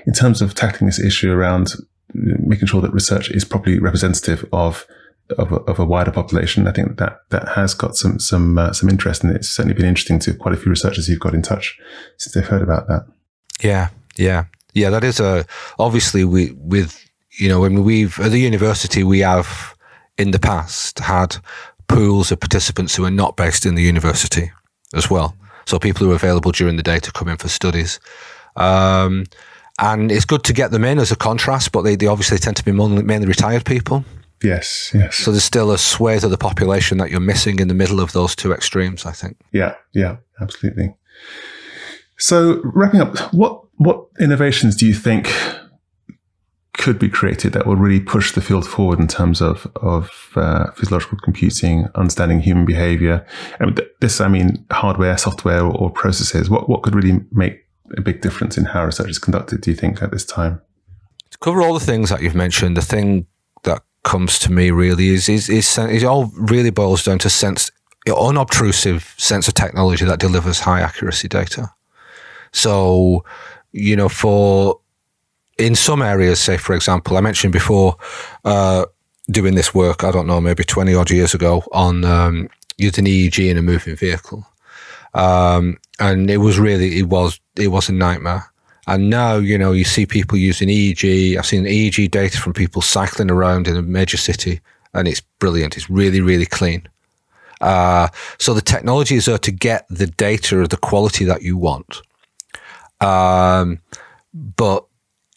in 0.07 0.13
terms 0.13 0.43
of 0.43 0.55
tackling 0.55 0.87
this 0.87 0.99
issue 0.99 1.31
around 1.31 1.75
making 2.15 2.69
sure 2.69 2.81
that 2.81 2.93
research 2.93 3.31
is 3.31 3.45
properly 3.45 3.79
representative 3.79 4.49
of 4.53 4.87
of 5.33 5.53
a, 5.53 5.57
of 5.57 5.79
a 5.79 5.85
wider 5.85 6.11
population, 6.11 6.67
I 6.67 6.73
think 6.73 6.99
that 6.99 7.21
that 7.31 7.49
has 7.51 7.75
got 7.75 7.97
some 7.97 8.19
some 8.19 8.59
uh, 8.59 8.73
some 8.73 8.89
interest, 8.89 9.25
and 9.25 9.35
it's 9.35 9.49
certainly 9.49 9.75
been 9.75 9.87
interesting 9.87 10.19
to 10.21 10.35
quite 10.35 10.55
a 10.55 10.59
few 10.59 10.71
researchers 10.71 11.07
who've 11.07 11.21
got 11.21 11.35
in 11.35 11.43
touch 11.43 11.79
since 12.19 12.35
they've 12.35 12.47
heard 12.47 12.63
about 12.63 12.89
that. 12.89 13.07
Yeah, 13.63 13.89
yeah, 14.17 14.45
yeah. 14.75 14.91
That 14.91 15.05
is 15.05 15.21
a 15.21 15.45
obviously 15.79 16.25
we 16.25 16.53
with 16.53 17.03
you 17.39 17.49
know 17.49 17.61
when 17.61 17.85
we've 17.85 18.19
at 18.21 18.31
the 18.31 18.39
university 18.39 19.05
we 19.05 19.21
have 19.21 19.75
in 20.19 20.31
the 20.31 20.39
past 20.39 20.99
had 20.99 21.37
pools 21.89 22.33
of 22.33 22.41
participants 22.41 22.97
who 22.97 23.05
are 23.05 23.11
not 23.11 23.37
based 23.37 23.67
in 23.67 23.75
the 23.75 23.83
university 23.83 24.51
as 24.95 25.11
well. 25.11 25.37
So 25.67 25.79
people 25.79 26.07
who 26.07 26.13
are 26.13 26.17
available 26.17 26.53
during 26.53 26.77
the 26.77 26.83
day 26.83 26.99
to 26.99 27.13
come 27.13 27.29
in 27.29 27.37
for 27.37 27.49
studies. 27.49 28.01
Um, 28.57 29.27
and 29.79 30.13
it's 30.13 30.25
good 30.25 30.45
to 30.45 30.53
get 30.53 30.71
them 30.71 30.85
in 30.85 30.99
as 30.99 31.11
a 31.11 31.17
contrast, 31.17 31.73
but 31.73 31.83
they, 31.83 31.97
they 31.97 32.07
obviously 32.07 32.39
tend 32.39 32.57
to 32.57 32.65
be 32.65 32.73
mainly 32.73 33.27
retired 33.27 33.65
people. 33.65 34.05
Yes, 34.43 34.91
yes. 34.95 35.17
So 35.17 35.31
there's 35.31 35.45
still 35.45 35.71
a 35.71 35.79
swathe 35.79 36.25
of 36.25 36.31
the 36.31 36.39
population 36.39 36.99
that 36.99 37.11
you're 37.11 37.21
missing 37.21 37.59
in 37.59 37.69
the 37.69 37.75
middle 37.75 38.01
of 38.01 38.13
those 38.13 38.35
two 38.35 38.53
extremes, 38.53 39.07
I 39.07 39.13
think. 39.13 39.37
Yeah, 39.53 39.75
yeah, 39.93 40.17
absolutely. 40.41 40.95
So 42.19 42.61
wrapping 42.65 43.01
up, 43.01 43.19
what 43.33 43.63
what 43.77 44.07
innovations 44.21 44.77
do 44.77 44.87
you 44.87 44.95
think 44.95 45.33
could 46.79 46.99
be 46.99 47.09
created 47.09 47.53
that 47.53 47.67
will 47.67 47.77
really 47.77 48.01
push 48.01 48.33
the 48.33 48.41
field 48.41 48.67
forward 48.67 48.99
in 48.99 49.09
terms 49.09 49.41
of 49.41 49.71
of 49.77 50.31
uh, 50.37 50.71
physiological 50.73 51.19
computing, 51.23 51.89
understanding 51.95 52.41
human 52.41 52.65
behavior? 52.65 53.27
And 53.61 53.81
this, 54.01 54.21
I 54.21 54.29
mean, 54.29 54.65
hardware, 54.71 55.17
software, 55.19 55.65
or, 55.65 55.73
or 55.77 55.91
processes. 55.91 56.49
What 56.49 56.69
what 56.69 56.83
could 56.83 56.95
really 56.95 57.21
make 57.31 57.59
a 57.97 58.01
big 58.01 58.21
difference 58.21 58.57
in 58.57 58.65
how 58.65 58.85
research 58.85 59.11
is 59.11 59.19
conducted? 59.19 59.61
Do 59.61 59.71
you 59.71 59.77
think 59.77 60.03
at 60.03 60.11
this 60.11 60.25
time? 60.25 60.61
To 61.31 61.39
cover 61.39 61.63
all 61.63 61.75
the 61.75 61.85
things 61.85 62.11
that 62.11 62.23
you've 62.23 62.35
mentioned, 62.35 62.77
the 62.77 62.83
thing 62.83 63.27
comes 64.05 64.39
to 64.41 64.53
me 64.53 64.71
really 64.71 65.09
is 65.09 65.29
is 65.29 65.49
is, 65.49 65.79
it 65.79 66.05
all 66.05 66.27
really 66.35 66.71
boils 66.71 67.05
down 67.05 67.19
to 67.19 67.31
sense 67.31 67.71
unobtrusive 68.11 69.15
sense 69.17 69.47
of 69.47 69.55
technology 69.55 70.05
that 70.05 70.19
delivers 70.19 70.61
high 70.61 70.81
accuracy 70.81 71.29
data. 71.29 71.71
So, 72.53 73.25
you 73.73 73.97
know, 73.97 74.09
for 74.09 74.81
in 75.59 75.75
some 75.75 76.03
areas, 76.03 76.41
say 76.41 76.57
for 76.57 76.75
example, 76.75 77.17
I 77.17 77.21
mentioned 77.21 77.53
before 77.53 77.97
uh, 78.45 78.87
doing 79.31 79.55
this 79.55 79.75
work. 79.75 80.05
I 80.05 80.11
don't 80.11 80.27
know, 80.27 80.41
maybe 80.41 80.65
twenty 80.65 80.95
odd 80.95 81.11
years 81.11 81.35
ago 81.35 81.63
on 81.73 82.05
um, 82.05 82.49
using 82.79 83.05
EEG 83.05 83.51
in 83.51 83.59
a 83.59 83.63
moving 83.63 83.97
vehicle, 83.97 84.47
um, 85.15 85.79
and 86.01 86.31
it 86.31 86.39
was 86.39 86.59
really 86.59 86.99
it 86.99 87.09
was 87.09 87.41
it 87.57 87.69
was 87.69 87.89
a 87.89 87.93
nightmare. 87.93 88.52
And 88.87 89.11
now, 89.11 89.37
you 89.37 89.57
know, 89.57 89.73
you 89.73 89.85
see 89.85 90.07
people 90.07 90.37
using 90.37 90.69
EEG. 90.69 91.37
I've 91.37 91.47
seen 91.47 91.65
EEG 91.65 92.11
data 92.11 92.39
from 92.39 92.53
people 92.53 92.83
cycling 92.83 93.31
around 93.31 93.69
in 93.69 93.77
a 93.77 93.83
major 93.83 94.17
city, 94.17 94.61
and 94.93 95.07
it's 95.07 95.21
brilliant. 95.39 95.77
It's 95.77 95.89
really, 95.89 96.21
really 96.21 96.47
clean. 96.47 96.89
Uh, 97.61 98.09
so 98.39 98.53
the 98.55 98.61
technology 98.61 99.15
is 99.15 99.27
there 99.27 99.39
to 99.39 99.53
get 99.53 99.87
the 99.89 100.09
data 100.09 100.59
of 100.61 100.71
the 100.71 100.77
quality 100.77 101.25
that 101.25 101.43
you 101.43 101.57
want. 101.57 102.03
Um, 103.01 103.79
but 104.35 104.85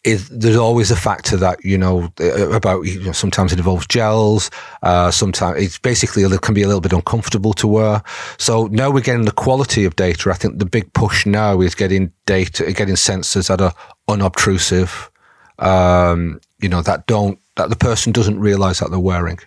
is 0.06 0.28
there's 0.28 0.56
always 0.56 0.90
a 0.90 0.96
factor 0.96 1.36
that 1.36 1.62
you 1.64 1.76
know 1.76 2.10
about 2.52 2.82
you 2.82 3.02
know, 3.04 3.12
sometimes 3.12 3.52
it 3.52 3.58
involves 3.58 3.86
gels 3.86 4.50
uh, 4.82 5.10
sometimes 5.10 5.60
it's 5.60 5.78
basically 5.78 6.22
it 6.22 6.40
can 6.40 6.54
be 6.54 6.62
a 6.62 6.66
little 6.66 6.80
bit 6.80 6.92
uncomfortable 6.92 7.52
to 7.52 7.66
wear. 7.66 8.02
So 8.38 8.66
now 8.68 8.90
we're 8.90 9.00
getting 9.00 9.24
the 9.24 9.32
quality 9.32 9.84
of 9.84 9.96
data 9.96 10.30
i 10.30 10.34
think 10.34 10.58
the 10.58 10.66
big 10.66 10.92
push 10.92 11.26
now 11.26 11.60
is 11.60 11.74
getting 11.74 12.12
data 12.24 12.72
getting 12.72 12.94
sensors 12.94 13.48
that 13.48 13.60
are 13.60 13.74
unobtrusive 14.08 15.10
um, 15.58 16.40
you 16.60 16.68
know 16.68 16.82
that 16.82 17.06
don't 17.06 17.38
that 17.56 17.70
the 17.70 17.76
person 17.76 18.12
doesn't 18.12 18.38
realize 18.38 18.78
that 18.78 18.90
they're 18.90 18.98
wearing. 18.98 19.38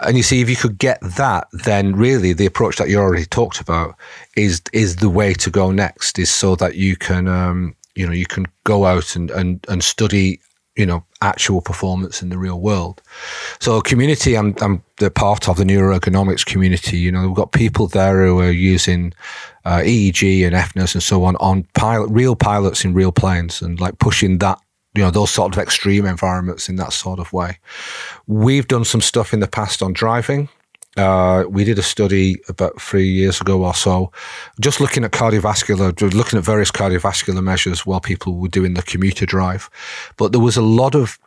And 0.00 0.16
you 0.16 0.22
see 0.22 0.40
if 0.40 0.50
you 0.50 0.56
could 0.56 0.78
get 0.78 0.98
that 1.16 1.46
then 1.52 1.94
really 1.94 2.32
the 2.32 2.46
approach 2.46 2.76
that 2.78 2.88
you 2.88 2.98
already 2.98 3.26
talked 3.26 3.60
about 3.60 3.94
is 4.36 4.60
is 4.72 4.96
the 4.96 5.10
way 5.10 5.32
to 5.34 5.50
go 5.50 5.70
next 5.70 6.18
is 6.18 6.30
so 6.30 6.56
that 6.56 6.74
you 6.74 6.96
can 6.96 7.28
um, 7.28 7.76
you 7.94 8.06
know 8.06 8.12
you 8.12 8.26
can 8.26 8.46
go 8.64 8.84
out 8.84 9.16
and 9.16 9.30
and, 9.30 9.64
and 9.68 9.82
study 9.82 10.40
you 10.76 10.86
know 10.86 11.04
actual 11.20 11.60
performance 11.60 12.22
in 12.22 12.30
the 12.30 12.38
real 12.38 12.60
world. 12.60 13.02
So 13.60 13.80
community 13.80 14.36
i'm 14.36 14.54
i'm 14.60 14.82
the 14.98 15.10
part 15.10 15.48
of 15.48 15.56
the 15.56 15.64
neuroergonomics 15.64 16.46
community 16.46 16.98
you 16.98 17.12
know 17.12 17.26
we've 17.26 17.36
got 17.36 17.52
people 17.52 17.86
there 17.86 18.24
who 18.24 18.40
are 18.40 18.50
using 18.50 19.12
uh, 19.64 19.78
eeg 19.78 20.46
and 20.46 20.54
fnirs 20.54 20.94
and 20.94 21.02
so 21.02 21.24
on 21.24 21.36
on 21.36 21.64
pilot 21.74 22.08
real 22.10 22.36
pilots 22.36 22.84
in 22.84 22.94
real 22.94 23.12
planes 23.12 23.60
and 23.62 23.80
like 23.80 23.98
pushing 23.98 24.38
that 24.38 24.58
you 24.94 25.02
know 25.02 25.10
those 25.10 25.30
sort 25.30 25.52
of 25.52 25.58
extreme 25.58 26.06
environments 26.06 26.68
in 26.68 26.76
that 26.76 26.92
sort 26.92 27.18
of 27.18 27.32
way. 27.32 27.58
We've 28.26 28.68
done 28.68 28.84
some 28.84 29.00
stuff 29.00 29.32
in 29.32 29.40
the 29.40 29.48
past 29.48 29.82
on 29.82 29.92
driving 29.92 30.48
uh, 30.96 31.44
we 31.48 31.64
did 31.64 31.78
a 31.78 31.82
study 31.82 32.36
about 32.48 32.80
three 32.80 33.08
years 33.08 33.40
ago 33.40 33.64
or 33.64 33.74
so, 33.74 34.12
just 34.60 34.80
looking 34.80 35.04
at 35.04 35.12
cardiovascular, 35.12 36.14
looking 36.14 36.38
at 36.38 36.44
various 36.44 36.70
cardiovascular 36.70 37.42
measures 37.42 37.86
while 37.86 38.00
people 38.00 38.36
were 38.36 38.48
doing 38.48 38.74
the 38.74 38.82
commuter 38.82 39.26
drive. 39.26 39.70
But 40.16 40.32
there 40.32 40.40
was 40.40 40.56
a 40.56 40.62
lot 40.62 40.94
of 40.94 41.18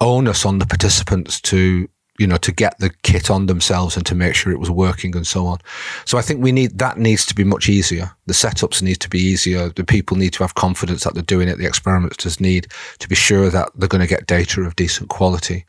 onus 0.00 0.46
on 0.46 0.58
the 0.58 0.66
participants 0.66 1.40
to 1.40 1.88
you 2.18 2.26
know, 2.26 2.36
to 2.36 2.52
get 2.52 2.78
the 2.78 2.90
kit 3.02 3.30
on 3.30 3.46
themselves 3.46 3.96
and 3.96 4.04
to 4.06 4.14
make 4.14 4.34
sure 4.34 4.52
it 4.52 4.58
was 4.58 4.70
working 4.70 5.14
and 5.16 5.26
so 5.26 5.46
on. 5.46 5.58
So 6.04 6.18
I 6.18 6.22
think 6.22 6.42
we 6.42 6.52
need 6.52 6.78
that 6.78 6.98
needs 6.98 7.24
to 7.26 7.34
be 7.34 7.44
much 7.44 7.68
easier. 7.68 8.10
The 8.26 8.34
setups 8.34 8.82
need 8.82 8.96
to 8.96 9.08
be 9.08 9.20
easier. 9.20 9.68
The 9.68 9.84
people 9.84 10.16
need 10.16 10.32
to 10.34 10.42
have 10.42 10.54
confidence 10.56 11.04
that 11.04 11.14
they're 11.14 11.22
doing 11.22 11.48
it. 11.48 11.58
The 11.58 11.66
experimenters 11.66 12.40
need 12.40 12.66
to 12.98 13.08
be 13.08 13.14
sure 13.14 13.50
that 13.50 13.70
they're 13.76 13.88
going 13.88 14.02
to 14.02 14.08
get 14.08 14.26
data 14.26 14.62
of 14.62 14.74
decent 14.76 15.08
quality. 15.08 15.64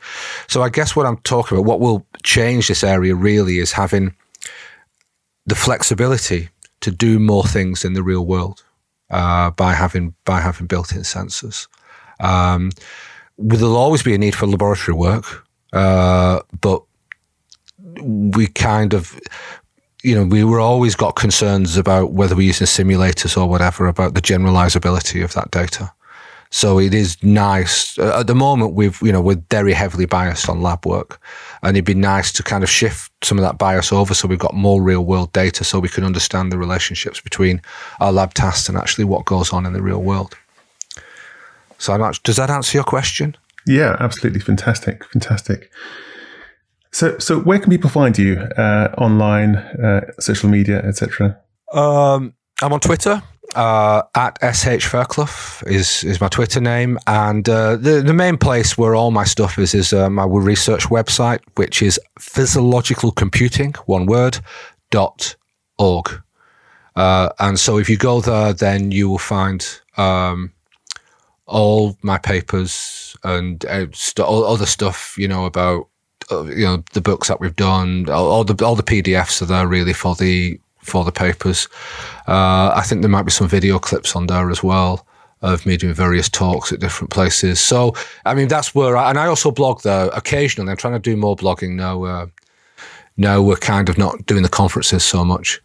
So 0.47 0.63
I 0.63 0.69
guess 0.69 0.95
what 0.95 1.05
I'm 1.05 1.17
talking 1.17 1.57
about, 1.57 1.67
what 1.67 1.79
will 1.79 2.05
change 2.23 2.67
this 2.67 2.83
area 2.83 3.13
really 3.15 3.59
is 3.59 3.71
having 3.71 4.15
the 5.45 5.55
flexibility 5.55 6.49
to 6.81 6.91
do 6.91 7.19
more 7.19 7.43
things 7.43 7.85
in 7.85 7.93
the 7.93 8.03
real 8.03 8.25
world 8.25 8.63
uh, 9.11 9.51
by 9.51 9.73
having 9.73 10.15
by 10.25 10.39
having 10.39 10.67
built-in 10.67 11.01
sensors. 11.01 11.67
Um, 12.19 12.71
there'll 13.37 13.77
always 13.77 14.03
be 14.03 14.13
a 14.13 14.17
need 14.17 14.35
for 14.35 14.47
laboratory 14.47 14.97
work 14.97 15.45
uh, 15.73 16.39
but 16.61 16.83
we 18.01 18.47
kind 18.47 18.93
of, 18.93 19.19
you 20.03 20.15
know, 20.15 20.25
we 20.25 20.43
were 20.43 20.59
always 20.59 20.95
got 20.95 21.15
concerns 21.15 21.77
about 21.77 22.11
whether 22.13 22.35
we're 22.35 22.47
using 22.47 22.67
simulators 22.67 23.37
or 23.37 23.47
whatever 23.47 23.87
about 23.87 24.13
the 24.13 24.21
generalizability 24.21 25.23
of 25.23 25.33
that 25.33 25.51
data. 25.51 25.91
So 26.51 26.79
it 26.79 26.95
is 26.95 27.21
nice. 27.23 27.97
At 27.99 28.25
the 28.25 28.33
moment, 28.33 28.73
we've 28.73 28.99
you 29.03 29.11
know 29.11 29.21
we're 29.21 29.43
very 29.51 29.73
heavily 29.73 30.05
biased 30.05 30.49
on 30.49 30.61
lab 30.61 30.85
work, 30.85 31.21
and 31.61 31.77
it'd 31.77 31.85
be 31.85 31.93
nice 31.93 32.31
to 32.33 32.43
kind 32.43 32.63
of 32.63 32.69
shift 32.69 33.11
some 33.23 33.37
of 33.37 33.43
that 33.43 33.59
bias 33.59 33.93
over, 33.93 34.15
so 34.15 34.27
we've 34.27 34.39
got 34.39 34.55
more 34.55 34.81
real 34.81 35.05
world 35.05 35.31
data, 35.31 35.63
so 35.63 35.79
we 35.79 35.89
can 35.89 36.03
understand 36.03 36.51
the 36.51 36.57
relationships 36.57 37.21
between 37.21 37.61
our 37.99 38.11
lab 38.11 38.33
tasks 38.33 38.67
and 38.67 38.77
actually 38.77 39.03
what 39.03 39.25
goes 39.25 39.53
on 39.53 39.65
in 39.65 39.73
the 39.73 39.81
real 39.81 40.01
world. 40.01 40.35
So, 41.77 41.95
does 42.23 42.37
that 42.37 42.49
answer 42.49 42.77
your 42.77 42.83
question? 42.83 43.37
Yeah, 43.67 43.95
absolutely 43.99 44.39
fantastic, 44.39 45.05
fantastic. 45.05 45.71
So, 46.91 47.17
so 47.19 47.39
where 47.39 47.59
can 47.59 47.69
people 47.69 47.89
find 47.89 48.17
you 48.17 48.37
uh, 48.57 48.93
online, 48.97 49.55
uh, 49.55 50.11
social 50.19 50.49
media, 50.49 50.79
etc.? 50.79 51.39
Um, 51.71 52.33
I'm 52.61 52.73
on 52.73 52.79
Twitter 52.79 53.21
uh, 53.55 54.03
at 54.15 54.37
sh 54.55 54.85
Fairclough 54.85 55.63
is 55.65 56.03
is 56.03 56.21
my 56.21 56.27
Twitter 56.27 56.61
name, 56.61 56.97
and 57.07 57.47
uh, 57.47 57.75
the 57.75 58.01
the 58.01 58.13
main 58.13 58.37
place 58.37 58.77
where 58.77 58.95
all 58.95 59.11
my 59.11 59.23
stuff 59.23 59.57
is 59.57 59.73
is 59.73 59.93
uh, 59.93 60.09
my 60.09 60.25
research 60.25 60.85
website, 60.89 61.39
which 61.55 61.81
is 61.81 61.99
physiological 62.19 63.11
computing, 63.11 63.73
one 63.85 64.05
word, 64.05 64.39
dot 64.91 65.35
org. 65.77 66.21
Uh, 66.95 67.29
and 67.39 67.59
so 67.59 67.77
if 67.77 67.89
you 67.89 67.97
go 67.97 68.19
there, 68.21 68.53
then 68.53 68.91
you 68.91 69.09
will 69.09 69.17
find 69.17 69.79
um, 69.97 70.51
all 71.49 71.97
my 72.01 72.17
papers 72.17 73.17
and 73.23 73.65
uh, 73.65 73.87
st- 73.91 74.27
all 74.27 74.45
other 74.45 74.65
stuff, 74.65 75.15
you 75.17 75.27
know, 75.27 75.45
about 75.45 75.87
uh, 76.31 76.43
you 76.45 76.63
know 76.63 76.83
the 76.93 77.01
books 77.01 77.27
that 77.27 77.39
we've 77.39 77.55
done, 77.55 78.07
all, 78.09 78.29
all, 78.29 78.43
the 78.43 78.65
all 78.65 78.75
the 78.75 78.83
PDFs 78.83 79.41
are 79.41 79.45
there 79.45 79.67
really 79.67 79.93
for 79.93 80.15
the 80.15 80.59
for 80.79 81.03
the 81.03 81.11
papers. 81.11 81.67
Uh, 82.27 82.71
I 82.75 82.83
think 82.85 83.01
there 83.01 83.09
might 83.09 83.23
be 83.23 83.31
some 83.31 83.47
video 83.47 83.79
clips 83.79 84.15
on 84.15 84.27
there 84.27 84.49
as 84.49 84.63
well 84.63 85.05
of 85.41 85.65
me 85.65 85.77
doing 85.77 85.93
various 85.93 86.29
talks 86.29 86.71
at 86.71 86.79
different 86.79 87.11
places. 87.11 87.59
So 87.59 87.95
I 88.25 88.35
mean 88.35 88.47
that's 88.47 88.75
where 88.75 88.97
I, 88.97 89.09
and 89.09 89.17
I 89.17 89.27
also 89.27 89.51
blog 89.51 89.81
there 89.81 90.07
occasionally. 90.07 90.71
I'm 90.71 90.77
trying 90.77 90.93
to 90.93 90.99
do 90.99 91.15
more 91.15 91.35
blogging 91.35 91.75
now. 91.75 92.03
Uh, 92.03 92.27
now 93.17 93.41
we're 93.41 93.57
kind 93.57 93.89
of 93.89 93.97
not 93.97 94.25
doing 94.25 94.43
the 94.43 94.49
conferences 94.49 95.03
so 95.03 95.25
much. 95.25 95.61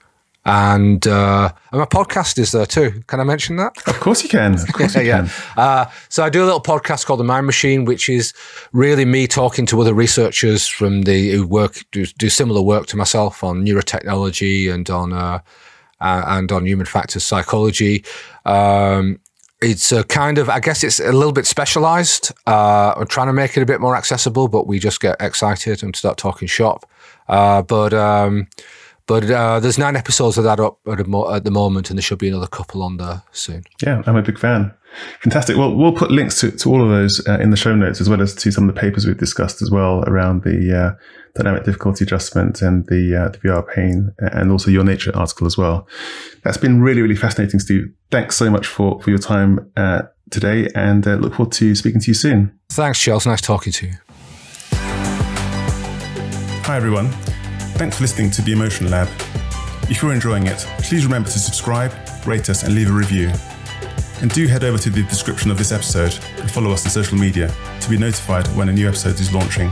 And, 0.47 1.07
uh, 1.07 1.51
and 1.73 1.81
my 1.81 1.87
podcast 1.87 2.39
is 2.39 2.53
there 2.53 2.67
too. 2.67 3.03
Can 3.07 3.21
I 3.21 3.25
mention 3.25 3.57
that? 3.57 3.77
Of 3.87 3.99
course 4.01 4.23
you 4.23 4.29
can. 4.29 4.55
Of 4.55 4.73
course 4.73 4.95
you 4.95 5.01
yeah. 5.03 5.27
can. 5.27 5.31
Uh, 5.57 5.91
so 6.11 6.23
I 6.23 6.29
do 6.29 6.43
a 6.43 6.47
little 6.47 6.61
podcast 6.61 7.07
called 7.07 7.21
The 7.21 7.25
Mind 7.25 7.47
Machine, 7.47 7.85
which 7.87 8.09
is 8.09 8.35
really 8.73 9.05
me 9.05 9.27
talking 9.27 9.65
to 9.67 9.81
other 9.81 9.95
researchers 9.95 10.67
from 10.67 11.03
the 11.03 11.31
who 11.31 11.47
work 11.47 11.85
do, 11.93 12.05
do 12.05 12.29
similar 12.29 12.61
work 12.61 12.87
to 12.89 12.97
myself 12.97 13.43
on 13.43 13.65
neurotechnology 13.65 14.73
and 14.73 14.89
on 14.91 15.13
uh, 15.13 15.39
uh, 16.01 16.23
and 16.27 16.53
on 16.53 16.67
human 16.67 16.87
factors 16.87 17.25
psychology. 17.25 18.05
Um, 18.45 19.21
it's 19.63 19.93
a 19.93 20.05
kind 20.05 20.37
of, 20.37 20.51
I 20.51 20.61
guess 20.61 20.85
it's 20.85 21.01
a 21.01 21.13
little 21.13 21.33
bit 21.33 21.47
specialized. 21.47 22.33
Uh, 22.47 22.93
I'm 22.97 23.07
trying 23.07 23.29
to 23.29 23.33
make 23.33 23.57
it 23.57 23.63
a 23.63 23.67
bit 23.67 23.81
more 23.81 23.97
accessible, 23.97 24.49
but 24.49 24.67
we 24.67 24.79
just 24.79 25.01
get 25.01 25.17
excited 25.21 25.83
and 25.83 25.97
start 25.97 26.19
talking 26.19 26.47
shop. 26.47 26.85
Uh, 27.29 27.63
but 27.63 27.95
um, 27.95 28.49
but 29.07 29.31
uh, 29.31 29.61
there's 29.61 29.79
nine 29.79 29.97
episodes 29.97 30.39
of 30.39 30.45
that 30.45 30.61
up 30.61 30.79
at, 30.87 31.07
mo- 31.07 31.33
at, 31.33 31.45
the 31.45 31.51
moment, 31.51 31.91
and 31.91 31.99
there 31.99 32.03
should 32.03 32.19
be 32.19 32.29
another 32.29 32.47
couple 32.47 32.83
on 32.83 32.97
there 32.97 33.23
soon. 33.33 33.65
Yeah, 33.83 34.03
I'm 34.07 34.17
a 34.17 34.23
big 34.23 34.39
fan. 34.39 34.73
Fantastic. 35.21 35.57
Well, 35.57 35.75
we'll 35.75 35.93
put 35.93 36.11
links 36.11 36.41
to, 36.41 36.51
to 36.53 36.71
all 36.71 36.83
of 36.83 36.89
those 36.89 37.27
uh, 37.29 37.39
in 37.39 37.51
the 37.51 37.57
show 37.57 37.75
notes, 37.75 38.01
as 38.01 38.09
well 38.09 38.23
as 38.23 38.35
to 38.37 38.51
some 38.51 38.69
of 38.69 38.75
the 38.75 38.81
papers 38.81 39.07
we've 39.07 39.19
discussed 39.19 39.61
as 39.61 39.71
well 39.71 40.05
around 40.07 40.43
the 40.45 40.77
uh, 40.77 41.05
dynamic 41.35 41.65
difficulty 41.65 42.05
adjustment 42.05 42.63
and 42.63 42.87
the, 42.87 43.25
uh, 43.25 43.29
the 43.29 43.39
VR 43.39 43.67
pain, 43.75 44.13
and 44.19 44.51
also 44.51 44.71
your 44.71 44.85
Nature 44.85 45.15
article 45.15 45.47
as 45.47 45.59
well. 45.59 45.87
That's 46.43 46.57
been 46.57 46.81
really, 46.81 47.03
really 47.03 47.17
fascinating, 47.17 47.61
Steve. 47.61 47.93
Thanks 48.11 48.37
so 48.37 48.51
much 48.51 48.67
for, 48.67 49.01
for 49.03 49.11
your 49.11 49.19
time 49.19 49.71
uh, 49.77 50.03
today, 50.31 50.69
and 50.75 51.07
uh, 51.07 51.15
look 51.17 51.35
forward 51.35 51.53
to 51.55 51.75
speaking 51.75 52.01
to 52.01 52.07
you 52.09 52.15
soon. 52.15 52.59
Thanks, 52.71 53.01
Charles. 53.01 53.27
Nice 53.27 53.41
talking 53.41 53.73
to 53.73 53.87
you. 53.87 53.93
Hi, 56.67 56.77
everyone. 56.77 57.11
Thanks 57.77 57.97
for 57.97 58.03
listening 58.05 58.31
to 58.31 58.43
the 58.43 58.53
Emotion 58.53 58.89
Lab. 58.89 59.09
If 59.91 60.01
you're 60.01 60.13
enjoying 60.13 60.47
it, 60.47 60.59
please 60.79 61.05
remember 61.05 61.29
to 61.29 61.39
subscribe, 61.41 61.93
rate 62.25 62.49
us, 62.49 62.63
and 62.63 62.73
leave 62.73 62.89
a 62.89 62.93
review. 62.93 63.33
And 64.23 64.31
do 64.31 64.47
head 64.47 64.63
over 64.63 64.79
to 64.79 64.91
the 64.91 65.03
description 65.03 65.51
of 65.51 65.59
this 65.59 65.73
episode 65.73 66.17
and 66.39 66.49
follow 66.49 66.71
us 66.71 66.85
on 66.87 66.93
social 66.93 67.19
media 67.19 67.53
to 67.81 67.91
be 67.91 67.99
notified 67.99 68.47
when 68.57 68.69
a 68.69 68.73
new 68.73 68.87
episode 68.87 69.19
is 69.19 69.35
launching. 69.35 69.71